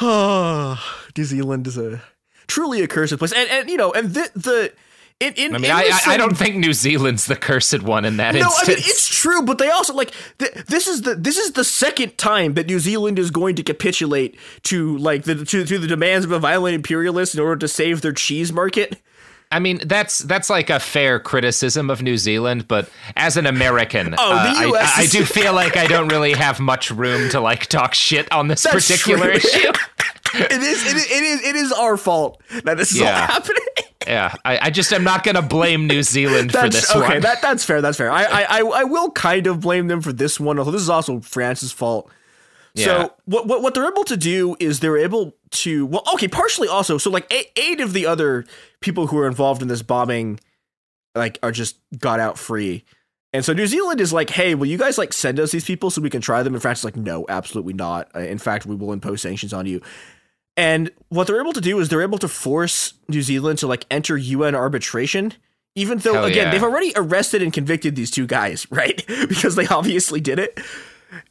oh, 0.00 0.78
New 1.16 1.24
Zealand 1.24 1.66
is 1.66 1.78
a 1.78 2.02
truly 2.46 2.82
a 2.82 2.88
cursed 2.88 3.18
place, 3.18 3.32
and 3.32 3.48
and 3.50 3.70
you 3.70 3.76
know, 3.76 3.92
and 3.92 4.14
the 4.14 4.30
the 4.34 4.72
in 5.20 5.34
in 5.34 5.54
I 5.54 5.58
mean, 5.58 5.70
I, 5.70 5.82
I, 5.82 6.14
I 6.14 6.16
don't 6.16 6.36
think 6.36 6.56
New 6.56 6.72
Zealand's 6.72 7.26
the 7.26 7.34
cursed 7.34 7.82
one 7.82 8.04
in 8.04 8.18
that 8.18 8.34
No, 8.34 8.48
I 8.56 8.68
mean 8.68 8.78
it's 8.78 9.08
true, 9.08 9.42
but 9.42 9.58
they 9.58 9.68
also 9.68 9.92
like 9.92 10.12
th- 10.38 10.52
this 10.66 10.86
is 10.86 11.02
the 11.02 11.14
this 11.16 11.36
is 11.36 11.52
the 11.52 11.64
second 11.64 12.16
time 12.18 12.54
that 12.54 12.66
New 12.66 12.78
Zealand 12.78 13.18
is 13.18 13.30
going 13.30 13.56
to 13.56 13.62
capitulate 13.64 14.38
to 14.64 14.96
like 14.98 15.24
the 15.24 15.44
to, 15.44 15.64
to 15.64 15.78
the 15.78 15.88
demands 15.88 16.24
of 16.24 16.30
a 16.30 16.38
violent 16.38 16.76
imperialist 16.76 17.34
in 17.34 17.40
order 17.40 17.56
to 17.56 17.68
save 17.68 18.00
their 18.00 18.12
cheese 18.12 18.52
market. 18.52 19.00
I 19.50 19.60
mean, 19.60 19.80
that's 19.84 20.18
that's 20.18 20.50
like 20.50 20.68
a 20.68 20.78
fair 20.78 21.18
criticism 21.18 21.88
of 21.88 22.02
New 22.02 22.18
Zealand, 22.18 22.68
but 22.68 22.90
as 23.16 23.36
an 23.38 23.46
American, 23.46 24.14
Oh, 24.18 24.32
uh, 24.32 24.52
the 24.52 24.58
I, 24.60 24.64
US 24.66 24.98
I, 24.98 25.02
I 25.02 25.06
do 25.06 25.24
feel 25.24 25.54
like 25.54 25.76
I 25.76 25.86
don't 25.86 26.08
really 26.08 26.32
have 26.34 26.60
much 26.60 26.90
room 26.90 27.30
to 27.30 27.40
like 27.40 27.66
talk 27.66 27.94
shit 27.94 28.30
on 28.30 28.48
this 28.48 28.62
That's 28.62 28.86
particular 28.86 29.28
true. 29.28 29.36
issue. 29.36 29.72
It 30.34 30.52
is 30.52 30.86
it 30.86 30.96
is 30.96 31.10
it 31.10 31.22
is, 31.22 31.42
it 31.42 31.56
is 31.56 31.72
our 31.72 31.96
fault 31.96 32.42
that 32.64 32.76
this 32.76 32.92
is 32.94 33.00
all 33.00 33.08
happening. 33.08 33.62
Yeah, 34.06 34.34
I, 34.42 34.58
I 34.62 34.70
just 34.70 34.90
am 34.94 35.04
not 35.04 35.22
going 35.22 35.34
to 35.34 35.42
blame 35.42 35.86
New 35.86 36.02
Zealand 36.02 36.52
for 36.52 36.68
this 36.70 36.90
okay. 36.94 37.14
one. 37.14 37.20
That 37.20 37.42
that's 37.42 37.62
fair. 37.62 37.82
That's 37.82 37.98
fair. 37.98 38.10
I 38.10 38.24
I 38.24 38.60
I 38.60 38.84
will 38.84 39.10
kind 39.10 39.46
of 39.46 39.60
blame 39.60 39.86
them 39.88 40.00
for 40.00 40.14
this 40.14 40.40
one, 40.40 40.58
although 40.58 40.70
this 40.70 40.80
is 40.80 40.88
also 40.88 41.20
France's 41.20 41.72
fault. 41.72 42.10
Yeah. 42.74 42.84
So 42.84 43.14
what, 43.24 43.46
what 43.46 43.62
what 43.62 43.74
they're 43.74 43.88
able 43.88 44.04
to 44.04 44.16
do 44.16 44.56
is 44.60 44.80
they're 44.80 44.98
able 44.98 45.34
to 45.50 45.86
well 45.86 46.02
okay 46.14 46.28
partially 46.28 46.68
also 46.68 46.98
so 46.98 47.10
like 47.10 47.26
eight, 47.32 47.50
eight 47.56 47.80
of 47.80 47.92
the 47.92 48.06
other 48.06 48.44
people 48.80 49.06
who 49.06 49.18
are 49.18 49.26
involved 49.26 49.62
in 49.62 49.68
this 49.68 49.82
bombing 49.82 50.38
like 51.14 51.38
are 51.42 51.52
just 51.52 51.78
got 51.98 52.20
out 52.20 52.38
free. 52.38 52.84
And 53.34 53.44
so 53.44 53.52
New 53.52 53.66
Zealand 53.66 54.00
is 54.00 54.12
like, 54.12 54.30
hey, 54.30 54.54
will 54.54 54.66
you 54.66 54.78
guys 54.78 54.96
like 54.96 55.12
send 55.12 55.38
us 55.38 55.52
these 55.52 55.64
people 55.64 55.90
so 55.90 56.00
we 56.00 56.08
can 56.08 56.22
try 56.22 56.42
them? 56.42 56.54
And 56.54 56.62
France 56.62 56.78
is 56.78 56.84
like, 56.84 56.96
no, 56.96 57.26
absolutely 57.28 57.74
not. 57.74 58.08
Uh, 58.14 58.20
In 58.20 58.38
fact, 58.38 58.64
we 58.64 58.74
will 58.74 58.92
impose 58.92 59.20
sanctions 59.20 59.52
on 59.52 59.66
you. 59.66 59.82
And 60.56 60.90
what 61.10 61.26
they're 61.26 61.40
able 61.40 61.52
to 61.52 61.60
do 61.60 61.78
is 61.78 61.88
they're 61.88 62.02
able 62.02 62.18
to 62.18 62.28
force 62.28 62.94
New 63.08 63.22
Zealand 63.22 63.58
to 63.60 63.66
like 63.66 63.84
enter 63.90 64.16
UN 64.16 64.54
arbitration, 64.54 65.34
even 65.74 65.98
though 65.98 66.14
Hell 66.14 66.24
again 66.24 66.46
yeah. 66.46 66.50
they've 66.52 66.62
already 66.62 66.92
arrested 66.96 67.42
and 67.42 67.52
convicted 67.52 67.96
these 67.96 68.10
two 68.10 68.26
guys, 68.26 68.66
right? 68.70 69.04
because 69.28 69.56
they 69.56 69.66
obviously 69.66 70.20
did 70.20 70.38
it. 70.38 70.58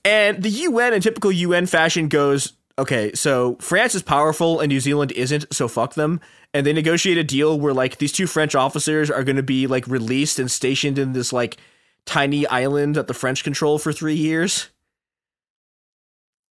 And 0.04 0.42
the 0.42 0.50
UN, 0.50 0.94
in 0.94 1.02
typical 1.02 1.32
UN 1.32 1.66
fashion, 1.66 2.08
goes, 2.08 2.54
okay, 2.80 3.12
so 3.14 3.56
France 3.60 3.96
is 3.96 4.04
powerful 4.04 4.60
and 4.60 4.70
New 4.70 4.80
Zealand 4.80 5.12
isn't, 5.14 5.46
so 5.54 5.68
fuck 5.68 5.96
them. 5.96 6.20
And 6.54 6.66
they 6.66 6.74
negotiate 6.74 7.18
a 7.18 7.24
deal 7.24 7.60
where 7.60 7.74
like 7.74 7.98
these 7.98 8.12
two 8.12 8.28
French 8.28 8.56
officers 8.56 9.12
are 9.12 9.24
going 9.24 9.36
to 9.36 9.44
be 9.44 9.68
like 9.68 9.88
released 9.88 10.40
and 10.40 10.50
stationed 10.50 10.98
in 10.98 11.14
this 11.14 11.34
like 11.34 11.58
tiny 12.06 12.48
island 12.48 12.96
that 12.96 13.08
the 13.08 13.14
French 13.14 13.44
control 13.44 13.78
for 13.78 13.92
three 13.92 14.16
years. 14.16 14.70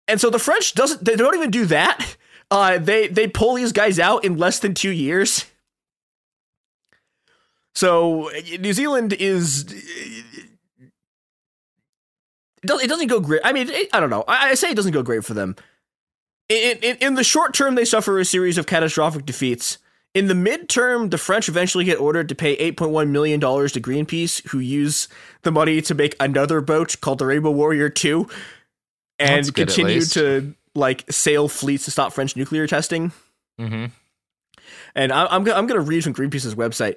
And 0.09 0.21
so 0.21 0.31
the 0.31 0.39
French 0.39 0.75
doesn't 0.75 1.05
they 1.05 1.17
don't 1.17 1.35
even 1.35 1.51
do 1.51 1.67
that. 1.67 2.17
Uh, 2.51 2.79
they 2.79 3.09
they 3.09 3.27
pull 3.27 3.55
these 3.55 3.73
guys 3.73 3.99
out 3.99 4.25
in 4.25 4.37
less 4.37 4.61
than 4.61 4.75
two 4.75 4.91
years. 4.91 5.47
So 7.75 8.31
New 8.61 8.73
Zealand 8.73 9.13
is 9.15 9.65
it 12.63 12.67
doesn't, 12.67 12.85
it 12.85 12.89
doesn't 12.89 13.07
go 13.09 13.21
great. 13.21 13.41
I 13.45 13.53
mean, 13.53 13.69
it, 13.69 13.89
I 13.93 14.01
don't 14.01 14.11
know. 14.11 14.25
I, 14.27 14.51
I 14.51 14.55
say 14.55 14.71
it 14.71 14.77
doesn't 14.77 14.93
go 14.93 15.03
great 15.03 15.25
for 15.25 15.35
them. 15.35 15.57
In, 16.49 16.79
in, 16.79 16.97
in 16.99 17.15
the 17.15 17.25
short 17.25 17.55
term, 17.55 17.75
they 17.75 17.85
suffer 17.85 18.19
a 18.19 18.25
series 18.25 18.57
of 18.59 18.67
catastrophic 18.67 19.27
defeats. 19.27 19.79
In 20.15 20.29
the 20.29 20.35
midterm, 20.35 21.11
the 21.11 21.19
French 21.19 21.49
eventually 21.49 21.85
get 21.85 22.01
ordered 22.01 22.29
to 22.31 22.35
pay 22.35 22.57
$8.1 22.73 23.11
million 23.11 23.39
to 23.41 23.47
Greenpeace, 23.47 24.47
who 24.49 24.59
use 24.59 25.09
the 25.43 25.53
money 25.53 25.83
to 25.83 25.95
make 25.95 26.17
another 26.19 26.61
boat 26.61 26.97
called 27.01 27.19
the 27.19 27.27
Rainbow 27.27 27.51
Warrior 27.51 27.91
2 27.91 28.27
and 29.19 29.45
good, 29.47 29.69
continue 29.69 30.01
to 30.01 30.55
like 30.75 31.05
sail 31.11 31.49
fleets 31.49 31.85
to 31.87 31.91
stop 31.91 32.13
French 32.13 32.37
nuclear 32.37 32.67
testing. 32.67 33.13
hmm 33.59 33.87
And 34.95 35.13
I, 35.13 35.27
I'm, 35.27 35.41
I'm 35.49 35.67
going 35.67 35.81
to 35.81 35.81
read 35.81 36.05
from 36.05 36.15
Greenpeace's 36.15 36.55
website. 36.55 36.97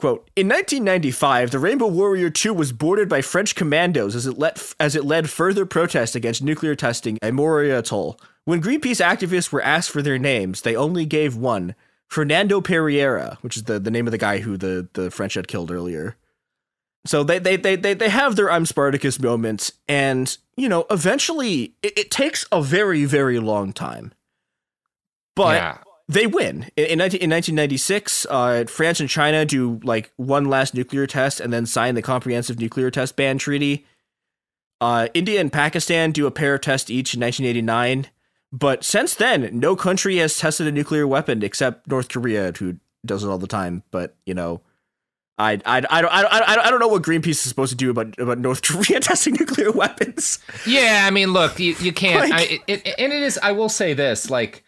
Quote, 0.00 0.30
in 0.34 0.48
1995, 0.48 1.50
the 1.50 1.58
Rainbow 1.58 1.86
Warrior 1.86 2.30
2 2.30 2.54
was 2.54 2.72
boarded 2.72 3.06
by 3.06 3.20
French 3.20 3.54
commandos 3.54 4.16
as 4.16 4.26
it, 4.26 4.38
let, 4.38 4.72
as 4.80 4.96
it 4.96 5.04
led 5.04 5.28
further 5.28 5.66
protests 5.66 6.14
against 6.14 6.42
nuclear 6.42 6.74
testing 6.74 7.18
at 7.20 7.34
Mururoa 7.34 7.80
Atoll. 7.80 8.18
When 8.46 8.62
Greenpeace 8.62 9.04
activists 9.04 9.52
were 9.52 9.60
asked 9.60 9.90
for 9.90 10.00
their 10.00 10.18
names, 10.18 10.62
they 10.62 10.74
only 10.74 11.04
gave 11.04 11.36
one 11.36 11.74
Fernando 12.08 12.62
Pereira, 12.62 13.36
which 13.42 13.58
is 13.58 13.64
the, 13.64 13.78
the 13.78 13.90
name 13.90 14.06
of 14.06 14.10
the 14.10 14.16
guy 14.18 14.38
who 14.38 14.56
the, 14.56 14.88
the 14.94 15.10
French 15.10 15.34
had 15.34 15.48
killed 15.48 15.70
earlier. 15.70 16.16
So 17.04 17.22
they, 17.22 17.38
they, 17.38 17.56
they, 17.56 17.76
they, 17.76 17.92
they 17.92 18.08
have 18.08 18.36
their 18.36 18.50
I'm 18.50 18.64
Spartacus 18.64 19.20
moments, 19.20 19.70
and, 19.86 20.34
you 20.56 20.68
know, 20.70 20.86
eventually 20.90 21.74
it, 21.82 21.98
it 21.98 22.10
takes 22.10 22.46
a 22.50 22.62
very, 22.62 23.04
very 23.04 23.38
long 23.38 23.74
time. 23.74 24.14
But 25.36 25.56
yeah. 25.56 25.78
They 26.12 26.26
win 26.26 26.66
in, 26.76 26.84
in, 26.86 26.98
19, 26.98 27.20
in 27.20 27.30
1996 27.30 28.26
uh, 28.30 28.64
france 28.68 29.00
and 29.00 29.08
china 29.08 29.44
do 29.44 29.80
like 29.84 30.12
one 30.16 30.44
last 30.44 30.74
nuclear 30.74 31.06
test 31.06 31.40
and 31.40 31.52
then 31.52 31.66
sign 31.66 31.94
the 31.94 32.02
comprehensive 32.02 32.58
nuclear 32.58 32.90
test 32.90 33.16
ban 33.16 33.38
treaty 33.38 33.84
uh, 34.80 35.08
india 35.14 35.40
and 35.40 35.52
pakistan 35.52 36.10
do 36.12 36.26
a 36.26 36.30
pair 36.30 36.54
of 36.54 36.60
tests 36.60 36.90
each 36.90 37.14
in 37.14 37.20
1989 37.20 38.10
But 38.52 38.82
since 38.82 39.14
then, 39.14 39.48
no 39.52 39.76
country 39.76 40.16
has 40.16 40.36
tested 40.36 40.66
a 40.66 40.72
nuclear 40.72 41.06
weapon 41.06 41.44
except 41.44 41.86
North 41.86 42.08
Korea, 42.08 42.50
who 42.58 42.78
does 43.06 43.22
it 43.22 43.28
all 43.28 43.38
the 43.38 43.46
time. 43.46 43.84
But 43.92 44.16
you 44.26 44.34
know, 44.34 44.62
I 45.38 45.52
I, 45.64 45.86
I 45.88 46.02
don't 46.02 46.12
I, 46.12 46.22
I, 46.22 46.66
I 46.66 46.70
don't 46.70 46.80
know 46.80 46.88
what 46.88 47.04
Greenpeace 47.04 47.38
is 47.38 47.48
supposed 47.52 47.70
to 47.70 47.76
do 47.76 47.90
about 47.90 48.18
about 48.18 48.38
North 48.40 48.62
Korea 48.66 48.98
testing 49.08 49.34
nuclear 49.38 49.70
weapons. 49.70 50.40
Yeah, 50.66 51.06
I 51.06 51.12
mean, 51.12 51.32
look, 51.32 51.60
you, 51.60 51.76
you 51.78 51.92
can't. 51.92 52.28
Like- 52.28 52.40
I, 52.40 52.60
it, 52.66 52.86
it, 52.86 52.94
and 52.98 53.12
it 53.12 53.22
is. 53.22 53.38
I 53.40 53.52
will 53.52 53.68
say 53.68 53.94
this, 53.94 54.30
like, 54.30 54.64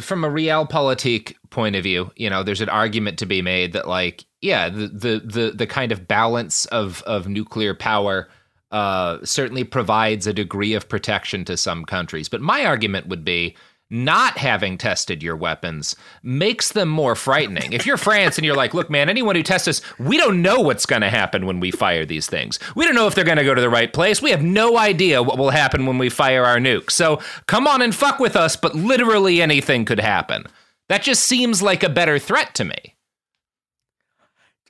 from 0.00 0.24
a 0.24 0.28
realpolitik 0.28 1.34
point 1.50 1.76
of 1.76 1.82
view, 1.82 2.10
you 2.16 2.28
know, 2.28 2.42
there's 2.42 2.60
an 2.60 2.68
argument 2.68 3.18
to 3.18 3.26
be 3.26 3.42
made 3.42 3.72
that, 3.72 3.88
like, 3.88 4.24
yeah, 4.40 4.68
the 4.68 4.88
the 4.88 5.22
the, 5.24 5.52
the 5.54 5.66
kind 5.66 5.92
of 5.92 6.08
balance 6.08 6.66
of 6.66 7.02
of 7.02 7.28
nuclear 7.28 7.74
power 7.74 8.28
uh, 8.72 9.18
certainly 9.24 9.64
provides 9.64 10.26
a 10.26 10.32
degree 10.32 10.74
of 10.74 10.88
protection 10.88 11.44
to 11.44 11.56
some 11.56 11.84
countries. 11.84 12.28
But 12.28 12.40
my 12.40 12.64
argument 12.64 13.08
would 13.08 13.24
be. 13.24 13.56
Not 13.88 14.38
having 14.38 14.78
tested 14.78 15.22
your 15.22 15.36
weapons 15.36 15.94
makes 16.20 16.72
them 16.72 16.88
more 16.88 17.14
frightening. 17.14 17.72
If 17.72 17.86
you're 17.86 17.96
France 17.96 18.36
and 18.36 18.44
you're 18.44 18.56
like, 18.56 18.74
look, 18.74 18.90
man, 18.90 19.08
anyone 19.08 19.36
who 19.36 19.44
tests 19.44 19.68
us, 19.68 19.80
we 19.98 20.16
don't 20.16 20.42
know 20.42 20.60
what's 20.60 20.86
going 20.86 21.02
to 21.02 21.08
happen 21.08 21.46
when 21.46 21.60
we 21.60 21.70
fire 21.70 22.04
these 22.04 22.26
things. 22.26 22.58
We 22.74 22.84
don't 22.84 22.96
know 22.96 23.06
if 23.06 23.14
they're 23.14 23.22
going 23.24 23.38
to 23.38 23.44
go 23.44 23.54
to 23.54 23.60
the 23.60 23.70
right 23.70 23.92
place. 23.92 24.20
We 24.20 24.32
have 24.32 24.42
no 24.42 24.76
idea 24.76 25.22
what 25.22 25.38
will 25.38 25.50
happen 25.50 25.86
when 25.86 25.98
we 25.98 26.08
fire 26.08 26.44
our 26.44 26.58
nuke. 26.58 26.90
So 26.90 27.20
come 27.46 27.68
on 27.68 27.80
and 27.80 27.94
fuck 27.94 28.18
with 28.18 28.34
us, 28.34 28.56
but 28.56 28.74
literally 28.74 29.40
anything 29.40 29.84
could 29.84 30.00
happen. 30.00 30.46
That 30.88 31.02
just 31.02 31.24
seems 31.24 31.62
like 31.62 31.84
a 31.84 31.88
better 31.88 32.18
threat 32.18 32.56
to 32.56 32.64
me. 32.64 32.96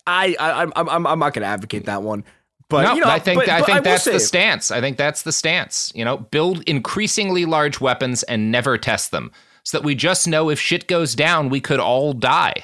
I, 0.06 0.36
I 0.38 0.62
I'm 0.62 0.72
I'm 0.76 1.06
I'm 1.06 1.18
not 1.18 1.34
going 1.34 1.42
to 1.42 1.48
advocate 1.48 1.86
that 1.86 2.02
one. 2.02 2.24
But 2.68 2.82
no, 2.82 2.94
you 2.94 3.00
know, 3.02 3.08
I 3.10 3.18
think 3.20 3.40
but- 3.40 3.48
I 3.48 3.60
but 3.60 3.66
think 3.66 3.76
will 3.76 3.82
that's 3.84 4.04
say- 4.04 4.12
the 4.12 4.20
stance. 4.20 4.70
I 4.70 4.80
think 4.80 4.96
that's 4.96 5.22
the 5.22 5.32
stance. 5.32 5.92
You 5.94 6.04
know, 6.04 6.16
build 6.16 6.62
increasingly 6.64 7.44
large 7.44 7.80
weapons 7.80 8.22
and 8.24 8.50
never 8.50 8.76
test 8.76 9.12
them, 9.12 9.30
so 9.62 9.78
that 9.78 9.84
we 9.84 9.94
just 9.94 10.26
know 10.26 10.50
if 10.50 10.58
shit 10.58 10.88
goes 10.88 11.14
down, 11.14 11.48
we 11.48 11.60
could 11.60 11.78
all 11.80 12.12
die. 12.12 12.54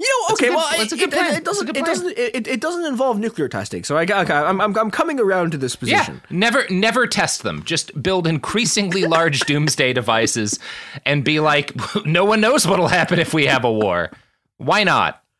You 0.00 0.06
know, 0.08 0.34
okay, 0.34 0.46
good- 0.48 0.56
well, 0.56 0.68
that's 0.76 0.90
a 0.92 0.96
it, 0.96 0.98
good 0.98 1.12
it- 1.12 1.16
plan. 1.16 1.34
it 1.34 1.44
doesn't. 1.44 1.68
It 1.76 1.84
doesn't. 1.84 2.18
It, 2.18 2.48
it 2.48 2.60
doesn't 2.60 2.84
involve 2.84 3.20
nuclear 3.20 3.48
testing. 3.48 3.84
So 3.84 3.96
I, 3.96 4.02
okay, 4.02 4.34
I'm, 4.34 4.60
I'm 4.60 4.76
I'm 4.76 4.90
coming 4.90 5.20
around 5.20 5.52
to 5.52 5.56
this 5.56 5.76
position. 5.76 6.20
Yeah, 6.28 6.36
never 6.36 6.64
never 6.70 7.06
test 7.06 7.44
them. 7.44 7.62
Just 7.62 8.02
build 8.02 8.26
increasingly 8.26 9.04
large 9.04 9.38
doomsday 9.46 9.92
devices 9.92 10.58
and 11.06 11.22
be 11.22 11.38
like, 11.38 11.72
no 12.04 12.24
one 12.24 12.40
knows 12.40 12.66
what'll 12.66 12.88
happen 12.88 13.20
if 13.20 13.32
we 13.32 13.46
have 13.46 13.62
a 13.64 13.72
war. 13.72 14.10
Why 14.56 14.82
not? 14.82 15.22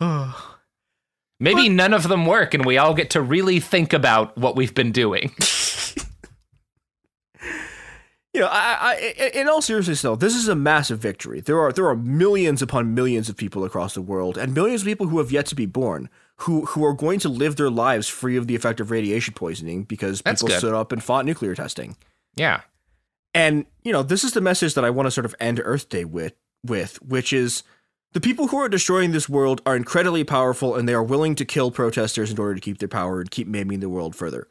Maybe 1.40 1.68
none 1.68 1.94
of 1.94 2.08
them 2.08 2.26
work 2.26 2.54
and 2.54 2.64
we 2.64 2.78
all 2.78 2.94
get 2.94 3.10
to 3.10 3.22
really 3.22 3.60
think 3.60 3.92
about 3.92 4.36
what 4.36 4.56
we've 4.56 4.74
been 4.74 4.92
doing. 4.92 5.34
You 8.34 8.42
know, 8.42 8.50
I, 8.52 8.94
I, 9.18 9.30
in 9.34 9.48
all 9.48 9.62
seriousness, 9.62 10.02
though, 10.02 10.14
this 10.14 10.36
is 10.36 10.46
a 10.48 10.54
massive 10.54 11.00
victory. 11.00 11.40
There 11.40 11.58
are 11.58 11.72
there 11.72 11.88
are 11.88 11.96
millions 11.96 12.60
upon 12.60 12.94
millions 12.94 13.28
of 13.28 13.36
people 13.36 13.64
across 13.64 13.94
the 13.94 14.02
world, 14.02 14.36
and 14.36 14.54
millions 14.54 14.82
of 14.82 14.86
people 14.86 15.08
who 15.08 15.18
have 15.18 15.32
yet 15.32 15.46
to 15.46 15.54
be 15.54 15.66
born, 15.66 16.10
who 16.36 16.66
who 16.66 16.84
are 16.84 16.92
going 16.92 17.18
to 17.20 17.28
live 17.28 17.56
their 17.56 17.70
lives 17.70 18.06
free 18.06 18.36
of 18.36 18.46
the 18.46 18.54
effect 18.54 18.80
of 18.80 18.90
radiation 18.90 19.32
poisoning 19.34 19.82
because 19.82 20.20
That's 20.22 20.42
people 20.42 20.52
good. 20.52 20.58
stood 20.58 20.74
up 20.74 20.92
and 20.92 21.02
fought 21.02 21.24
nuclear 21.24 21.54
testing. 21.54 21.96
Yeah. 22.36 22.60
And 23.32 23.64
you 23.82 23.92
know, 23.92 24.04
this 24.04 24.22
is 24.22 24.34
the 24.34 24.40
message 24.40 24.74
that 24.74 24.84
I 24.84 24.90
want 24.90 25.06
to 25.06 25.10
sort 25.10 25.24
of 25.24 25.34
end 25.40 25.60
Earth 25.64 25.88
Day 25.88 26.04
with, 26.04 26.34
with 26.62 27.00
which 27.02 27.32
is 27.32 27.62
the 28.12 28.20
people 28.20 28.48
who 28.48 28.58
are 28.58 28.68
destroying 28.68 29.12
this 29.12 29.28
world 29.28 29.60
are 29.66 29.76
incredibly 29.76 30.24
powerful, 30.24 30.74
and 30.74 30.88
they 30.88 30.94
are 30.94 31.02
willing 31.02 31.34
to 31.36 31.44
kill 31.44 31.70
protesters 31.70 32.30
in 32.30 32.38
order 32.38 32.54
to 32.54 32.60
keep 32.60 32.78
their 32.78 32.88
power 32.88 33.20
and 33.20 33.30
keep 33.30 33.46
maiming 33.46 33.80
the 33.80 33.88
world 33.88 34.16
further. 34.16 34.48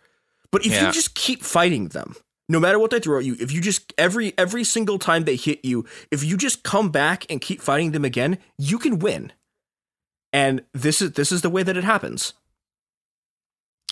But 0.51 0.65
if 0.65 0.71
Yeah. 0.73 0.87
you 0.87 0.91
just 0.93 1.15
keep 1.15 1.43
fighting 1.43 1.89
them, 1.89 2.15
no 2.47 2.59
matter 2.59 2.79
what 2.79 2.91
they 2.91 2.99
throw 2.99 3.19
at 3.19 3.25
you, 3.25 3.35
if 3.39 3.51
you 3.51 3.59
just 3.59 3.93
every 3.97 4.33
every 4.37 4.63
single 4.63 4.99
time 4.99 5.23
they 5.25 5.35
hit 5.35 5.65
you, 5.65 5.85
if 6.11 6.23
you 6.23 6.37
just 6.37 6.63
come 6.63 6.89
back 6.89 7.25
and 7.29 7.41
keep 7.41 7.61
fighting 7.61 7.91
them 7.91 8.05
again, 8.05 8.37
you 8.57 8.77
can 8.79 8.99
win. 8.99 9.33
And 10.31 10.63
this 10.73 11.01
is 11.01 11.13
this 11.13 11.31
is 11.31 11.41
the 11.41 11.49
way 11.49 11.63
that 11.63 11.75
it 11.77 11.83
happens. 11.83 12.33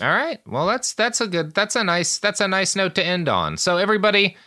All 0.02 0.10
right. 0.10 0.40
Well, 0.46 0.68
that's 0.68 0.94
that's 0.94 1.22
a 1.22 1.28
good 1.28 1.54
that's 1.54 1.76
a 1.76 1.84
nice 1.84 2.18
that's 2.18 2.42
a 2.42 2.48
nice 2.48 2.76
note 2.76 2.96
to 2.96 3.06
end 3.06 3.28
on. 3.30 3.58
So 3.58 3.78
everybody 3.78 4.38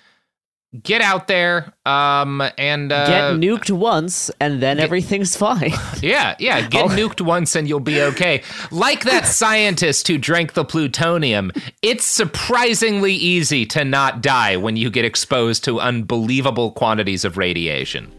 get 0.83 1.01
out 1.01 1.29
there 1.29 1.73
um 1.87 2.43
and 2.59 2.93
uh 2.93 3.07
Get 3.07 3.23
nuked 3.41 3.71
once, 3.71 4.31
and 4.41 4.61
then 4.63 4.79
everything's 4.79 5.37
fine. 5.37 5.73
Yeah, 6.03 6.37
yeah. 6.39 6.69
Get 6.69 6.85
Oh. 6.85 6.89
nuked 6.89 7.21
once 7.23 7.57
and 7.57 7.67
you'll 7.69 7.81
be 7.81 8.01
okay. 8.03 8.43
Like 8.71 9.05
that 9.05 9.27
scientist 9.41 10.07
who 10.09 10.19
drank 10.19 10.53
the 10.53 10.65
plutonium, 10.65 11.53
it's 11.83 12.05
surprisingly 12.05 13.15
easy 13.15 13.65
to 13.67 13.85
not 13.85 14.21
die 14.23 14.57
when 14.57 14.77
you 14.77 14.91
get 14.91 15.05
exposed 15.05 15.65
to 15.65 15.81
unbelievable 15.81 16.71
quantities 16.73 17.25
of 17.25 17.37
radiation. 17.39 18.13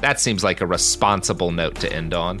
That 0.00 0.20
seems 0.20 0.42
like 0.44 0.60
a 0.60 0.66
responsible 0.66 1.52
note 1.52 1.76
to 1.76 1.92
end 1.92 2.14
on. 2.14 2.40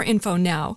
info 0.00 0.36
now. 0.36 0.76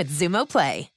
with 0.01 0.09
Xumo 0.09 0.47
Play. 0.49 0.89